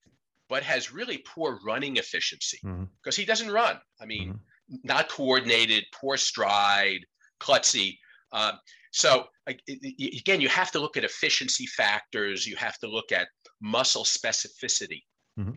but 0.49 0.63
has 0.63 0.93
really 0.93 1.23
poor 1.25 1.59
running 1.65 1.97
efficiency 1.97 2.59
because 2.61 3.15
mm-hmm. 3.15 3.21
he 3.21 3.25
doesn't 3.25 3.51
run. 3.51 3.77
I 3.99 4.05
mean, 4.05 4.33
mm-hmm. 4.33 4.75
not 4.83 5.09
coordinated, 5.09 5.85
poor 5.93 6.17
stride, 6.17 7.05
klutzy. 7.39 7.97
Um, 8.31 8.59
so 8.95 9.25
again, 9.45 10.39
you 10.39 10.47
have 10.47 10.71
to 10.71 10.79
look 10.79 10.95
at 10.95 11.03
efficiency 11.03 11.65
factors. 11.65 12.47
You 12.47 12.55
have 12.55 12.79
to 12.79 12.87
look 12.87 13.11
at 13.11 13.27
muscle 13.61 14.05
specificity. 14.05 15.01
Mm-hmm. 15.37 15.55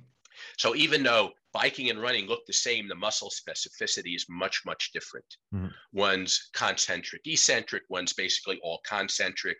So 0.56 0.74
even 0.74 1.04
though 1.04 1.30
biking 1.52 1.88
and 1.88 2.02
running 2.02 2.26
look 2.26 2.44
the 2.48 2.52
same, 2.52 2.88
the 2.88 2.96
muscle 2.96 3.30
specificity 3.30 4.16
is 4.16 4.26
much, 4.28 4.62
much 4.66 4.90
different. 4.92 5.24
Mm-hmm. 5.54 5.68
One's 5.92 6.50
concentric, 6.52 7.22
eccentric, 7.26 7.84
one's 7.88 8.12
basically 8.12 8.58
all 8.64 8.80
concentric. 8.84 9.58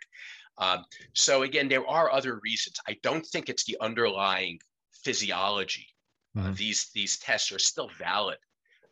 Um, 0.59 0.85
so 1.15 1.45
again, 1.45 1.69
there 1.69 1.87
are 1.87 2.11
other 2.11 2.41
reasons. 2.43 2.79
I 2.89 2.97
don't 3.05 3.25
think 3.27 3.49
it's 3.49 3.65
the 3.65 3.77
underlying 3.81 4.59
physiology. 5.05 5.87
Uh, 6.37 6.41
mm-hmm. 6.41 6.51
Uh, 6.51 6.55
these 6.57 6.91
these 6.97 7.17
tests 7.19 7.53
are 7.53 7.61
still 7.61 7.91
valid 7.97 8.39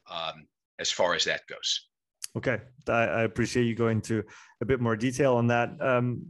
um, 0.08 0.46
as 0.78 0.92
far 0.92 1.14
as 1.14 1.24
that 1.24 1.44
goes. 1.48 1.88
Okay, 2.36 2.58
I, 2.86 3.22
appreciate 3.22 3.64
you 3.64 3.74
going 3.74 3.98
into 3.98 4.22
a 4.60 4.66
bit 4.66 4.78
more 4.78 4.94
detail 4.94 5.36
on 5.36 5.46
that. 5.46 5.70
Um, 5.80 6.26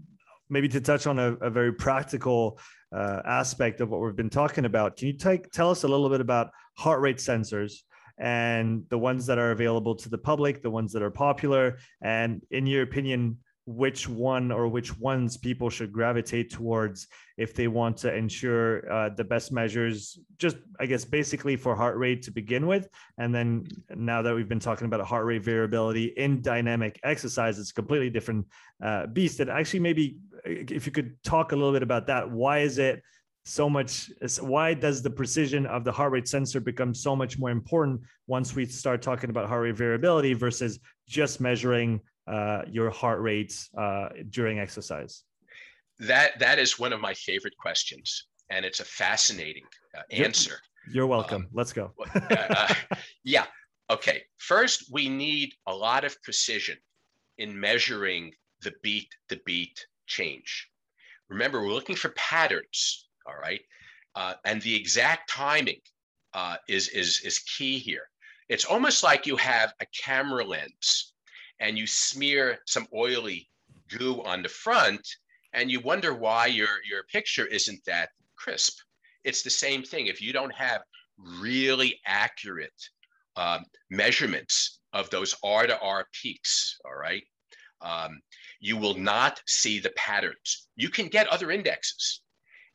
maybe 0.48 0.68
to 0.68 0.80
touch 0.80 1.08
on 1.08 1.18
a, 1.18 1.32
a 1.34 1.50
very 1.50 1.72
practical 1.72 2.60
uh, 2.94 3.22
aspect 3.24 3.80
of 3.80 3.90
what 3.90 4.00
we've 4.00 4.14
been 4.14 4.30
talking 4.30 4.66
about, 4.66 4.96
can 4.96 5.08
you 5.08 5.14
take, 5.14 5.50
tell 5.50 5.68
us 5.68 5.82
a 5.82 5.88
little 5.88 6.08
bit 6.08 6.20
about 6.20 6.50
heart 6.74 7.00
rate 7.00 7.16
sensors 7.16 7.80
and 8.18 8.84
the 8.88 8.96
ones 8.96 9.26
that 9.26 9.38
are 9.38 9.50
available 9.50 9.96
to 9.96 10.08
the 10.08 10.16
public, 10.16 10.62
the 10.62 10.70
ones 10.70 10.92
that 10.92 11.02
are 11.02 11.10
popular, 11.10 11.78
and 12.00 12.40
in 12.52 12.66
your 12.66 12.82
opinion, 12.82 13.36
which 13.66 14.08
one 14.08 14.52
or 14.52 14.68
which 14.68 14.96
ones 14.98 15.36
people 15.36 15.68
should 15.68 15.92
gravitate 15.92 16.50
towards 16.52 17.08
if 17.36 17.52
they 17.52 17.66
want 17.66 17.96
to 17.96 18.14
ensure 18.14 18.90
uh, 18.90 19.08
the 19.08 19.24
best 19.24 19.50
measures 19.50 20.20
just 20.38 20.56
i 20.78 20.86
guess 20.86 21.04
basically 21.04 21.56
for 21.56 21.74
heart 21.74 21.96
rate 21.96 22.22
to 22.22 22.30
begin 22.30 22.66
with. 22.66 22.88
And 23.18 23.34
then 23.34 23.66
now 23.94 24.22
that 24.22 24.34
we've 24.34 24.48
been 24.48 24.60
talking 24.60 24.86
about 24.86 25.00
heart 25.00 25.26
rate 25.26 25.42
variability 25.42 26.06
in 26.16 26.40
dynamic 26.42 27.00
exercise 27.02 27.58
it's 27.58 27.70
a 27.70 27.74
completely 27.74 28.08
different 28.08 28.46
uh, 28.82 29.06
beast. 29.06 29.40
And 29.40 29.50
actually 29.50 29.80
maybe 29.80 30.18
if 30.44 30.86
you 30.86 30.92
could 30.92 31.20
talk 31.24 31.50
a 31.50 31.56
little 31.56 31.72
bit 31.72 31.82
about 31.82 32.06
that 32.06 32.30
why 32.30 32.60
is 32.60 32.78
it 32.78 33.02
so 33.44 33.68
much 33.68 34.10
why 34.40 34.74
does 34.74 35.02
the 35.02 35.10
precision 35.10 35.66
of 35.66 35.82
the 35.84 35.92
heart 35.92 36.12
rate 36.12 36.28
sensor 36.28 36.60
become 36.60 36.94
so 36.94 37.16
much 37.16 37.38
more 37.38 37.50
important 37.50 38.00
once 38.28 38.54
we 38.54 38.64
start 38.64 39.02
talking 39.02 39.30
about 39.30 39.48
heart 39.48 39.62
rate 39.62 39.76
variability 39.76 40.34
versus 40.34 40.78
just 41.08 41.40
measuring 41.40 42.00
uh, 42.26 42.62
your 42.68 42.90
heart 42.90 43.20
rate 43.20 43.68
uh, 43.78 44.08
during 44.30 44.58
exercise? 44.58 45.22
That 46.00 46.38
that 46.40 46.58
is 46.58 46.78
one 46.78 46.92
of 46.92 47.00
my 47.00 47.14
favorite 47.14 47.56
questions, 47.56 48.26
and 48.50 48.64
it's 48.64 48.80
a 48.80 48.84
fascinating 48.84 49.64
uh, 49.96 50.02
answer. 50.10 50.58
You're, 50.92 51.06
welcome. 51.06 51.42
Um, 51.42 51.48
Let's 51.52 51.72
go. 51.72 51.92
Uh, 52.14 52.46
uh, 52.50 52.74
yeah. 53.24 53.46
Okay. 53.90 54.22
First, 54.38 54.92
we 54.92 55.08
need 55.08 55.54
a 55.66 55.74
lot 55.74 56.04
of 56.04 56.20
precision 56.22 56.76
in 57.38 57.58
measuring 57.58 58.32
the 58.62 58.72
beat 58.82 59.08
the 59.28 59.40
beat 59.46 59.86
change. 60.06 60.68
Remember, 61.28 61.62
we're 61.62 61.72
looking 61.72 61.96
for 61.96 62.10
patterns. 62.10 63.08
All 63.26 63.36
right, 63.40 63.60
uh, 64.14 64.34
and 64.44 64.60
the 64.62 64.74
exact 64.74 65.30
timing 65.30 65.80
is 66.68 66.88
is 66.88 67.20
is 67.24 67.38
key 67.40 67.78
here. 67.78 68.08
It's 68.48 68.64
almost 68.64 69.02
like 69.02 69.26
you 69.26 69.36
have 69.36 69.72
a 69.80 69.86
camera 70.04 70.44
lens 70.44 71.14
and 71.60 71.78
you 71.78 71.86
smear 71.86 72.58
some 72.66 72.86
oily 72.94 73.48
goo 73.88 74.22
on 74.22 74.42
the 74.42 74.48
front 74.48 75.06
and 75.52 75.70
you 75.70 75.80
wonder 75.80 76.14
why 76.14 76.46
your, 76.46 76.68
your 76.88 77.04
picture 77.04 77.46
isn't 77.46 77.80
that 77.86 78.10
crisp. 78.36 78.78
It's 79.24 79.42
the 79.42 79.50
same 79.50 79.82
thing. 79.82 80.06
If 80.06 80.20
you 80.20 80.32
don't 80.32 80.54
have 80.54 80.82
really 81.18 81.98
accurate 82.06 82.72
um, 83.36 83.64
measurements 83.90 84.80
of 84.92 85.08
those 85.10 85.34
R 85.42 85.66
to 85.66 85.78
R 85.80 86.06
peaks, 86.12 86.78
all 86.84 86.94
right, 86.94 87.22
um, 87.80 88.20
you 88.60 88.76
will 88.76 88.94
not 88.94 89.40
see 89.46 89.78
the 89.78 89.90
patterns. 89.90 90.68
You 90.76 90.88
can 90.88 91.08
get 91.08 91.28
other 91.28 91.50
indexes. 91.50 92.20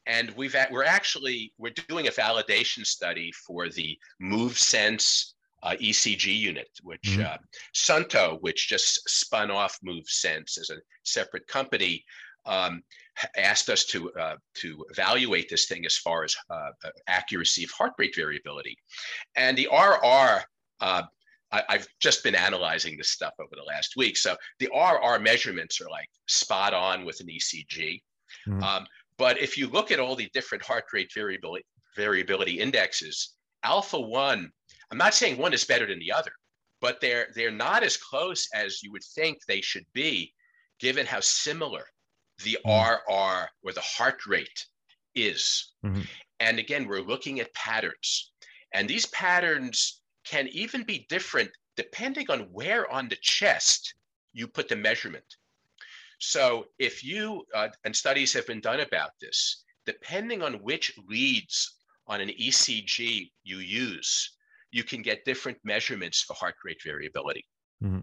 And 0.07 0.31
we've 0.31 0.55
we're 0.71 0.83
actually 0.83 1.53
we're 1.59 1.73
doing 1.87 2.07
a 2.07 2.11
validation 2.11 2.85
study 2.85 3.31
for 3.45 3.69
the 3.69 3.97
MoveSense 4.21 5.33
uh, 5.63 5.75
ECG 5.81 6.35
unit, 6.35 6.69
which 6.83 7.01
mm-hmm. 7.03 7.21
uh, 7.21 7.37
Suunto, 7.75 8.41
which 8.41 8.67
just 8.67 9.07
spun 9.09 9.51
off 9.51 9.77
MoveSense 9.85 10.57
as 10.57 10.69
a 10.71 10.77
separate 11.03 11.47
company, 11.47 12.03
um, 12.45 12.81
asked 13.37 13.69
us 13.69 13.85
to 13.85 14.11
uh, 14.13 14.35
to 14.55 14.85
evaluate 14.89 15.49
this 15.49 15.67
thing 15.67 15.85
as 15.85 15.97
far 15.97 16.23
as 16.23 16.35
uh, 16.49 16.71
uh, 16.83 16.89
accuracy 17.07 17.63
of 17.63 17.71
heart 17.71 17.93
rate 17.97 18.15
variability, 18.15 18.77
and 19.35 19.57
the 19.57 19.67
RR. 19.71 20.43
Uh, 20.79 21.03
I, 21.53 21.63
have 21.67 21.87
just 21.99 22.23
been 22.23 22.33
analyzing 22.33 22.95
this 22.95 23.09
stuff 23.09 23.33
over 23.37 23.57
the 23.57 23.63
last 23.63 23.97
week. 23.97 24.15
So 24.15 24.37
the 24.59 24.69
RR 24.73 25.19
measurements 25.19 25.81
are 25.81 25.89
like 25.89 26.07
spot 26.25 26.73
on 26.73 27.03
with 27.03 27.19
an 27.19 27.27
ECG. 27.27 28.01
Mm-hmm. 28.47 28.63
Um, 28.63 28.85
but 29.17 29.37
if 29.37 29.57
you 29.57 29.67
look 29.67 29.91
at 29.91 29.99
all 29.99 30.15
the 30.15 30.29
different 30.33 30.63
heart 30.63 30.85
rate 30.93 31.11
variability 31.13 31.65
variability 31.97 32.59
indexes, 32.59 33.35
alpha 33.63 33.99
one 33.99 34.49
I'm 34.91 34.97
not 34.97 35.13
saying 35.13 35.37
one 35.37 35.53
is 35.53 35.65
better 35.65 35.87
than 35.87 35.99
the 35.99 36.11
other, 36.11 36.31
but 36.81 36.99
they're 36.99 37.27
they're 37.33 37.51
not 37.51 37.83
as 37.83 37.97
close 37.97 38.47
as 38.53 38.83
you 38.83 38.91
would 38.91 39.03
think 39.15 39.39
they 39.47 39.61
should 39.61 39.85
be, 39.93 40.33
given 40.79 41.05
how 41.05 41.21
similar 41.21 41.85
the. 42.43 42.57
RR 42.65 43.49
or 43.63 43.73
the 43.73 43.81
heart 43.81 44.25
rate 44.25 44.65
is. 45.15 45.73
Mm-hmm. 45.85 46.01
And 46.39 46.59
again, 46.59 46.87
we're 46.87 47.01
looking 47.01 47.39
at 47.39 47.53
patterns, 47.53 48.31
and 48.73 48.89
these 48.89 49.05
patterns 49.07 50.01
can 50.25 50.47
even 50.49 50.83
be 50.83 51.05
different 51.09 51.51
depending 51.77 52.29
on 52.29 52.41
where 52.51 52.91
on 52.91 53.07
the 53.07 53.17
chest 53.21 53.95
you 54.33 54.47
put 54.47 54.67
the 54.67 54.75
measurement. 54.75 55.25
So 56.19 56.65
if 56.77 57.03
you 57.03 57.43
uh, 57.55 57.69
and 57.83 57.95
studies 57.95 58.33
have 58.33 58.45
been 58.45 58.61
done 58.61 58.81
about 58.81 59.11
this, 59.19 59.63
depending 59.85 60.43
on 60.43 60.55
which 60.55 60.93
leads 61.07 61.77
on 62.07 62.21
an 62.21 62.29
ECG 62.29 63.31
you 63.43 63.57
use, 63.57 64.37
you 64.71 64.83
can 64.83 65.01
get 65.01 65.25
different 65.25 65.57
measurements 65.63 66.21
for 66.21 66.33
heart 66.33 66.55
rate 66.63 66.81
variability. 66.83 67.45
Mm-hmm. 67.83 67.99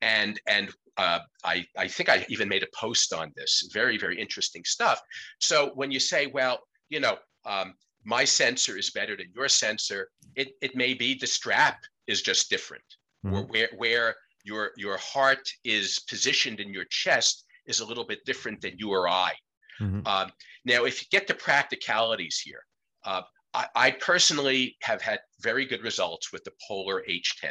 And 0.00 0.40
and 0.48 0.70
uh, 0.96 1.20
I 1.44 1.66
I 1.76 1.88
think 1.88 2.08
I 2.08 2.26
even 2.28 2.48
made 2.48 2.62
a 2.62 2.76
post 2.76 3.12
on 3.12 3.32
this. 3.36 3.68
Very 3.72 3.96
very 3.98 4.20
interesting 4.20 4.64
stuff. 4.64 5.00
So 5.40 5.72
when 5.74 5.90
you 5.90 6.00
say, 6.00 6.26
well, 6.26 6.60
you 6.88 7.00
know, 7.00 7.16
um, 7.44 7.74
my 8.04 8.24
sensor 8.24 8.76
is 8.76 8.90
better 8.90 9.16
than 9.16 9.26
your 9.34 9.48
sensor, 9.48 10.10
it 10.34 10.52
it 10.60 10.74
may 10.74 10.94
be 10.94 11.14
the 11.14 11.26
strap 11.26 11.78
is 12.06 12.20
just 12.22 12.50
different, 12.50 12.84
mm-hmm. 13.24 13.36
or 13.36 13.42
where 13.44 13.68
where 13.76 14.16
your 14.44 14.72
your 14.76 14.96
heart 14.96 15.48
is 15.64 16.00
positioned 16.08 16.58
in 16.58 16.72
your 16.72 16.84
chest 16.86 17.44
is 17.66 17.80
a 17.80 17.84
little 17.84 18.04
bit 18.04 18.24
different 18.24 18.60
than 18.60 18.76
you 18.76 18.90
or 18.90 19.08
I. 19.08 19.32
Mm-hmm. 19.80 20.06
Um, 20.06 20.30
now, 20.64 20.84
if 20.84 21.00
you 21.00 21.08
get 21.10 21.26
to 21.28 21.34
practicalities 21.34 22.40
here, 22.40 22.64
uh, 23.04 23.22
I, 23.54 23.66
I, 23.74 23.90
personally 23.90 24.76
have 24.82 25.02
had 25.02 25.20
very 25.40 25.66
good 25.66 25.82
results 25.82 26.32
with 26.32 26.44
the 26.44 26.52
Polar 26.66 27.04
H10. 27.08 27.50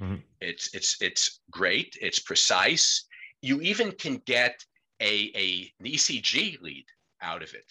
Mm-hmm. 0.00 0.16
It's 0.40 0.74
it's 0.74 1.00
it's 1.00 1.40
great. 1.50 1.96
It's 2.00 2.18
precise. 2.18 3.04
You 3.40 3.60
even 3.60 3.92
can 3.92 4.22
get 4.26 4.64
a, 5.00 5.30
a 5.34 5.72
an 5.80 5.86
ECG 5.86 6.60
lead 6.62 6.86
out 7.20 7.42
of 7.42 7.54
it. 7.54 7.66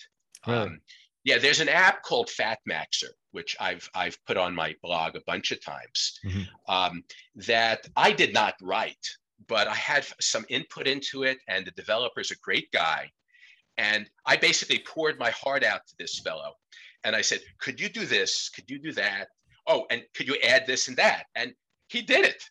Really? 0.48 0.60
Um, 0.60 0.82
yeah, 1.24 1.38
there's 1.38 1.60
an 1.60 1.70
app 1.70 2.04
called 2.04 2.30
FatMaxxer, 2.30 3.12
which 3.32 3.56
I've 3.60 3.90
I've 3.94 4.18
put 4.26 4.38
on 4.38 4.56
my 4.56 4.76
blog 4.82 5.16
a 5.16 5.22
bunch 5.28 5.52
of 5.52 5.64
times. 5.64 6.20
Mm-hmm. 6.26 6.74
Um, 6.74 7.04
that 7.36 7.88
I 7.96 8.12
did 8.12 8.34
not 8.34 8.56
write, 8.62 9.08
but 9.48 9.68
I 9.68 9.76
had 9.76 10.06
some 10.20 10.46
input 10.50 10.88
into 10.88 11.24
it, 11.24 11.40
and 11.48 11.66
the 11.66 11.72
developer's 11.72 12.32
a 12.32 12.38
great 12.38 12.72
guy. 12.72 13.12
And 13.78 14.10
I 14.26 14.36
basically 14.36 14.80
poured 14.80 15.18
my 15.18 15.32
heart 15.32 15.64
out 15.64 15.88
to 15.88 15.96
this 15.98 16.20
fellow 16.20 16.54
and 17.04 17.16
I 17.16 17.22
said, 17.22 17.40
could 17.60 17.80
you 17.80 17.90
do 17.90 18.06
this? 18.06 18.50
Could 18.50 18.70
you 18.70 18.80
do 18.80 18.92
that? 18.94 19.28
Oh, 19.68 19.86
and 19.90 20.04
could 20.16 20.28
you 20.28 20.36
add 20.44 20.66
this 20.66 20.88
and 20.88 20.98
that? 20.98 21.26
And 21.36 21.54
he 21.88 22.02
did 22.02 22.26
it. 22.26 22.44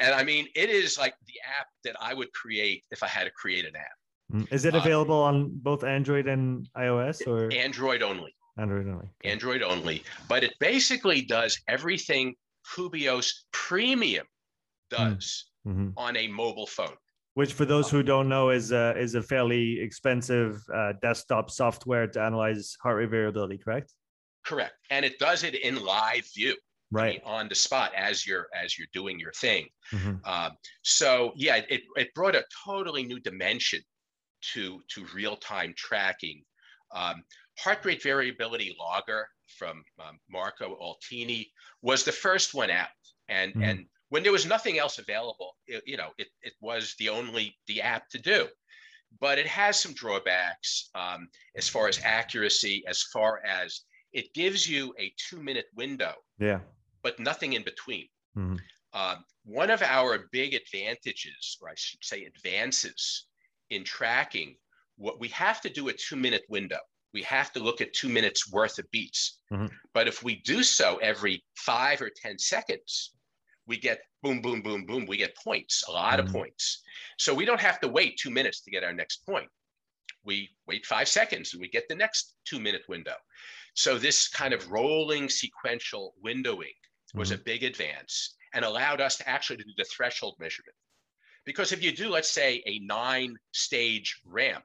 And 0.00 0.14
I 0.14 0.22
mean, 0.22 0.46
it 0.54 0.70
is 0.70 0.98
like 0.98 1.14
the 1.26 1.34
app 1.58 1.66
that 1.84 1.96
I 2.00 2.14
would 2.14 2.32
create 2.32 2.84
if 2.90 3.02
I 3.02 3.08
had 3.08 3.24
to 3.24 3.30
create 3.30 3.64
an 3.64 3.76
app. 3.76 3.98
Mm, 4.32 4.52
is 4.52 4.64
it 4.64 4.74
uh, 4.74 4.78
available 4.78 5.22
uh, 5.22 5.28
on 5.28 5.50
both 5.52 5.84
Android 5.84 6.28
and 6.28 6.68
iOS 6.76 7.26
or 7.26 7.52
Android 7.52 8.02
only? 8.02 8.34
Android 8.58 8.88
only. 8.88 9.08
Android 9.24 9.62
only. 9.62 10.02
But 10.28 10.44
it 10.44 10.52
basically 10.60 11.22
does 11.22 11.60
everything 11.68 12.34
Kubios 12.74 13.32
Premium 13.52 14.26
does 14.90 15.46
mm-hmm. 15.66 15.90
on 15.96 16.16
a 16.16 16.28
mobile 16.28 16.66
phone 16.66 16.96
which 17.38 17.52
for 17.52 17.64
those 17.64 17.88
who 17.88 18.02
don't 18.02 18.28
know 18.28 18.50
is 18.50 18.72
a, 18.72 18.98
is 18.98 19.14
a 19.14 19.22
fairly 19.22 19.78
expensive 19.78 20.60
uh, 20.74 20.92
desktop 21.00 21.52
software 21.52 22.08
to 22.08 22.20
analyze 22.20 22.76
heart 22.82 22.96
rate 22.96 23.10
variability 23.10 23.56
correct? 23.56 23.92
Correct. 24.44 24.74
And 24.90 25.04
it 25.04 25.20
does 25.20 25.44
it 25.44 25.54
in 25.54 25.76
live 25.84 26.26
view. 26.34 26.56
Right 26.90 27.22
I 27.24 27.28
mean, 27.28 27.36
on 27.38 27.48
the 27.48 27.54
spot 27.54 27.92
as 27.94 28.26
you're 28.26 28.48
as 28.60 28.76
you're 28.76 28.88
doing 28.92 29.20
your 29.20 29.30
thing. 29.30 29.68
Mm-hmm. 29.94 30.16
um, 30.28 30.56
so 30.82 31.32
yeah 31.36 31.60
it, 31.68 31.82
it 31.96 32.12
brought 32.12 32.34
a 32.34 32.42
totally 32.66 33.04
new 33.04 33.20
dimension 33.20 33.82
to 34.54 34.80
to 34.92 35.06
real-time 35.14 35.74
tracking. 35.76 36.42
Um, 36.92 37.22
heart 37.60 37.84
rate 37.84 38.02
variability 38.02 38.74
logger 38.80 39.28
from 39.56 39.84
um, 40.00 40.18
marco 40.28 40.76
altini 40.82 41.46
was 41.82 42.02
the 42.02 42.10
first 42.10 42.52
one 42.52 42.70
out. 42.70 42.88
And 43.28 43.52
mm-hmm. 43.52 43.62
and 43.62 43.86
when 44.10 44.22
there 44.22 44.32
was 44.32 44.46
nothing 44.46 44.78
else 44.78 44.98
available. 44.98 45.56
It, 45.66 45.82
you 45.86 45.96
know, 45.96 46.10
it, 46.18 46.28
it 46.42 46.54
was 46.60 46.94
the 46.98 47.08
only 47.08 47.56
the 47.66 47.82
app 47.82 48.08
to 48.10 48.18
do, 48.18 48.48
but 49.20 49.38
it 49.38 49.46
has 49.46 49.78
some 49.80 49.92
drawbacks 49.92 50.90
um, 50.94 51.28
as 51.56 51.68
far 51.68 51.88
as 51.88 52.00
accuracy, 52.04 52.84
as 52.86 53.02
far 53.12 53.42
as 53.44 53.82
it 54.12 54.32
gives 54.34 54.68
you 54.68 54.94
a 54.98 55.12
two 55.28 55.40
minute 55.40 55.66
window. 55.74 56.14
Yeah. 56.38 56.60
But 57.02 57.18
nothing 57.18 57.52
in 57.52 57.62
between. 57.62 58.08
Mm-hmm. 58.36 58.56
Uh, 58.92 59.16
one 59.44 59.70
of 59.70 59.82
our 59.82 60.26
big 60.32 60.54
advantages, 60.54 61.58
or 61.60 61.68
I 61.68 61.74
should 61.76 62.02
say 62.02 62.24
advances 62.24 63.26
in 63.70 63.84
tracking, 63.84 64.56
what 64.96 65.20
we 65.20 65.28
have 65.28 65.60
to 65.62 65.70
do 65.70 65.88
a 65.88 65.92
two 65.92 66.16
minute 66.16 66.44
window. 66.48 66.78
We 67.14 67.22
have 67.22 67.52
to 67.52 67.60
look 67.60 67.80
at 67.80 67.94
two 67.94 68.08
minutes 68.08 68.50
worth 68.52 68.78
of 68.78 68.90
beats. 68.90 69.40
Mm-hmm. 69.52 69.66
But 69.94 70.08
if 70.08 70.22
we 70.22 70.42
do 70.42 70.62
so 70.62 70.96
every 70.98 71.42
five 71.56 72.02
or 72.02 72.10
10 72.10 72.38
seconds, 72.38 73.14
we 73.68 73.76
get 73.76 74.00
boom, 74.22 74.40
boom, 74.40 74.62
boom, 74.62 74.84
boom. 74.86 75.06
We 75.06 75.16
get 75.18 75.36
points, 75.36 75.84
a 75.86 75.92
lot 75.92 76.18
Mm-hmm. 76.18 76.26
of 76.26 76.32
points. 76.32 76.82
So 77.18 77.32
we 77.34 77.44
don't 77.44 77.60
have 77.60 77.78
to 77.80 77.88
wait 77.88 78.16
two 78.18 78.30
minutes 78.30 78.62
to 78.62 78.70
get 78.70 78.82
our 78.82 78.92
next 78.94 79.24
point. 79.26 79.48
We 80.24 80.48
wait 80.66 80.84
five 80.86 81.06
seconds 81.08 81.52
and 81.52 81.60
we 81.60 81.68
get 81.68 81.86
the 81.88 81.94
next 81.94 82.34
two 82.44 82.58
minute 82.58 82.82
window. 82.88 83.14
So 83.74 83.98
this 83.98 84.26
kind 84.28 84.52
of 84.52 84.70
rolling 84.70 85.28
sequential 85.28 86.14
windowing 86.24 86.74
was 87.14 87.30
a 87.30 87.38
big 87.38 87.62
advance 87.62 88.34
and 88.54 88.64
allowed 88.64 89.00
us 89.00 89.16
to 89.18 89.28
actually 89.28 89.58
do 89.58 89.70
the 89.76 89.84
threshold 89.84 90.34
measurement. 90.40 90.74
Because 91.44 91.72
if 91.72 91.82
you 91.82 91.92
do, 91.92 92.08
let's 92.08 92.30
say, 92.30 92.62
a 92.66 92.78
nine 92.80 93.36
stage 93.52 94.20
ramp, 94.24 94.64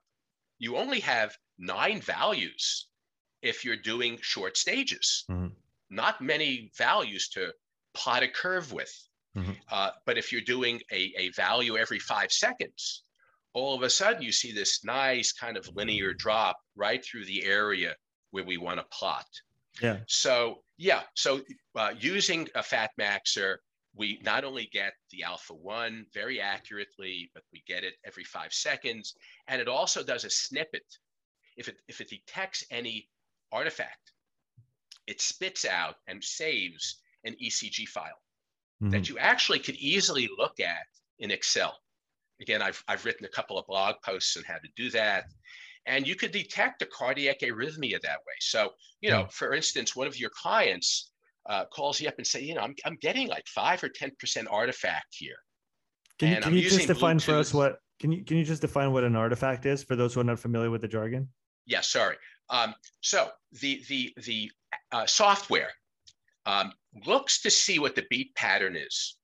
you 0.60 0.76
only 0.78 1.00
have 1.02 1.38
nine 1.58 2.02
values 2.02 2.88
if 3.42 3.64
you're 3.64 3.78
doing 3.78 4.18
short 4.22 4.58
stages. 4.58 5.26
Mhm. 5.30 5.52
Not 5.90 6.22
many 6.22 6.72
values 6.78 7.30
to 7.30 7.54
plot 7.94 8.24
a 8.24 8.28
curve 8.28 8.72
with. 8.72 8.94
Mhm. 9.36 9.58
Uh, 9.70 9.92
but 10.06 10.18
if 10.18 10.32
you're 10.32 10.42
doing 10.42 10.82
a, 10.92 11.14
a 11.18 11.30
value 11.30 11.78
every 11.78 12.00
five 12.00 12.32
seconds, 12.32 13.04
all 13.54 13.76
of 13.76 13.84
a 13.84 13.90
sudden 13.90 14.22
you 14.22 14.32
see 14.32 14.52
this 14.52 14.84
nice 14.84 15.32
kind 15.32 15.58
of 15.58 15.68
linear 15.76 16.14
drop 16.14 16.58
right 16.76 17.04
through 17.04 17.26
the 17.26 17.44
area 17.44 17.96
where 18.32 18.44
we 18.44 18.58
want 18.58 18.80
to 18.80 18.86
plot. 18.86 19.26
Yeah. 19.82 20.00
So 20.08 20.64
yeah, 20.78 21.04
so 21.16 21.42
uh, 21.76 21.94
using 22.00 22.48
a 22.56 22.62
FatMaxxer, 22.62 23.58
we 23.96 24.20
not 24.24 24.44
only 24.44 24.70
get 24.72 24.94
the 25.12 25.24
alpha 25.24 25.54
one 25.54 26.06
very 26.14 26.42
accurately, 26.42 27.30
but 27.34 27.44
we 27.52 27.64
get 27.68 27.84
it 27.84 27.94
every 28.04 28.24
five 28.24 28.54
seconds, 28.54 29.16
and 29.48 29.62
it 29.62 29.68
also 29.68 30.04
does 30.04 30.26
a 30.26 30.30
snippet. 30.30 30.86
If 31.58 31.68
it 31.68 31.78
if 31.88 32.02
it 32.02 32.10
detects 32.10 32.64
any 32.72 33.10
artifact, 33.52 34.14
it 35.06 35.22
spits 35.22 35.64
out 35.66 35.96
and 36.08 36.24
saves 36.24 37.03
an 37.24 37.36
ECG 37.42 37.86
file 37.86 38.22
Mhm. 38.82 38.92
that 38.92 39.10
you 39.10 39.18
actually 39.18 39.60
could 39.60 39.76
easily 39.76 40.30
look 40.38 40.60
at 40.60 40.86
in 41.20 41.32
Excel. 41.32 41.80
Again, 42.42 42.62
I've, 42.62 42.84
I've 42.88 43.06
written 43.06 43.26
a 43.26 43.30
couple 43.30 43.58
of 43.58 43.66
blog 43.68 43.96
posts 44.04 44.36
on 44.36 44.44
how 44.44 44.56
to 44.56 44.68
do 44.76 44.90
that. 44.92 45.26
And 45.86 46.08
you 46.08 46.16
could 46.16 46.32
detect 46.32 46.82
a 46.82 46.86
cardiac 46.86 47.40
arrhythmia 47.42 48.02
that 48.02 48.18
way. 48.18 48.34
So, 48.40 48.74
you 49.02 49.10
know, 49.10 49.28
for 49.30 49.54
instance, 49.54 49.96
one 49.96 50.08
of 50.08 50.18
your 50.18 50.30
clients 50.30 51.12
uh, 51.50 51.66
calls 51.66 52.00
you 52.00 52.08
up 52.08 52.16
and 52.18 52.26
say, 52.26 52.42
you 52.42 52.56
know, 52.56 52.62
I'm, 52.62 52.74
I'm 52.86 52.98
getting 53.02 53.28
like 53.28 53.46
five 53.48 53.84
or 53.84 53.90
10% 53.90 54.46
artifact 54.50 55.08
here. 55.12 55.36
Can 56.20 56.30
you, 56.30 56.36
and 56.36 56.44
can 56.44 56.54
I'm 56.54 56.58
you 56.58 56.70
just 56.70 56.88
define 56.88 57.20
for 57.20 57.34
us 57.34 57.54
what 57.54 57.80
can 58.00 58.12
you 58.12 58.24
can 58.24 58.38
you 58.38 58.44
just 58.44 58.62
define 58.62 58.92
what 58.92 59.04
an 59.04 59.16
artifact 59.16 59.66
is 59.66 59.84
for 59.84 59.96
those 59.96 60.14
who 60.14 60.22
are 60.22 60.24
not 60.24 60.40
familiar 60.40 60.70
with 60.70 60.82
the 60.82 60.88
jargon? 60.88 61.28
Yeah, 61.66 61.82
sorry. 61.82 62.18
Um, 62.50 62.76
so 63.02 63.30
the 63.62 63.84
the 63.90 64.14
the 64.24 64.52
uh, 64.92 65.06
software 65.06 65.72
um, 66.46 66.72
looks 67.06 67.42
to 67.42 67.50
see 67.50 67.80
what 67.80 67.96
the 67.96 68.06
beat 68.10 68.34
pattern 68.36 68.76
is, 68.76 69.18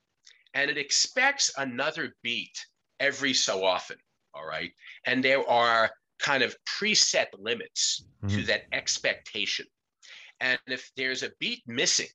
and 0.54 0.70
it 0.70 0.78
expects 0.78 1.52
another 1.58 2.16
beat 2.24 2.66
every 3.00 3.34
so 3.34 3.64
often. 3.64 3.98
All 4.34 4.46
right, 4.46 4.72
and 5.06 5.24
there 5.24 5.48
are 5.50 5.92
kind 6.20 6.44
of 6.44 6.56
preset 6.66 7.28
limits 7.34 8.06
to 8.30 8.42
Mhm. 8.42 8.48
that 8.48 8.64
expectation, 8.72 9.66
and 10.40 10.60
if 10.68 10.92
there's 10.96 11.24
a 11.24 11.32
beat 11.40 11.64
missing, 11.68 12.10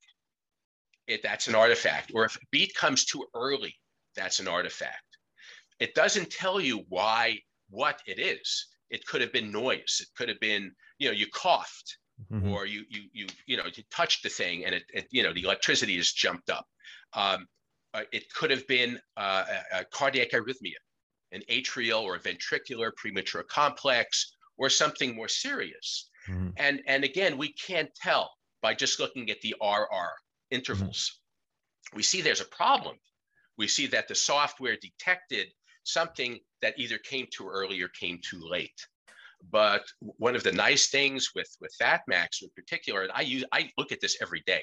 it 1.06 1.22
that's 1.22 1.48
an 1.48 1.54
artifact, 1.54 2.12
or 2.14 2.24
if 2.24 2.36
a 2.36 2.46
beat 2.50 2.74
comes 2.74 3.04
too 3.04 3.26
early, 3.34 3.74
that's 4.14 4.40
an 4.40 4.48
artifact. 4.48 5.18
It 5.80 5.94
doesn't 5.94 6.30
tell 6.30 6.60
you 6.60 6.78
why 6.88 7.40
what 7.68 8.02
it 8.06 8.18
is. 8.18 8.68
It 8.90 9.06
could 9.06 9.20
have 9.20 9.32
been 9.32 9.50
noise. 9.50 10.00
It 10.00 10.08
could 10.16 10.28
have 10.28 10.40
been, 10.40 10.74
you 10.98 11.08
know, 11.08 11.14
you 11.14 11.26
coughed 11.28 11.98
Mhm. 12.30 12.52
or 12.52 12.64
you 12.66 12.84
you 12.88 13.08
you 13.12 13.26
you 13.46 13.56
know 13.56 13.66
you 13.66 13.82
touched 13.90 14.22
the 14.22 14.28
thing 14.28 14.64
and 14.64 14.74
it, 14.74 14.84
it 14.92 15.08
you 15.10 15.22
know 15.22 15.32
the 15.32 15.42
electricity 15.42 15.96
has 15.96 16.12
jumped 16.12 16.48
up. 16.50 16.66
Um, 17.12 17.48
uh, 17.92 18.04
it 18.12 18.32
could 18.32 18.50
have 18.50 18.66
been 18.66 19.00
uh, 19.16 19.44
a, 19.72 19.80
a 19.80 19.84
cardiac 19.86 20.30
arrhythmia, 20.30 20.78
an 21.32 21.42
atrial 21.50 22.02
or 22.02 22.18
ventricular 22.18 22.94
premature 22.96 23.42
complex, 23.44 24.32
or 24.56 24.70
something 24.70 25.14
more 25.14 25.28
serious. 25.28 26.08
Mhm. 26.28 26.52
And 26.56 26.82
and 26.86 27.04
again, 27.04 27.36
we 27.38 27.52
can't 27.52 27.94
tell 27.96 28.32
by 28.62 28.74
just 28.74 28.98
looking 29.00 29.30
at 29.30 29.40
the 29.42 29.54
RR 29.60 30.12
intervals. 30.50 31.20
We 31.94 32.02
see 32.02 32.20
there's 32.22 32.40
a 32.40 32.46
problem. 32.46 32.98
We 33.56 33.68
see 33.68 33.86
that 33.88 34.08
the 34.08 34.14
software 34.14 34.76
detected 34.76 35.52
something 35.84 36.40
that 36.62 36.78
either 36.78 36.98
came 36.98 37.26
too 37.30 37.48
early 37.48 37.80
or 37.82 37.88
came 37.88 38.20
too 38.22 38.40
late. 38.40 38.86
But 39.50 39.84
one 40.00 40.34
of 40.36 40.42
the 40.42 40.52
nice 40.52 40.88
things 40.88 41.30
with 41.34 41.48
with 41.60 41.74
FatMax 41.80 42.42
in 42.42 42.50
particular, 42.56 43.02
and 43.02 43.12
I 43.14 43.22
use 43.22 43.44
I 43.52 43.70
look 43.78 43.92
at 43.92 44.00
this 44.00 44.16
every 44.20 44.42
day. 44.46 44.62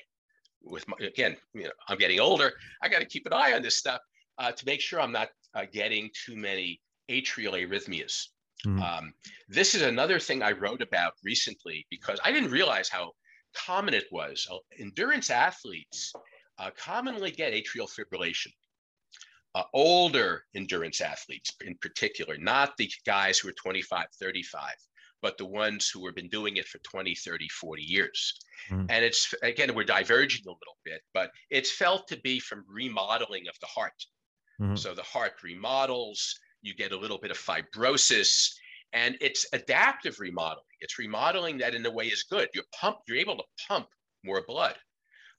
With 0.63 0.87
my, 0.87 0.95
again, 0.99 1.37
you 1.53 1.63
know, 1.63 1.71
I'm 1.87 1.97
getting 1.97 2.19
older. 2.19 2.53
I 2.83 2.89
got 2.89 2.99
to 2.99 3.05
keep 3.05 3.25
an 3.25 3.33
eye 3.33 3.53
on 3.53 3.61
this 3.61 3.77
stuff 3.77 4.01
uh, 4.37 4.51
to 4.51 4.65
make 4.65 4.81
sure 4.81 5.01
I'm 5.01 5.11
not 5.11 5.29
uh, 5.55 5.65
getting 5.71 6.09
too 6.25 6.35
many 6.35 6.81
atrial 7.09 7.53
arrhythmias. 7.53 8.27
Mhm. 8.65 8.81
Um, 8.81 9.13
this 9.47 9.73
is 9.73 9.81
another 9.81 10.19
thing 10.19 10.43
I 10.43 10.51
wrote 10.51 10.81
about 10.81 11.13
recently 11.23 11.85
because 11.89 12.19
I 12.23 12.31
didn't 12.31 12.51
realize 12.51 12.89
how 12.89 13.13
common 13.55 13.93
it 13.93 14.05
was. 14.11 14.47
Uh, 14.49 14.57
Endurance 14.79 15.29
athletes 15.29 16.13
uh, 16.59 16.69
commonly 16.77 17.31
get 17.31 17.53
atrial 17.53 17.89
fibrillation. 17.89 18.53
Uh, 19.53 19.63
older 19.73 20.45
endurance 20.55 21.01
athletes, 21.01 21.51
in 21.65 21.75
particular, 21.79 22.37
not 22.37 22.77
the 22.77 22.89
guys 23.05 23.37
who 23.37 23.49
are 23.49 23.53
25, 23.53 24.07
35, 24.17 24.75
but 25.21 25.37
the 25.37 25.45
ones 25.45 25.89
who 25.89 26.05
have 26.05 26.15
been 26.15 26.29
doing 26.29 26.55
it 26.55 26.67
for 26.67 26.77
20, 26.79 27.13
30, 27.15 27.49
40 27.49 27.83
years. 27.83 28.33
Mhm. 28.69 28.85
And 28.89 29.03
it's, 29.03 29.33
again, 29.43 29.75
we're 29.75 29.83
diverging 29.83 30.45
a 30.47 30.51
little 30.51 30.77
bit, 30.85 31.01
but 31.13 31.31
it's 31.49 31.71
felt 31.71 32.07
to 32.07 32.17
be 32.21 32.39
from 32.39 32.63
remodeling 32.67 33.47
of 33.49 33.59
the 33.59 33.67
heart. 33.67 34.05
Mhm. 34.61 34.77
So 34.79 34.95
the 34.95 35.03
heart 35.03 35.43
remodels, 35.43 36.39
you 36.61 36.73
get 36.73 36.93
a 36.93 36.97
little 36.97 37.17
bit 37.17 37.31
of 37.31 37.37
fibrosis, 37.37 38.53
and 38.93 39.17
it's 39.19 39.45
adaptive 39.51 40.19
remodeling. 40.19 40.65
It's 40.79 40.97
remodeling 40.97 41.57
that 41.57 41.75
in 41.75 41.85
a 41.85 41.91
way 41.91 42.07
is 42.07 42.23
good. 42.23 42.49
You're 42.53 42.63
pump, 42.79 42.99
you're 43.05 43.17
able 43.17 43.37
to 43.37 43.43
pump 43.67 43.89
more 44.23 44.43
blood. 44.45 44.77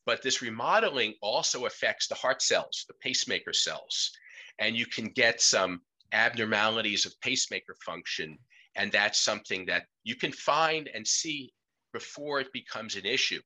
But 0.05 0.22
this 0.22 0.42
remodeling 0.42 1.14
also 1.22 1.66
affects 1.66 2.09
the 2.09 2.14
heart 2.14 2.42
cells, 2.42 2.84
the 2.88 2.94
pacemaker 2.94 3.53
cells, 3.53 4.11
and 4.59 4.76
you 4.76 4.86
can 4.86 5.07
get 5.07 5.40
some 5.40 5.82
abnormalities 6.12 7.07
of 7.07 7.18
pacemaker 7.20 7.76
function. 7.84 8.38
And 8.74 8.90
that's 8.90 9.20
something 9.20 9.66
that 9.66 9.84
you 10.05 10.16
can 10.16 10.32
find 10.32 10.88
and 10.88 11.07
see 11.07 11.53
before 11.92 12.40
it 12.40 12.53
becomes 12.53 12.96
an 12.96 13.05
issue 13.05 13.40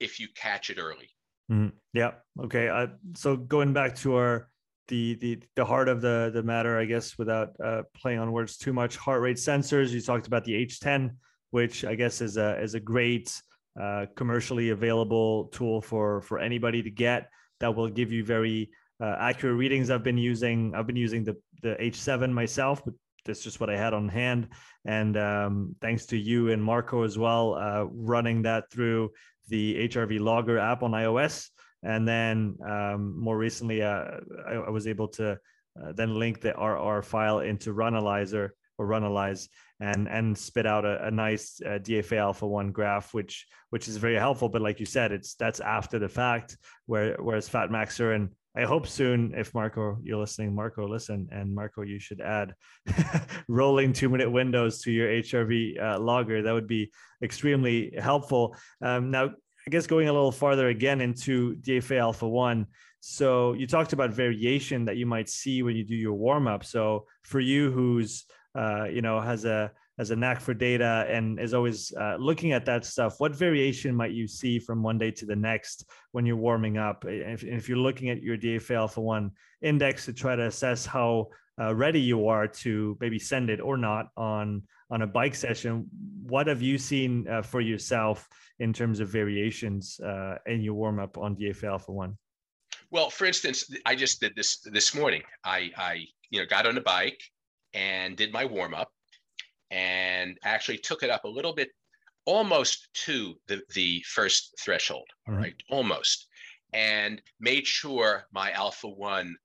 if 0.00 0.20
you 0.20 0.28
catch 0.36 0.70
it 0.70 0.78
early. 0.78 1.08
Mhm. 1.50 1.72
Yeah. 1.92 2.12
Okay. 2.40 2.68
Uh, 2.68 2.88
so 3.14 3.36
going 3.36 3.72
back 3.72 3.94
to 3.96 4.16
our 4.16 4.50
the 4.88 5.14
the 5.16 5.42
the 5.56 5.64
heart 5.64 5.88
of 5.88 6.00
the 6.00 6.30
the 6.32 6.42
matter, 6.42 6.78
I 6.78 6.84
guess, 6.84 7.18
without 7.18 7.54
uh, 7.62 7.82
playing 7.94 8.18
on 8.18 8.32
words 8.32 8.56
too 8.56 8.72
much, 8.72 8.96
heart 8.96 9.22
rate 9.22 9.36
sensors. 9.36 9.90
You 9.90 10.00
talked 10.00 10.26
about 10.26 10.44
the 10.44 10.54
H10, 10.54 11.16
which 11.50 11.84
I 11.84 11.94
guess 11.94 12.20
is 12.20 12.36
a 12.36 12.60
is 12.60 12.74
a 12.74 12.80
great 12.80 13.40
uh, 13.80 14.06
commercially 14.16 14.70
available 14.70 15.46
tool 15.46 15.80
for 15.80 16.22
for 16.22 16.38
anybody 16.38 16.82
to 16.82 16.90
get 16.90 17.28
that 17.60 17.74
will 17.74 17.88
give 17.88 18.12
you 18.12 18.24
very 18.24 18.70
uh, 19.00 19.16
accurate 19.18 19.56
readings. 19.56 19.90
I've 19.90 20.04
been 20.04 20.18
using 20.18 20.74
I've 20.74 20.86
been 20.86 20.96
using 20.96 21.24
the 21.24 21.36
the 21.62 21.76
H7 21.80 22.30
myself, 22.32 22.84
but 22.84 22.94
that's 23.24 23.42
just 23.42 23.58
what 23.58 23.70
I 23.70 23.76
had 23.76 23.94
on 23.94 24.08
hand. 24.08 24.48
And 24.84 25.16
um, 25.16 25.74
thanks 25.80 26.06
to 26.06 26.18
you 26.18 26.50
and 26.50 26.62
Marco 26.62 27.02
as 27.02 27.16
well, 27.16 27.54
uh, 27.54 27.84
running 27.84 28.42
that 28.42 28.70
through 28.70 29.10
the 29.48 29.88
HRV 29.88 30.20
Logger 30.20 30.58
app 30.58 30.82
on 30.82 30.92
iOS. 30.92 31.48
And 31.82 32.06
then 32.06 32.56
um, 32.66 33.18
more 33.18 33.36
recently, 33.36 33.82
uh, 33.82 34.04
I, 34.46 34.54
I 34.54 34.70
was 34.70 34.86
able 34.86 35.08
to 35.08 35.32
uh, 35.32 35.92
then 35.94 36.14
link 36.14 36.40
the 36.40 36.52
RR 36.52 37.02
file 37.02 37.40
into 37.40 37.74
Runalyzer 37.74 38.50
or 38.78 38.86
Runalyze 38.86 39.48
and 39.80 40.08
and 40.08 40.36
spit 40.36 40.66
out 40.66 40.84
a, 40.84 41.06
a 41.06 41.10
nice 41.10 41.60
uh, 41.64 41.78
DFA 41.78 42.18
Alpha 42.18 42.46
One 42.46 42.72
graph, 42.72 43.12
which 43.14 43.46
which 43.70 43.88
is 43.88 43.96
very 43.96 44.16
helpful. 44.16 44.48
But 44.48 44.62
like 44.62 44.80
you 44.80 44.86
said, 44.86 45.12
it's 45.12 45.34
that's 45.34 45.60
after 45.60 45.98
the 45.98 46.08
fact. 46.08 46.56
Where 46.86 47.16
whereas 47.20 47.48
FatMaxer 47.48 48.14
and 48.14 48.30
I 48.56 48.62
hope 48.62 48.86
soon, 48.86 49.34
if 49.36 49.52
Marco 49.52 49.98
you're 50.04 50.18
listening, 50.18 50.54
Marco 50.54 50.86
listen, 50.86 51.28
and 51.32 51.52
Marco 51.52 51.82
you 51.82 51.98
should 51.98 52.20
add 52.20 52.54
rolling 53.48 53.92
two 53.92 54.08
minute 54.08 54.30
windows 54.30 54.80
to 54.82 54.92
your 54.92 55.08
HRV 55.08 55.82
uh, 55.82 55.98
logger. 55.98 56.42
That 56.42 56.52
would 56.52 56.68
be 56.68 56.92
extremely 57.20 57.92
helpful. 57.98 58.56
Um, 58.80 59.10
now 59.10 59.30
I 59.66 59.70
guess 59.70 59.86
going 59.86 60.08
a 60.08 60.12
little 60.12 60.32
farther 60.32 60.68
again 60.68 61.00
into 61.00 61.56
DFA 61.56 61.98
Alpha 61.98 62.28
One. 62.28 62.66
So 63.00 63.54
you 63.54 63.66
talked 63.66 63.92
about 63.92 64.10
variation 64.10 64.84
that 64.84 64.96
you 64.96 65.04
might 65.04 65.28
see 65.28 65.62
when 65.62 65.74
you 65.76 65.84
do 65.84 65.96
your 65.96 66.14
warm 66.14 66.46
up. 66.46 66.64
So 66.64 67.06
for 67.22 67.40
you, 67.40 67.70
who's 67.70 68.24
uh, 68.54 68.84
you 68.84 69.02
know 69.02 69.20
has 69.20 69.44
a 69.44 69.70
has 69.98 70.10
a 70.10 70.16
knack 70.16 70.40
for 70.40 70.54
data 70.54 71.06
and 71.08 71.38
is 71.38 71.54
always 71.54 71.92
uh, 72.00 72.16
looking 72.18 72.52
at 72.52 72.64
that 72.66 72.84
stuff, 72.84 73.20
what 73.20 73.34
variation 73.34 73.94
might 73.94 74.10
you 74.10 74.26
see 74.26 74.58
from 74.58 74.82
one 74.82 74.98
day 74.98 75.10
to 75.12 75.24
the 75.24 75.36
next 75.36 75.88
when 76.10 76.26
you're 76.26 76.36
warming 76.36 76.78
up? 76.78 77.04
If, 77.06 77.44
if 77.44 77.68
you're 77.68 77.78
looking 77.78 78.10
at 78.10 78.20
your 78.20 78.36
DFA 78.36 78.74
Alpha 78.74 79.00
One 79.00 79.30
index 79.62 80.04
to 80.06 80.12
try 80.12 80.34
to 80.34 80.46
assess 80.46 80.84
how 80.84 81.28
uh, 81.60 81.74
ready 81.74 82.00
you 82.00 82.26
are 82.26 82.48
to 82.48 82.96
maybe 83.00 83.18
send 83.18 83.50
it 83.50 83.60
or 83.60 83.76
not 83.76 84.08
on 84.16 84.62
on 84.90 85.02
a 85.02 85.06
bike 85.06 85.34
session, 85.34 85.86
what 86.22 86.46
have 86.46 86.60
you 86.60 86.76
seen 86.76 87.28
uh, 87.28 87.42
for 87.42 87.60
yourself 87.60 88.28
in 88.58 88.72
terms 88.72 89.00
of 89.00 89.08
variations 89.08 90.00
uh, 90.00 90.36
in 90.46 90.60
your 90.60 90.74
warm 90.74 90.98
up 90.98 91.16
on 91.18 91.36
DFA 91.36 91.64
Alpha 91.64 91.92
One? 91.92 92.18
Well, 92.90 93.10
for 93.10 93.24
instance, 93.24 93.70
I 93.86 93.94
just 93.94 94.20
did 94.20 94.34
this 94.36 94.58
this 94.58 94.94
morning. 94.94 95.22
I, 95.44 95.70
I 95.76 96.04
you 96.30 96.40
know 96.40 96.46
got 96.46 96.66
on 96.66 96.76
a 96.76 96.80
bike 96.80 97.20
and 97.74 98.16
did 98.16 98.32
my 98.32 98.44
warm 98.44 98.74
up, 98.74 98.90
and 99.70 100.38
actually 100.44 100.78
took 100.78 101.02
it 101.02 101.10
up 101.10 101.24
a 101.24 101.28
little 101.28 101.52
bit, 101.52 101.70
almost 102.24 102.88
to 102.94 103.34
the 103.48 103.62
the 103.74 104.02
first 104.06 104.54
threshold. 104.60 105.08
Mm-hmm. 105.28 105.38
Right, 105.38 105.54
almost, 105.70 106.26
and 106.72 107.20
made 107.40 107.66
sure 107.66 108.24
my 108.32 108.52
Alpha 108.52 108.88
One 108.88 109.36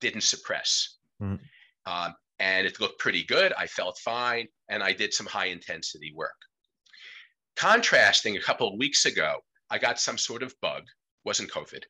didn't 0.00 0.22
suppress. 0.22 0.96
Mm-hmm. 1.22 1.36
Um, 1.92 2.14
and 2.38 2.66
it 2.66 2.80
looked 2.80 2.98
pretty 2.98 3.22
good. 3.24 3.52
I 3.58 3.66
felt 3.66 3.98
fine, 3.98 4.48
and 4.68 4.82
I 4.82 4.92
did 4.92 5.12
some 5.12 5.26
high 5.26 5.46
intensity 5.46 6.12
work. 6.16 6.36
Contrasting 7.56 8.36
a 8.36 8.42
couple 8.42 8.68
of 8.68 8.78
weeks 8.78 9.04
ago, 9.04 9.40
I 9.68 9.78
got 9.78 10.00
some 10.00 10.16
sort 10.16 10.42
of 10.42 10.54
bug, 10.62 10.84
wasn't 11.24 11.50
COVID, 11.50 11.82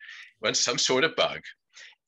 was 0.43 0.59
some 0.59 0.79
sort 0.79 1.05
of 1.05 1.15
bug. 1.15 1.41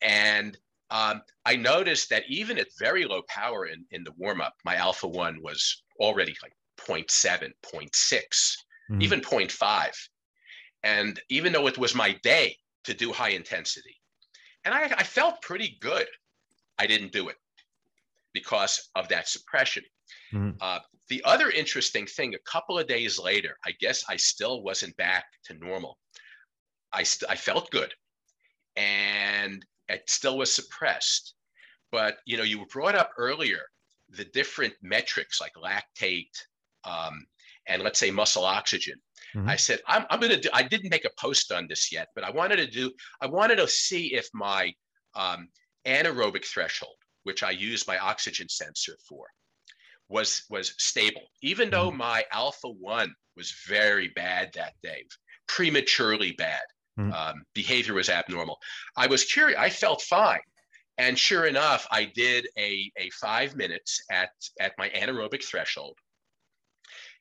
And 0.01 0.59
um, 0.93 1.23
I 1.47 1.57
noticed 1.57 2.11
that 2.11 2.25
even 2.29 2.59
at 2.59 2.67
very 2.79 3.07
low 3.07 3.23
power 3.27 3.65
in, 3.65 3.87
in 3.93 4.05
the 4.05 4.13
warm 4.19 4.43
up, 4.43 4.55
my 4.63 4.77
alpha 4.77 5.09
1 5.09 5.41
was 5.43 5.83
already 5.99 6.37
like 6.43 6.53
0.7, 6.79 7.51
0.6, 7.65 7.91
mm-hmm. 7.91 9.01
even 9.01 9.23
0.5. 9.23 9.89
And 10.83 11.19
even 11.31 11.51
though 11.53 11.67
it 11.67 11.79
was 11.79 11.95
my 11.95 12.13
day 12.23 12.57
to 12.85 12.93
do 12.93 13.11
high 13.11 13.31
intensity, 13.31 13.97
and 14.67 14.75
I, 14.75 14.83
I 14.83 15.03
felt 15.03 15.41
pretty 15.41 15.79
good, 15.81 16.07
I 16.79 16.87
didn't 16.87 17.13
do 17.13 17.31
it 17.31 17.37
because 18.35 18.91
of 18.95 19.09
that 19.09 19.29
suppression. 19.29 19.85
Mm-hmm. 20.35 20.59
Uh, 20.61 20.81
the 21.09 21.23
other 21.25 21.51
interesting 21.51 22.07
thing, 22.07 22.35
a 22.35 22.51
couple 22.51 22.79
of 22.79 22.87
days 22.87 23.19
later, 23.19 23.57
I 23.65 23.73
guess 23.81 24.05
I 24.11 24.17
still 24.17 24.63
wasn't 24.63 24.95
back 24.99 25.25
to 25.47 25.55
normal. 25.55 25.97
I, 26.93 27.03
st- 27.03 27.31
I 27.31 27.37
felt 27.37 27.71
good 27.71 27.95
and 28.77 29.65
it 29.93 30.11
still 30.11 30.39
was 30.39 30.53
suppressed. 30.53 31.35
But, 31.91 32.19
you 32.25 32.37
know, 32.37 32.43
you 32.43 32.65
brought 32.67 32.95
up 32.95 33.11
earlier 33.19 33.61
the 34.09 34.25
different 34.27 34.75
metrics 34.83 35.41
like 35.41 35.53
lactate 35.55 36.37
um, 36.85 37.27
and 37.67 37.83
let's 37.83 37.99
say 37.99 38.11
muscle 38.11 38.45
oxygen. 38.45 39.01
Mm-hmm. 39.35 39.49
I 39.49 39.57
said, 39.57 39.81
I'm, 39.87 40.05
I'm 40.11 40.21
going 40.21 40.33
to 40.33 40.41
do, 40.41 40.49
I 40.53 40.63
didn't 40.63 40.91
make 40.91 41.05
a 41.05 41.11
post 41.19 41.53
on 41.53 41.67
this 41.69 41.93
yet, 41.93 42.09
but 42.15 42.25
I 42.25 42.31
wanted 42.31 42.57
to 42.57 42.67
do, 42.67 42.91
I 43.21 43.27
wanted 43.27 43.57
to 43.57 43.69
see 43.69 44.15
if 44.15 44.29
my 44.35 44.73
um, 45.15 45.49
anaerobic 45.87 46.45
threshold, 46.45 46.97
which 47.23 47.43
I 47.43 47.51
use 47.51 47.87
my 47.87 47.99
oxygen 47.99 48.49
sensor 48.49 48.97
for, 49.09 49.27
was 50.09 50.43
was 50.51 50.75
stable, 50.79 51.23
even 51.41 51.71
though 51.71 51.89
mm-hmm. 51.89 51.99
my 51.99 52.25
alpha 52.33 52.69
one 52.69 53.15
was 53.37 53.55
very 53.67 54.09
bad 54.09 54.51
that 54.55 54.75
day, 54.83 55.05
prematurely 55.47 56.33
bad. 56.33 56.63
Mm-hmm. 56.99 57.13
Um, 57.13 57.43
behavior 57.55 57.95
was 57.95 58.11
abnormal. 58.11 58.59
I 58.97 59.07
was 59.07 59.25
curious. 59.25 59.59
I 59.59 59.71
felt 59.71 60.03
fine, 60.03 60.41
and 60.99 61.19
sure 61.19 61.47
enough, 61.47 61.87
I 61.91 62.05
did 62.15 62.47
a 62.59 62.91
a 62.99 63.09
five 63.11 63.57
minutes 63.57 64.03
at 64.11 64.31
at 64.61 64.73
my 64.77 64.91
anaerobic 64.91 65.43
threshold, 65.43 65.97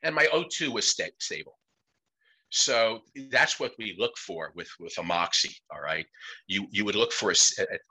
and 0.04 0.14
my 0.14 0.26
O2 0.34 0.70
was 0.70 0.88
st- 0.88 1.14
stable. 1.20 1.58
So 2.52 3.04
that's 3.30 3.62
what 3.62 3.72
we 3.80 3.96
look 3.98 4.18
for 4.18 4.52
with 4.56 4.70
with 4.78 4.98
a 4.98 5.04
moxy. 5.04 5.56
All 5.74 5.80
right, 5.80 6.06
you 6.48 6.68
you 6.70 6.84
would 6.84 6.96
look 6.96 7.14
for 7.14 7.32
a, 7.32 7.36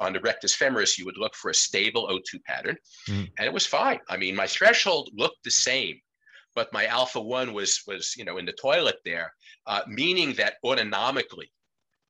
on 0.01 0.13
the 0.13 0.21
rectus 0.21 0.55
femoris, 0.55 0.99
you 0.99 1.07
would 1.07 1.17
look 1.17 1.35
for 1.35 1.51
a 1.51 1.55
stable 1.55 2.09
O2 2.09 2.45
pattern, 2.45 2.77
mm. 3.09 3.31
and 3.39 3.47
it 3.47 3.53
was 3.53 3.65
fine. 3.65 4.01
I 4.11 4.19
mean, 4.19 4.37
my 4.37 4.47
threshold 4.47 5.09
looked 5.15 5.45
the 5.45 5.51
same, 5.51 5.99
but 6.55 6.71
my 6.75 6.85
alpha 6.87 7.21
one 7.21 7.55
was 7.55 7.83
was 7.87 8.15
you 8.19 8.25
know 8.27 8.37
in 8.37 8.45
the 8.45 8.53
toilet 8.53 8.97
there, 9.03 9.33
uh, 9.67 9.81
meaning 9.89 10.35
that 10.35 10.57
autonomically 10.63 11.49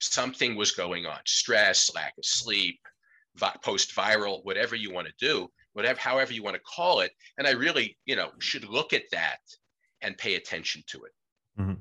something 0.01 0.57
was 0.57 0.73
going 0.73 1.07
on: 1.07 1.19
stress, 1.27 1.95
lack 1.95 2.15
of 2.19 2.25
sleep, 2.25 2.81
post 3.63 3.95
viral, 3.95 4.45
whatever 4.45 4.75
you 4.77 4.93
want 4.93 5.07
to 5.07 5.15
do, 5.19 5.49
whatever 5.73 6.01
however 6.01 6.33
you 6.33 6.43
want 6.43 6.57
to 6.57 6.63
call 6.63 7.01
it. 7.01 7.13
And 7.39 7.47
I 7.47 7.53
really 7.53 7.97
you 8.07 8.17
know 8.17 8.31
should 8.39 8.69
look 8.69 8.93
at 8.93 9.05
that 9.13 9.39
and 10.03 10.17
pay 10.17 10.37
attention 10.37 10.83
to 10.89 10.99
it. 11.05 11.13
Mm-hmm. 11.61 11.75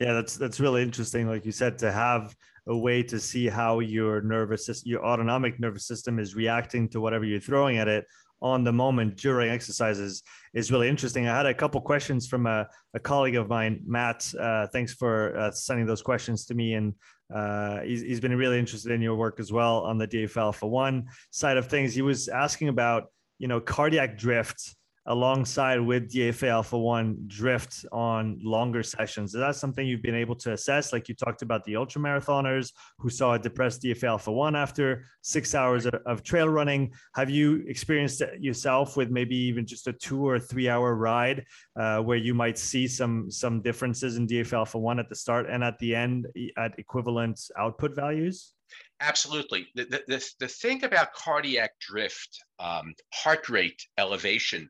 Yeah, 0.00 0.12
that's 0.14 0.36
that's 0.36 0.60
really 0.60 0.82
interesting. 0.82 1.28
Like 1.28 1.44
you 1.44 1.52
said, 1.52 1.78
to 1.78 1.92
have 1.92 2.34
a 2.68 2.76
way 2.76 3.02
to 3.02 3.18
see 3.18 3.48
how 3.48 3.80
your 3.80 4.20
nervous 4.20 4.66
system, 4.66 4.90
your 4.90 5.04
autonomic 5.04 5.58
nervous 5.58 5.86
system 5.86 6.18
is 6.18 6.34
reacting 6.34 6.88
to 6.90 7.00
whatever 7.00 7.24
you're 7.24 7.40
throwing 7.40 7.78
at 7.78 7.88
it 7.88 8.04
on 8.40 8.62
the 8.62 8.72
moment 8.72 9.16
during 9.16 9.50
exercises 9.50 10.22
is 10.54 10.70
really 10.70 10.88
interesting. 10.88 11.26
I 11.26 11.36
had 11.36 11.46
a 11.46 11.54
couple 11.54 11.80
questions 11.80 12.28
from 12.28 12.46
a, 12.46 12.68
a 12.94 13.00
colleague 13.00 13.34
of 13.34 13.48
mine, 13.48 13.80
Matt. 13.84 14.32
Uh, 14.38 14.66
thanks 14.68 14.94
for 14.94 15.36
uh, 15.36 15.50
sending 15.50 15.86
those 15.86 16.02
questions 16.02 16.44
to 16.46 16.54
me. 16.54 16.74
And 16.74 16.94
uh, 17.34 17.80
he's, 17.80 18.00
he's 18.00 18.20
been 18.20 18.36
really 18.36 18.58
interested 18.58 18.92
in 18.92 19.02
your 19.02 19.14
work 19.14 19.40
as 19.40 19.52
well 19.52 19.80
on 19.80 19.98
the 19.98 20.08
DF 20.08 20.36
Alpha 20.36 20.66
1 20.66 21.06
side 21.30 21.56
of 21.56 21.68
things. 21.68 21.94
He 21.94 22.02
was 22.02 22.28
asking 22.28 22.68
about, 22.68 23.12
you 23.38 23.48
know, 23.48 23.60
cardiac 23.60 24.16
drift 24.16 24.74
alongside 25.08 25.80
with 25.80 26.12
DFA 26.12 26.48
Alpha 26.48 26.78
1 26.78 27.24
drift 27.26 27.86
on 27.92 28.38
longer 28.42 28.82
sessions. 28.82 29.34
Is 29.34 29.40
that 29.40 29.56
something 29.56 29.86
you've 29.86 30.02
been 30.02 30.14
able 30.14 30.34
to 30.36 30.52
assess? 30.52 30.92
Like 30.92 31.08
you 31.08 31.14
talked 31.14 31.40
about 31.40 31.64
the 31.64 31.76
ultra 31.76 32.00
marathoners 32.00 32.72
who 32.98 33.08
saw 33.08 33.32
a 33.32 33.38
depressed 33.38 33.82
DFA 33.82 34.04
Alpha 34.04 34.30
1 34.30 34.54
after 34.54 35.06
six 35.22 35.54
hours 35.54 35.86
of, 35.86 36.22
trail 36.22 36.48
running. 36.48 36.92
Have 37.14 37.30
you 37.30 37.64
experienced 37.68 38.20
it 38.20 38.42
yourself 38.42 38.98
with 38.98 39.08
maybe 39.08 39.34
even 39.34 39.64
just 39.64 39.86
a 39.86 39.94
two 39.94 40.28
or 40.28 40.38
three 40.38 40.68
hour 40.68 40.94
ride 40.94 41.46
uh, 41.80 42.00
where 42.00 42.18
you 42.18 42.34
might 42.34 42.58
see 42.58 42.86
some, 42.86 43.30
some 43.30 43.62
differences 43.62 44.18
in 44.18 44.26
DFA 44.26 44.58
Alpha 44.58 44.78
1 44.78 44.98
at 44.98 45.08
the 45.08 45.14
start 45.14 45.48
and 45.48 45.64
at 45.64 45.78
the 45.78 45.94
end 45.94 46.26
at 46.58 46.78
equivalent 46.78 47.40
output 47.56 47.96
values? 47.96 48.52
Absolutely. 49.00 49.68
The, 49.74 49.84
the, 50.06 50.32
the, 50.40 50.48
thing 50.48 50.84
about 50.84 51.14
cardiac 51.14 51.78
drift, 51.80 52.44
um, 52.58 52.94
heart 53.14 53.48
rate 53.48 53.80
elevation 53.96 54.68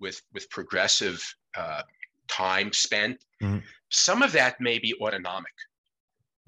with 0.00 0.20
with 0.32 0.48
progressive 0.50 1.22
uh, 1.56 1.82
time 2.28 2.72
spent. 2.72 3.24
Mm-hmm. 3.42 3.58
Some 3.90 4.22
of 4.22 4.32
that 4.32 4.60
may 4.60 4.78
be 4.78 4.94
autonomic. 5.00 5.52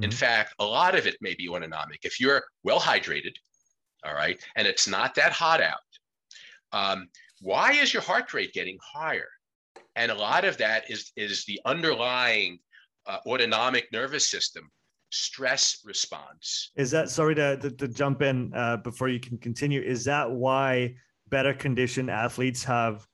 Mm-hmm. 0.01 0.05
In 0.05 0.11
fact, 0.11 0.55
a 0.59 0.65
lot 0.65 0.95
of 0.95 1.07
it 1.07 1.17
may 1.21 1.35
be 1.35 1.49
autonomic. 1.49 2.01
If 2.05 2.21
you're 2.21 2.43
well 2.63 2.81
hydrated, 2.81 3.35
all 4.05 4.15
right, 4.15 4.41
and 4.57 4.67
it's 4.67 4.89
not 4.89 5.15
that 5.17 5.33
hot 5.33 5.61
out, 5.61 5.79
um, 6.73 7.09
why 7.41 7.73
is 7.73 7.93
your 7.93 8.03
heart 8.03 8.33
rate 8.33 8.53
getting 8.53 8.79
higher? 8.83 9.29
And 9.97 10.11
a 10.11 10.15
lot 10.15 10.45
of 10.45 10.57
that 10.59 10.91
is 10.91 11.13
is 11.17 11.45
the 11.45 11.61
underlying 11.67 12.59
uh, 13.07 13.19
autonomic 13.27 13.89
nervous 13.93 14.31
system 14.31 14.71
stress 15.13 15.83
response. 15.85 16.71
Is 16.77 16.91
that 16.91 17.11
sorry 17.11 17.35
to, 17.35 17.57
to, 17.59 17.71
to 17.71 17.89
jump 17.89 18.23
in 18.23 18.53
uh, 18.55 18.79
before 18.79 19.09
you 19.09 19.21
can 19.21 19.39
continue? 19.39 19.81
Is 19.81 20.05
that 20.05 20.31
why 20.31 20.95
better 21.29 21.53
conditioned 21.53 22.11
athletes 22.11 22.65
have 22.65 23.07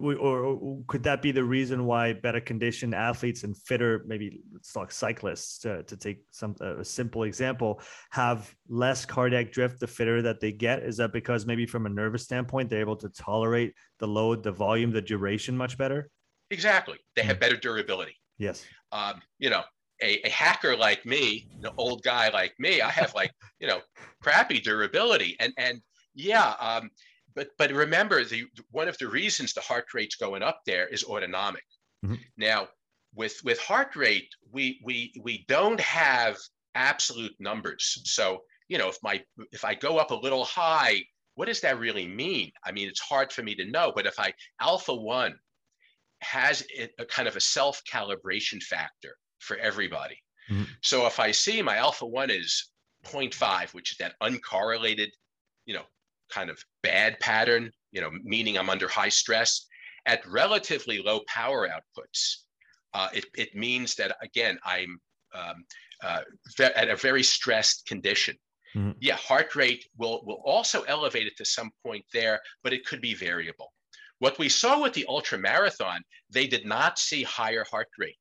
or, 0.00 0.82
could 0.86 1.02
that 1.02 1.22
be 1.22 1.32
the 1.32 1.44
reason 1.44 1.84
why 1.84 2.12
better 2.12 2.40
conditioned 2.40 2.94
athletes 2.94 3.44
and 3.44 3.56
fitter, 3.56 4.04
maybe 4.06 4.40
it's 4.54 4.76
like 4.76 4.90
cyclists, 4.90 5.58
to, 5.60 5.82
to 5.84 5.96
take 5.96 6.22
some 6.30 6.54
a 6.60 6.84
simple 6.84 7.24
example, 7.24 7.80
have 8.10 8.54
less 8.68 9.04
cardiac 9.04 9.52
drift 9.52 9.80
the 9.80 9.86
fitter 9.86 10.22
that 10.22 10.40
they 10.40 10.52
get? 10.52 10.82
Is 10.82 10.96
that 10.98 11.12
because 11.12 11.46
maybe 11.46 11.66
from 11.66 11.86
a 11.86 11.88
nervous 11.88 12.24
standpoint 12.24 12.70
they're 12.70 12.80
able 12.80 12.96
to 12.96 13.08
tolerate 13.08 13.74
the 13.98 14.08
load, 14.08 14.42
the 14.42 14.52
volume, 14.52 14.90
the 14.90 15.02
duration 15.02 15.56
much 15.56 15.76
better? 15.78 16.10
Exactly, 16.50 16.98
they 17.16 17.22
have 17.22 17.36
hmm. 17.36 17.40
better 17.40 17.56
durability. 17.56 18.16
Yes. 18.38 18.64
Um, 18.92 19.20
you 19.38 19.50
know, 19.50 19.62
a, 20.02 20.26
a, 20.26 20.30
hacker 20.30 20.76
like 20.76 21.04
me, 21.04 21.48
an 21.62 21.70
old 21.76 22.02
guy 22.02 22.30
like 22.30 22.54
me, 22.58 22.80
I 22.80 22.90
have 22.90 23.14
like 23.14 23.32
you 23.60 23.68
know 23.68 23.80
crappy 24.22 24.60
durability, 24.60 25.36
and 25.40 25.52
and 25.58 25.80
yeah. 26.14 26.54
Um, 26.58 26.90
but 27.34 27.48
but 27.58 27.72
remember 27.72 28.24
the 28.24 28.44
one 28.70 28.88
of 28.88 28.98
the 28.98 29.08
reasons 29.08 29.52
the 29.52 29.60
heart 29.60 29.86
rate's 29.94 30.16
going 30.16 30.42
up 30.42 30.60
there 30.66 30.88
is 30.88 31.04
autonomic. 31.04 31.64
Mm-hmm. 32.04 32.16
Now 32.36 32.68
with 33.14 33.40
with 33.44 33.58
heart 33.60 33.96
rate 33.96 34.28
we 34.52 34.80
we 34.84 35.12
we 35.22 35.44
don't 35.48 35.80
have 35.80 36.36
absolute 36.74 37.34
numbers. 37.38 38.02
So 38.04 38.42
you 38.68 38.78
know 38.78 38.88
if 38.88 38.98
my 39.02 39.22
if 39.52 39.64
I 39.64 39.74
go 39.74 39.98
up 39.98 40.10
a 40.10 40.14
little 40.14 40.44
high, 40.44 41.02
what 41.34 41.46
does 41.46 41.60
that 41.60 41.78
really 41.78 42.06
mean? 42.06 42.50
I 42.64 42.72
mean 42.72 42.88
it's 42.88 43.00
hard 43.00 43.32
for 43.32 43.42
me 43.42 43.54
to 43.56 43.64
know. 43.64 43.92
But 43.94 44.06
if 44.06 44.18
I 44.18 44.32
alpha 44.60 44.94
one 44.94 45.34
has 46.22 46.66
a 46.98 47.04
kind 47.04 47.28
of 47.28 47.36
a 47.36 47.40
self 47.40 47.82
calibration 47.90 48.62
factor 48.62 49.16
for 49.38 49.56
everybody. 49.56 50.16
Mm-hmm. 50.50 50.64
So 50.82 51.06
if 51.06 51.18
I 51.18 51.30
see 51.30 51.62
my 51.62 51.76
alpha 51.76 52.06
1 52.06 52.30
is 52.30 52.70
0.5, 53.06 53.72
which 53.72 53.92
is 53.92 53.98
that 53.98 54.14
uncorrelated, 54.22 55.08
you 55.64 55.74
know, 55.74 55.84
kind 56.30 56.50
of 56.50 56.58
bad 56.82 57.18
pattern, 57.20 57.70
you 57.92 58.00
know, 58.00 58.10
meaning 58.22 58.56
I'm 58.56 58.70
under 58.70 58.88
high 58.88 59.08
stress, 59.08 59.66
at 60.06 60.26
relatively 60.26 61.02
low 61.02 61.20
power 61.26 61.68
outputs, 61.68 62.36
uh, 62.94 63.08
it, 63.12 63.26
it 63.36 63.54
means 63.54 63.94
that, 63.96 64.16
again, 64.22 64.58
I'm 64.64 64.98
um, 65.34 65.64
uh, 66.02 66.22
at 66.60 66.88
a 66.88 66.96
very 66.96 67.22
stressed 67.22 67.86
condition. 67.86 68.36
Mm-hmm. 68.74 68.92
Yeah, 69.00 69.16
heart 69.16 69.54
rate 69.54 69.84
will, 69.98 70.22
will 70.24 70.42
also 70.44 70.82
elevate 70.82 71.26
it 71.26 71.36
to 71.36 71.44
some 71.44 71.70
point 71.84 72.04
there, 72.12 72.40
but 72.62 72.72
it 72.72 72.86
could 72.86 73.00
be 73.00 73.14
variable. 73.14 73.72
What 74.20 74.38
we 74.38 74.48
saw 74.48 74.82
with 74.82 74.92
the 74.92 75.06
ultra 75.08 75.38
marathon, 75.38 76.02
they 76.30 76.46
did 76.46 76.64
not 76.66 76.98
see 76.98 77.22
higher 77.22 77.64
heart 77.70 77.88
rate 77.98 78.16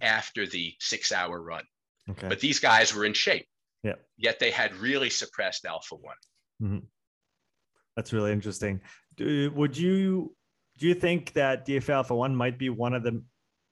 after 0.00 0.46
the 0.46 0.74
six 0.80 1.12
hour 1.12 1.42
run. 1.42 1.64
Okay. 2.08 2.28
But 2.28 2.40
these 2.40 2.60
guys 2.60 2.94
were 2.94 3.04
in 3.04 3.14
shape. 3.14 3.46
Yeah. 3.82 3.94
Yet 4.16 4.38
they 4.38 4.50
had 4.50 4.74
really 4.76 5.10
suppressed 5.10 5.64
alpha 5.64 5.96
one. 5.96 6.16
Mm-hmm. 6.62 6.78
That's 7.96 8.12
really 8.12 8.32
interesting. 8.32 8.80
Do, 9.16 9.50
would 9.54 9.76
you 9.76 10.34
do 10.78 10.88
you 10.88 10.94
think 10.94 11.32
that 11.34 11.66
DFA 11.66 11.90
alpha 11.90 12.14
one 12.14 12.34
might 12.34 12.58
be 12.58 12.68
one 12.68 12.94
of 12.94 13.02
the 13.02 13.22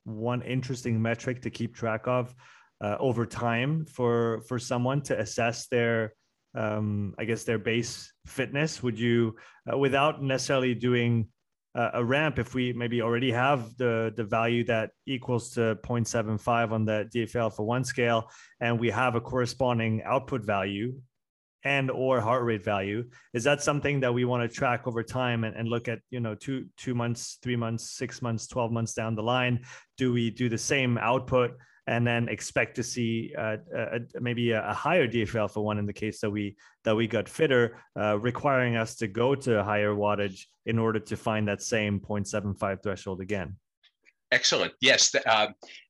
one 0.05 0.43
interesting 0.43 1.01
metric 1.01 1.43
to 1.43 1.51
keep 1.51 1.75
track 1.75 2.07
of 2.07 2.35
uh, 2.81 2.97
over 3.01 3.27
time 3.27 3.85
for 3.87 4.43
for 4.49 4.59
someone 4.59 5.03
to 5.03 5.19
assess 5.19 5.67
their 5.69 6.15
um, 6.55 7.15
I 7.19 7.25
guess 7.25 7.45
their 7.45 7.59
base 7.59 8.13
fitness? 8.27 8.83
Would 8.83 8.99
you, 8.99 9.37
uh, 9.71 9.79
without 9.79 10.23
necessarily 10.23 10.75
doing 10.75 11.29
uh, 11.75 11.91
a 11.95 12.05
ramp, 12.05 12.39
if 12.39 12.55
we 12.55 12.73
maybe 12.73 13.01
already 13.01 13.33
have 13.33 13.75
the 13.79 14.13
the 14.17 14.25
value 14.25 14.65
that 14.65 14.91
equals 15.07 15.51
to 15.51 15.79
0.75 15.83 16.73
on 16.73 16.85
the 16.85 17.09
DFA 17.15 17.37
alpha 17.37 17.63
one 17.63 17.85
scale, 17.85 18.31
and 18.61 18.79
we 18.79 18.91
have 18.91 19.15
a 19.15 19.21
corresponding 19.21 20.03
output 20.05 20.45
value 20.45 20.95
and 21.65 21.91
or 21.91 22.21
heart 22.21 22.45
rate 22.45 22.65
value 22.65 23.05
is 23.35 23.45
that 23.45 23.63
something 23.63 24.01
that 24.01 24.13
we 24.13 24.25
want 24.25 24.43
to 24.43 24.55
track 24.55 24.87
over 24.87 25.03
time 25.03 25.45
and, 25.45 25.57
and 25.57 25.69
look 25.69 25.89
at 25.89 26.01
you 26.11 26.21
know 26.21 26.35
two 26.35 26.67
two 26.77 26.95
months 26.95 27.39
three 27.43 27.57
months 27.57 27.91
six 27.91 28.21
months 28.21 28.47
12 28.47 28.73
months 28.73 28.95
down 28.95 29.15
the 29.15 29.23
line 29.23 29.61
do 29.97 30.13
we 30.13 30.31
do 30.31 30.49
the 30.49 30.59
same 30.59 30.99
output 30.99 31.53
and 31.87 32.07
then 32.07 32.29
expect 32.29 32.77
to 32.77 32.83
see 32.83 33.35
uh, 33.37 33.57
maybe 34.21 34.53
a, 34.53 34.73
higher 34.73 35.09
DFA 35.09 35.41
alpha 35.41 35.61
one 35.61 35.79
in 35.79 35.87
the 35.87 35.93
case 35.93 36.21
that 36.21 36.31
we 36.31 36.57
that 36.85 36.95
we 36.95 37.07
got 37.07 37.29
fitter, 37.29 37.79
uh, 37.99 38.19
requiring 38.19 38.77
us 38.77 38.95
to 38.97 39.09
go 39.09 39.35
to 39.35 39.59
a 39.59 39.65
higher 39.65 39.95
wattage 39.95 40.47
in 40.67 40.79
order 40.79 41.01
to 41.01 41.17
find 41.17 41.49
that 41.49 41.63
same 41.63 41.99
0.75 41.99 42.83
threshold 42.83 43.21
again. 43.21 43.57
Excellent. 44.31 44.73
Yes, 44.81 45.11
the, 45.11 45.29
uh, 45.29 45.49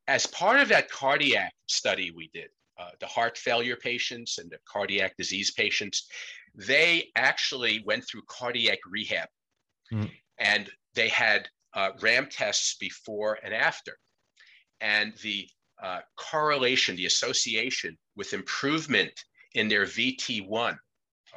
as 0.09 0.27
part 0.27 0.61
of 0.61 0.69
that 0.69 0.91
cardiac 0.91 1.53
study 1.67 2.11
we 2.11 2.31
did, 2.33 2.49
uh, 2.79 2.91
the 3.01 3.07
heart 3.07 3.37
failure 3.37 3.77
patients 3.77 4.39
and 4.39 4.51
the 4.51 4.59
cardiac 4.67 5.17
disease 5.17 5.51
patients, 5.51 6.07
they 6.55 7.11
actually 7.17 7.83
went 7.87 8.05
through 8.07 8.23
cardiac 8.29 8.79
rehab, 8.91 9.29
mm. 9.93 10.11
and 10.39 10.71
they 10.95 11.09
had 11.09 11.49
uh, 11.75 11.91
RAM 12.01 12.29
tests 12.31 12.77
before 12.79 13.39
and 13.45 13.55
after, 13.55 13.99
and 14.81 15.15
the 15.23 15.49
uh, 15.83 16.01
correlation, 16.17 16.97
the 16.97 17.07
association 17.07 17.97
with 18.17 18.33
improvement 18.33 19.13
in 19.55 19.69
their 19.69 19.85
VT1, 19.85 20.77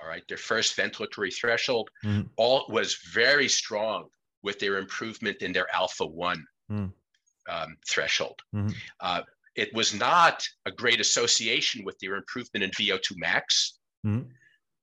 all 0.02 0.08
right, 0.08 0.24
their 0.28 0.38
first 0.38 0.78
ventilatory 0.78 1.34
threshold, 1.34 1.90
mm. 2.04 2.28
all 2.38 2.66
was 2.70 2.96
very 3.14 3.48
strong 3.48 4.06
with 4.44 4.60
their 4.60 4.78
improvement 4.78 5.38
in 5.42 5.52
their 5.52 5.68
alpha 5.74 6.06
1 6.06 6.46
mm. 6.72 6.92
um, 7.50 7.78
threshold. 7.90 8.40
Mm-hmm. 8.54 8.70
Uh, 9.00 9.22
it 9.56 9.74
was 9.74 9.94
not 9.94 10.44
a 10.66 10.72
great 10.72 11.00
association 11.00 11.84
with 11.86 11.98
their 12.00 12.16
improvement 12.16 12.64
in 12.64 12.72
VO2 12.72 13.18
max, 13.18 13.80
mm-hmm. 14.06 14.28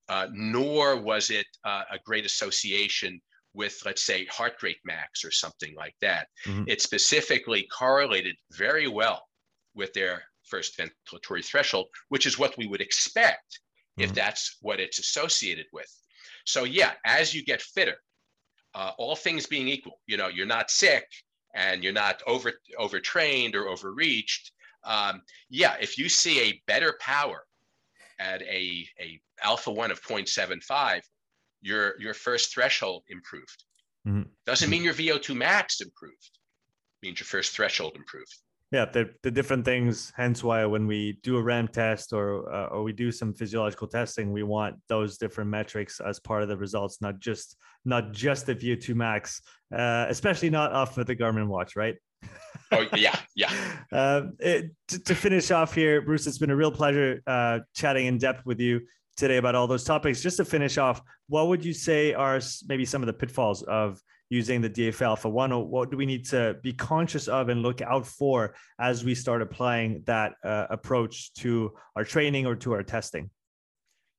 uh, 0.08 0.28
nor 0.32 1.00
was 1.00 1.30
it 1.30 1.46
uh, 1.64 1.82
a 1.90 1.98
great 2.04 2.24
association 2.24 3.20
with, 3.54 3.78
let's 3.84 4.02
say, 4.02 4.24
heart 4.26 4.62
rate 4.62 4.80
max 4.84 5.24
or 5.24 5.30
something 5.30 5.74
like 5.76 5.94
that. 6.00 6.28
Mm-hmm. 6.46 6.64
It 6.68 6.80
specifically 6.80 7.66
correlated 7.76 8.36
very 8.52 8.88
well 8.88 9.22
with 9.74 9.92
their 9.92 10.22
first 10.44 10.78
ventilatory 10.78 11.44
threshold, 11.44 11.86
which 12.08 12.26
is 12.26 12.38
what 12.38 12.56
we 12.56 12.66
would 12.66 12.80
expect 12.80 13.60
mm-hmm. 13.98 14.04
if 14.04 14.14
that's 14.14 14.56
what 14.60 14.80
it's 14.80 14.98
associated 14.98 15.66
with. 15.72 15.88
So 16.44 16.64
yeah, 16.64 16.92
as 17.04 17.34
you 17.34 17.44
get 17.44 17.62
fitter, 17.62 17.96
uh, 18.74 18.92
all 18.98 19.16
things 19.16 19.46
being 19.46 19.68
equal, 19.68 20.00
you 20.06 20.16
know, 20.16 20.28
you're 20.28 20.46
not 20.46 20.70
sick 20.70 21.06
and 21.54 21.84
you're 21.84 21.92
not 21.92 22.22
over 22.26 22.52
overtrained 22.78 23.54
or 23.54 23.68
overreached. 23.68 24.52
Um, 24.84 25.22
yeah, 25.50 25.76
if 25.80 25.98
you 25.98 26.08
see 26.08 26.40
a 26.40 26.62
better 26.66 26.96
power 27.00 27.44
at 28.18 28.42
a, 28.42 28.86
a 29.00 29.20
alpha 29.42 29.70
one 29.70 29.90
of 29.90 30.02
0.75, 30.02 31.00
your 31.60 32.00
your 32.00 32.14
first 32.14 32.52
threshold 32.52 33.04
improved. 33.08 33.64
Mm-hmm. 34.06 34.22
Doesn't 34.46 34.68
mean 34.68 34.82
your 34.82 34.94
VO2 34.94 35.36
max 35.36 35.80
improved. 35.80 36.30
It 37.02 37.06
means 37.06 37.20
your 37.20 37.26
first 37.26 37.54
threshold 37.54 37.94
improved 37.96 38.34
yeah 38.72 38.86
the, 38.86 39.10
the 39.22 39.30
different 39.30 39.64
things 39.64 40.12
hence 40.16 40.42
why 40.42 40.64
when 40.64 40.86
we 40.86 41.18
do 41.22 41.36
a 41.36 41.42
ram 41.42 41.68
test 41.68 42.12
or 42.12 42.52
uh, 42.52 42.66
or 42.68 42.82
we 42.82 42.92
do 42.92 43.12
some 43.12 43.32
physiological 43.32 43.86
testing 43.86 44.32
we 44.32 44.42
want 44.42 44.74
those 44.88 45.18
different 45.18 45.48
metrics 45.48 46.00
as 46.00 46.18
part 46.18 46.42
of 46.42 46.48
the 46.48 46.56
results 46.56 47.00
not 47.00 47.20
just 47.20 47.56
not 47.84 48.12
just 48.12 48.46
the 48.46 48.54
vo2 48.54 48.94
max 48.94 49.42
uh, 49.76 50.06
especially 50.08 50.50
not 50.50 50.72
off 50.72 50.98
of 50.98 51.06
the 51.06 51.14
garmin 51.14 51.46
watch 51.46 51.76
right 51.76 51.96
oh 52.72 52.86
yeah 52.96 53.16
yeah 53.34 53.52
uh, 53.92 54.22
it, 54.38 54.70
to, 54.88 54.98
to, 54.98 55.14
finish 55.14 55.50
off 55.50 55.74
here 55.74 56.00
bruce 56.02 56.26
it's 56.26 56.38
been 56.38 56.50
a 56.50 56.56
real 56.56 56.72
pleasure 56.72 57.22
uh, 57.26 57.58
chatting 57.74 58.06
in 58.06 58.18
depth 58.18 58.44
with 58.46 58.60
you 58.60 58.80
today 59.16 59.36
about 59.36 59.54
all 59.54 59.66
those 59.66 59.84
topics 59.84 60.22
just 60.22 60.36
to 60.38 60.44
finish 60.44 60.78
off 60.78 61.02
what 61.28 61.48
would 61.48 61.64
you 61.64 61.72
say 61.72 62.14
are 62.14 62.40
maybe 62.68 62.84
some 62.84 63.02
of 63.02 63.06
the 63.06 63.12
pitfalls 63.12 63.62
of 63.62 64.00
using 64.32 64.62
the 64.62 64.70
DFA 64.70 65.02
alpha 65.02 65.28
one? 65.28 65.52
Or 65.52 65.64
what 65.64 65.90
do 65.90 65.96
we 65.98 66.06
need 66.06 66.24
to 66.30 66.56
be 66.62 66.72
conscious 66.72 67.28
of 67.28 67.50
and 67.50 67.60
look 67.60 67.82
out 67.82 68.06
for 68.06 68.54
as 68.80 69.04
we 69.04 69.14
start 69.14 69.42
applying 69.42 70.02
that 70.06 70.32
uh, 70.42 70.66
approach 70.70 71.34
to 71.34 71.72
our 71.96 72.04
training 72.04 72.46
or 72.46 72.56
to 72.56 72.72
our 72.72 72.82
testing? 72.82 73.28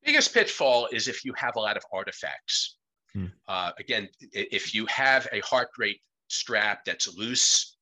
Biggest 0.05 0.31
pitfall 0.31 0.87
is 0.91 1.07
if 1.07 1.25
you 1.25 1.33
have 1.35 1.55
a 1.55 1.59
lot 1.59 1.77
of 1.77 1.83
artifacts. 1.91 2.77
Hmm. 3.13 3.25
Uh, 3.47 3.71
again, 3.79 4.07
if 4.31 4.75
you 4.75 4.85
have 4.85 5.27
a 5.31 5.39
heart 5.39 5.69
rate 5.79 6.01
strap 6.27 6.85
that's 6.85 7.17
loose, 7.17 7.72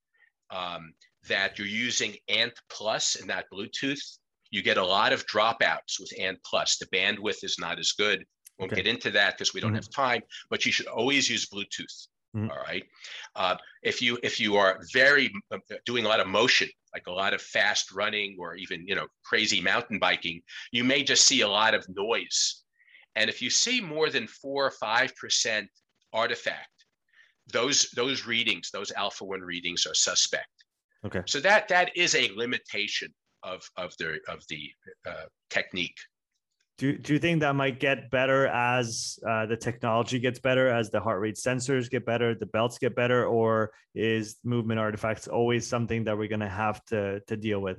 um, 0.51 0.93
that 1.27 1.57
you're 1.57 1.67
using 1.67 2.15
ANT 2.29 2.53
Plus 2.69 3.15
and 3.15 3.27
not 3.27 3.45
Bluetooth, 3.53 4.17
you 4.51 4.61
get 4.61 4.77
a 4.77 4.85
lot 4.85 5.13
of 5.13 5.25
dropouts 5.25 5.99
with 5.99 6.11
ANT 6.19 6.39
Plus. 6.45 6.77
The 6.77 6.87
bandwidth 6.87 7.43
is 7.43 7.57
not 7.59 7.79
as 7.79 7.93
good. 7.93 8.25
Won't 8.59 8.73
okay. 8.73 8.83
get 8.83 8.89
into 8.89 9.11
that 9.11 9.37
because 9.37 9.53
we 9.53 9.61
don't 9.61 9.69
mm-hmm. 9.69 9.77
have 9.77 9.89
time, 9.89 10.21
but 10.49 10.65
you 10.65 10.71
should 10.71 10.87
always 10.87 11.29
use 11.29 11.47
Bluetooth. 11.47 12.07
Mm-hmm. 12.35 12.51
All 12.51 12.57
right. 12.57 12.83
Uh, 13.35 13.55
if 13.83 14.01
you 14.01 14.17
if 14.23 14.39
you 14.39 14.55
are 14.55 14.79
very 14.93 15.31
uh, 15.51 15.57
doing 15.85 16.05
a 16.05 16.07
lot 16.07 16.19
of 16.19 16.27
motion, 16.27 16.69
like 16.93 17.07
a 17.07 17.11
lot 17.11 17.33
of 17.33 17.41
fast 17.41 17.91
running 17.91 18.37
or 18.39 18.55
even 18.55 18.85
you 18.87 18.95
know 18.95 19.07
crazy 19.25 19.61
mountain 19.61 19.99
biking, 19.99 20.41
you 20.71 20.83
may 20.83 21.03
just 21.03 21.25
see 21.25 21.41
a 21.41 21.47
lot 21.47 21.73
of 21.73 21.85
noise. 21.89 22.63
And 23.15 23.29
if 23.29 23.41
you 23.41 23.49
see 23.49 23.81
more 23.81 24.09
than 24.09 24.27
four 24.27 24.65
or 24.65 24.71
five 24.71 25.13
percent 25.15 25.67
artifact, 26.13 26.80
those 27.51 27.89
those 27.95 28.25
readings, 28.25 28.69
those 28.71 28.91
alpha 28.91 29.23
one 29.23 29.41
readings, 29.41 29.85
are 29.85 29.93
suspect. 29.93 30.47
Okay. 31.05 31.21
So 31.25 31.39
that 31.39 31.67
that 31.69 31.95
is 31.95 32.15
a 32.15 32.29
limitation 32.35 33.13
of 33.43 33.61
of 33.77 33.93
the 33.97 34.19
of 34.27 34.43
the 34.49 34.69
uh, 35.07 35.25
technique. 35.49 35.97
Do, 36.77 36.97
do 36.97 37.13
you 37.13 37.19
think 37.19 37.41
that 37.41 37.55
might 37.55 37.79
get 37.79 38.09
better 38.09 38.47
as 38.47 39.19
uh, 39.27 39.45
the 39.45 39.55
technology 39.55 40.17
gets 40.17 40.39
better, 40.39 40.67
as 40.67 40.89
the 40.89 40.99
heart 40.99 41.21
rate 41.21 41.35
sensors 41.35 41.87
get 41.91 42.07
better, 42.07 42.33
the 42.33 42.47
belts 42.47 42.79
get 42.79 42.95
better, 42.95 43.27
or 43.27 43.71
is 43.93 44.37
movement 44.43 44.79
artifacts 44.79 45.27
always 45.27 45.67
something 45.67 46.05
that 46.05 46.17
we're 46.17 46.27
going 46.27 46.39
to 46.39 46.49
have 46.49 46.83
to 46.85 47.19
to 47.27 47.37
deal 47.37 47.59
with? 47.59 47.77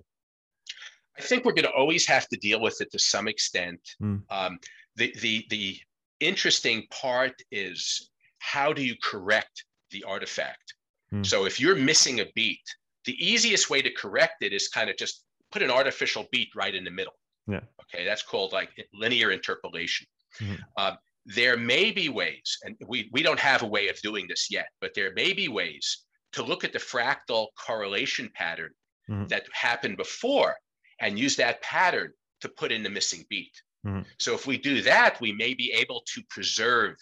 I 1.19 1.23
think 1.23 1.45
we're 1.45 1.53
going 1.53 1.65
to 1.65 1.73
always 1.73 2.07
have 2.07 2.29
to 2.29 2.37
deal 2.37 2.61
with 2.61 2.81
it 2.81 2.93
to 2.93 2.99
some 2.99 3.27
extent. 3.27 3.81
Mm. 4.01 4.23
Um, 4.31 4.59
the 4.97 5.15
the 5.21 5.47
the 5.51 5.77
interesting 6.21 6.87
part 6.91 7.35
is 7.51 8.12
how 8.43 8.73
do 8.73 8.83
you 8.85 8.97
correct 9.03 9.65
the 9.93 10.03
artifact? 10.05 10.75
Mm. 11.15 11.25
So 11.25 11.47
if 11.47 11.61
you're 11.61 11.77
missing 11.77 12.21
a 12.21 12.27
beat, 12.35 12.67
the 13.05 13.17
easiest 13.25 13.71
way 13.71 13.81
to 13.83 13.91
correct 13.91 14.43
it 14.43 14.53
is 14.53 14.69
kind 14.69 14.91
of 14.91 14.97
just 14.97 15.25
put 15.53 15.63
an 15.63 15.71
artificial 15.71 16.27
beat 16.33 16.49
right 16.55 16.75
in 16.75 16.85
the 16.85 16.91
middle. 16.91 17.15
Yeah. 17.47 17.61
Okay, 17.83 18.05
that's 18.05 18.23
called 18.23 18.53
like 18.53 18.71
linear 18.93 19.31
interpolation. 19.31 20.07
Mm-hmm. 20.41 20.55
Uh, 20.77 20.97
there 21.25 21.57
may 21.57 21.93
be 21.93 22.09
ways, 22.09 22.59
and 22.65 22.77
we, 22.87 23.09
we 23.13 23.23
don't 23.23 23.39
have 23.39 23.63
a 23.63 23.67
way 23.67 23.89
of 23.89 24.01
doing 24.03 24.27
this 24.29 24.49
yet, 24.51 24.67
but 24.81 24.93
there 24.95 25.13
may 25.15 25.33
be 25.33 25.49
ways 25.49 26.05
to 26.33 26.43
look 26.43 26.65
at 26.65 26.73
the 26.73 26.79
fractal 26.79 27.49
correlation 27.57 28.29
pattern 28.35 28.73
mm-hmm. 29.09 29.27
that 29.27 29.45
happened 29.53 29.97
before 29.97 30.57
and 31.01 31.19
use 31.19 31.37
that 31.37 31.63
pattern 31.63 32.13
to 32.41 32.49
put 32.49 32.73
in 32.73 32.83
the 32.83 32.91
missing 32.91 33.25
beat. 33.29 33.53
Mm-hmm. 33.87 34.03
So 34.19 34.35
if 34.35 34.47
we 34.47 34.59
do 34.59 34.83
that, 34.83 35.21
we 35.21 35.33
may 35.33 35.55
be 35.55 35.73
able 35.73 36.03
to 36.15 36.23
preserve 36.29 36.97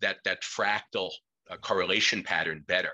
that, 0.00 0.16
that 0.24 0.42
fractal 0.42 1.10
uh, 1.50 1.56
correlation 1.56 2.22
pattern 2.22 2.64
better. 2.66 2.92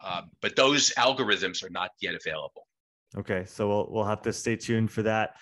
Uh, 0.00 0.22
but 0.40 0.56
those 0.56 0.90
algorithms 0.98 1.64
are 1.64 1.70
not 1.70 1.90
yet 2.00 2.14
available. 2.14 2.66
Okay, 3.16 3.44
so 3.46 3.68
we'll 3.68 3.88
we'll 3.90 4.04
have 4.04 4.22
to 4.22 4.32
stay 4.32 4.56
tuned 4.56 4.90
for 4.90 5.02
that. 5.02 5.36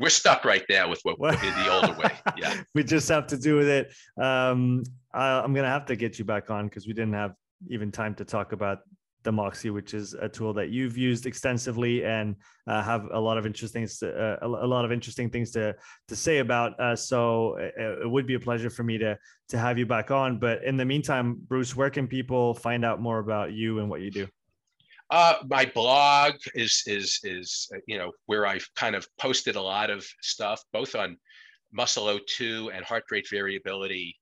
We're 0.00 0.08
stuck 0.08 0.44
right 0.44 0.64
now 0.68 0.88
with 0.88 1.00
what, 1.04 1.20
what 1.20 1.40
the 1.40 1.72
older 1.72 1.96
way. 1.96 2.10
Yeah, 2.36 2.62
we 2.74 2.82
just 2.82 3.08
have 3.08 3.28
to 3.28 3.36
do 3.36 3.56
with 3.56 3.68
it. 3.68 3.92
Um, 4.20 4.82
I, 5.12 5.40
I'm 5.40 5.54
gonna 5.54 5.68
have 5.68 5.86
to 5.86 5.96
get 5.96 6.18
you 6.18 6.24
back 6.24 6.50
on 6.50 6.66
because 6.66 6.86
we 6.86 6.92
didn't 6.92 7.14
have 7.14 7.34
even 7.68 7.92
time 7.92 8.14
to 8.16 8.24
talk 8.24 8.52
about 8.52 8.78
the 9.24 9.32
Moxy, 9.32 9.70
which 9.70 9.94
is 9.94 10.14
a 10.14 10.28
tool 10.28 10.52
that 10.52 10.68
you've 10.68 10.96
used 10.96 11.26
extensively 11.26 12.04
and 12.04 12.36
uh, 12.66 12.82
have 12.82 13.08
a 13.12 13.18
lot 13.18 13.38
of 13.38 13.46
interesting 13.46 13.88
uh, 14.02 14.36
a 14.42 14.48
lot 14.48 14.84
of 14.84 14.92
interesting 14.92 15.28
things 15.30 15.50
to 15.52 15.74
to 16.08 16.16
say 16.16 16.38
about. 16.38 16.78
Uh, 16.78 16.94
so 16.94 17.56
it, 17.56 17.74
it, 18.02 18.10
would 18.10 18.26
be 18.26 18.34
a 18.34 18.40
pleasure 18.40 18.70
for 18.70 18.84
me 18.84 18.98
to 18.98 19.18
to 19.48 19.58
have 19.58 19.78
you 19.78 19.86
back 19.86 20.10
on. 20.10 20.38
But 20.38 20.62
in 20.62 20.76
the 20.76 20.84
meantime, 20.84 21.40
Bruce, 21.48 21.74
where 21.74 21.90
can 21.90 22.06
people 22.06 22.54
find 22.54 22.84
out 22.84 23.00
more 23.00 23.18
about 23.18 23.52
you 23.52 23.80
and 23.80 23.90
what 23.90 24.02
you 24.02 24.10
do? 24.10 24.28
Uh, 25.10 25.36
my 25.48 25.64
blog 25.74 26.34
is 26.54 26.82
is 26.86 27.18
is 27.24 27.68
uh, 27.74 27.78
you 27.86 27.98
know 27.98 28.12
where 28.26 28.46
I've 28.46 28.68
kind 28.76 28.94
of 28.94 29.08
posted 29.18 29.56
a 29.56 29.62
lot 29.62 29.90
of 29.90 30.06
stuff, 30.20 30.62
both 30.72 30.94
on 30.94 31.16
muscle 31.72 32.06
O2 32.06 32.74
and 32.74 32.84
heart 32.84 33.04
rate 33.10 33.26
variability, 33.30 34.16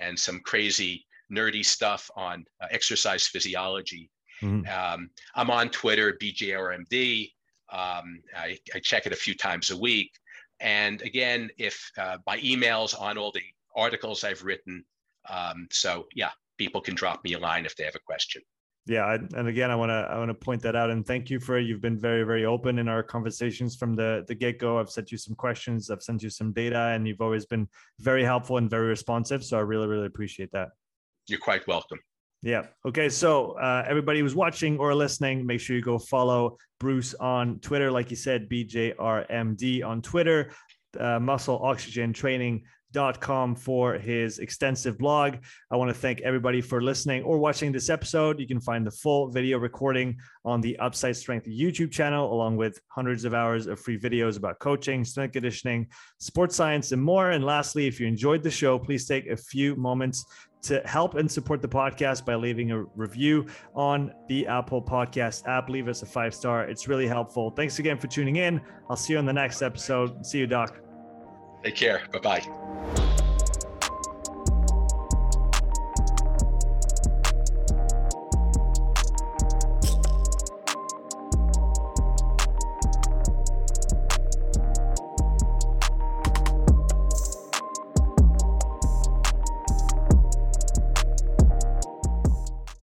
and 0.00 0.18
some 0.18 0.40
crazy 0.40 1.06
nerdy 1.30 1.64
stuff 1.64 2.10
on 2.16 2.44
uh, 2.60 2.66
exercise 2.70 3.26
physiology. 3.26 4.10
Mm-hmm. 4.42 4.94
Um, 4.94 5.10
I'm 5.34 5.50
on 5.50 5.70
Twitter, 5.70 6.16
BJRMD. 6.20 7.30
Um, 7.72 8.22
I, 8.36 8.58
I, 8.74 8.78
check 8.80 9.06
it 9.06 9.12
a 9.12 9.16
few 9.16 9.34
times 9.34 9.70
a 9.70 9.76
week. 9.76 10.12
And 10.60 11.02
again, 11.02 11.50
if 11.58 11.90
uh, 11.98 12.18
by 12.24 12.38
emails 12.38 12.98
on 12.98 13.18
all 13.18 13.32
the 13.32 13.42
articles 13.76 14.24
I've 14.24 14.42
written. 14.42 14.84
Um, 15.28 15.68
so 15.70 16.06
yeah, 16.14 16.30
people 16.58 16.80
can 16.80 16.94
drop 16.94 17.22
me 17.22 17.34
a 17.34 17.38
line 17.38 17.66
if 17.66 17.76
they 17.76 17.84
have 17.84 17.94
a 17.94 18.00
question. 18.00 18.42
Yeah, 18.88 19.16
and 19.34 19.48
again, 19.48 19.72
I 19.72 19.74
want 19.74 19.90
to 19.90 20.08
I 20.08 20.16
want 20.16 20.28
to 20.28 20.34
point 20.34 20.62
that 20.62 20.76
out 20.76 20.90
and 20.90 21.04
thank 21.04 21.28
you 21.28 21.40
for 21.40 21.58
it. 21.58 21.66
You've 21.66 21.80
been 21.80 21.98
very 21.98 22.22
very 22.22 22.44
open 22.44 22.78
in 22.78 22.88
our 22.88 23.02
conversations 23.02 23.74
from 23.74 23.94
the 23.94 24.24
the 24.28 24.34
get 24.34 24.60
go. 24.60 24.78
I've 24.78 24.90
sent 24.90 25.10
you 25.10 25.18
some 25.18 25.34
questions, 25.34 25.90
I've 25.90 26.02
sent 26.02 26.22
you 26.22 26.30
some 26.30 26.52
data, 26.52 26.92
and 26.94 27.06
you've 27.06 27.20
always 27.20 27.46
been 27.46 27.68
very 27.98 28.22
helpful 28.22 28.58
and 28.58 28.70
very 28.70 28.86
responsive. 28.86 29.44
So 29.44 29.58
I 29.58 29.62
really 29.62 29.88
really 29.88 30.06
appreciate 30.06 30.52
that. 30.52 30.68
You're 31.26 31.40
quite 31.40 31.66
welcome. 31.66 31.98
Yeah. 32.42 32.66
Okay. 32.86 33.08
So 33.08 33.52
uh, 33.52 33.84
everybody 33.88 34.20
who's 34.20 34.34
watching 34.34 34.78
or 34.78 34.94
listening, 34.94 35.46
make 35.46 35.60
sure 35.60 35.74
you 35.76 35.82
go 35.82 35.98
follow 35.98 36.58
Bruce 36.78 37.14
on 37.14 37.58
Twitter. 37.60 37.90
Like 37.90 38.10
you 38.10 38.16
said, 38.16 38.48
BJRMD 38.48 39.84
on 39.84 40.02
Twitter, 40.02 40.50
uh, 40.98 41.18
Muscle 41.18 41.60
Oxygen 41.62 42.12
Training 42.12 42.64
com 43.20 43.54
for 43.54 43.94
his 43.94 44.38
extensive 44.38 44.98
blog. 44.98 45.36
I 45.70 45.76
want 45.76 45.90
to 45.90 45.94
thank 45.94 46.20
everybody 46.22 46.60
for 46.62 46.80
listening 46.80 47.22
or 47.24 47.38
watching 47.38 47.72
this 47.72 47.90
episode. 47.90 48.40
You 48.40 48.46
can 48.46 48.60
find 48.60 48.86
the 48.86 48.90
full 48.90 49.30
video 49.30 49.58
recording 49.58 50.16
on 50.44 50.60
the 50.60 50.78
Upside 50.78 51.16
Strength 51.16 51.46
YouTube 51.46 51.90
channel, 51.90 52.32
along 52.32 52.56
with 52.56 52.80
hundreds 52.88 53.24
of 53.24 53.34
hours 53.34 53.66
of 53.66 53.78
free 53.78 53.98
videos 53.98 54.38
about 54.38 54.58
coaching, 54.60 55.04
strength 55.04 55.32
conditioning, 55.32 55.88
sports 56.18 56.56
science, 56.56 56.92
and 56.92 57.02
more. 57.02 57.32
And 57.32 57.44
lastly, 57.44 57.86
if 57.86 58.00
you 58.00 58.06
enjoyed 58.06 58.42
the 58.42 58.50
show, 58.50 58.78
please 58.78 59.06
take 59.06 59.26
a 59.26 59.36
few 59.36 59.76
moments 59.76 60.24
to 60.66 60.80
help 60.84 61.14
and 61.14 61.30
support 61.30 61.62
the 61.62 61.68
podcast 61.68 62.24
by 62.24 62.34
leaving 62.34 62.72
a 62.72 62.82
review 62.94 63.46
on 63.74 64.12
the 64.28 64.46
Apple 64.46 64.82
Podcast 64.82 65.46
app. 65.46 65.68
Leave 65.68 65.88
us 65.88 66.02
a 66.02 66.06
five 66.06 66.34
star. 66.34 66.64
It's 66.64 66.88
really 66.88 67.06
helpful. 67.06 67.50
Thanks 67.50 67.78
again 67.78 67.98
for 67.98 68.06
tuning 68.06 68.36
in. 68.36 68.60
I'll 68.88 68.96
see 68.96 69.14
you 69.14 69.18
on 69.18 69.26
the 69.26 69.32
next 69.32 69.62
episode. 69.62 70.24
See 70.26 70.38
you, 70.38 70.46
Doc. 70.46 70.80
Take 71.64 71.76
care. 71.76 72.02
Bye 72.12 72.18
bye. 72.18 73.05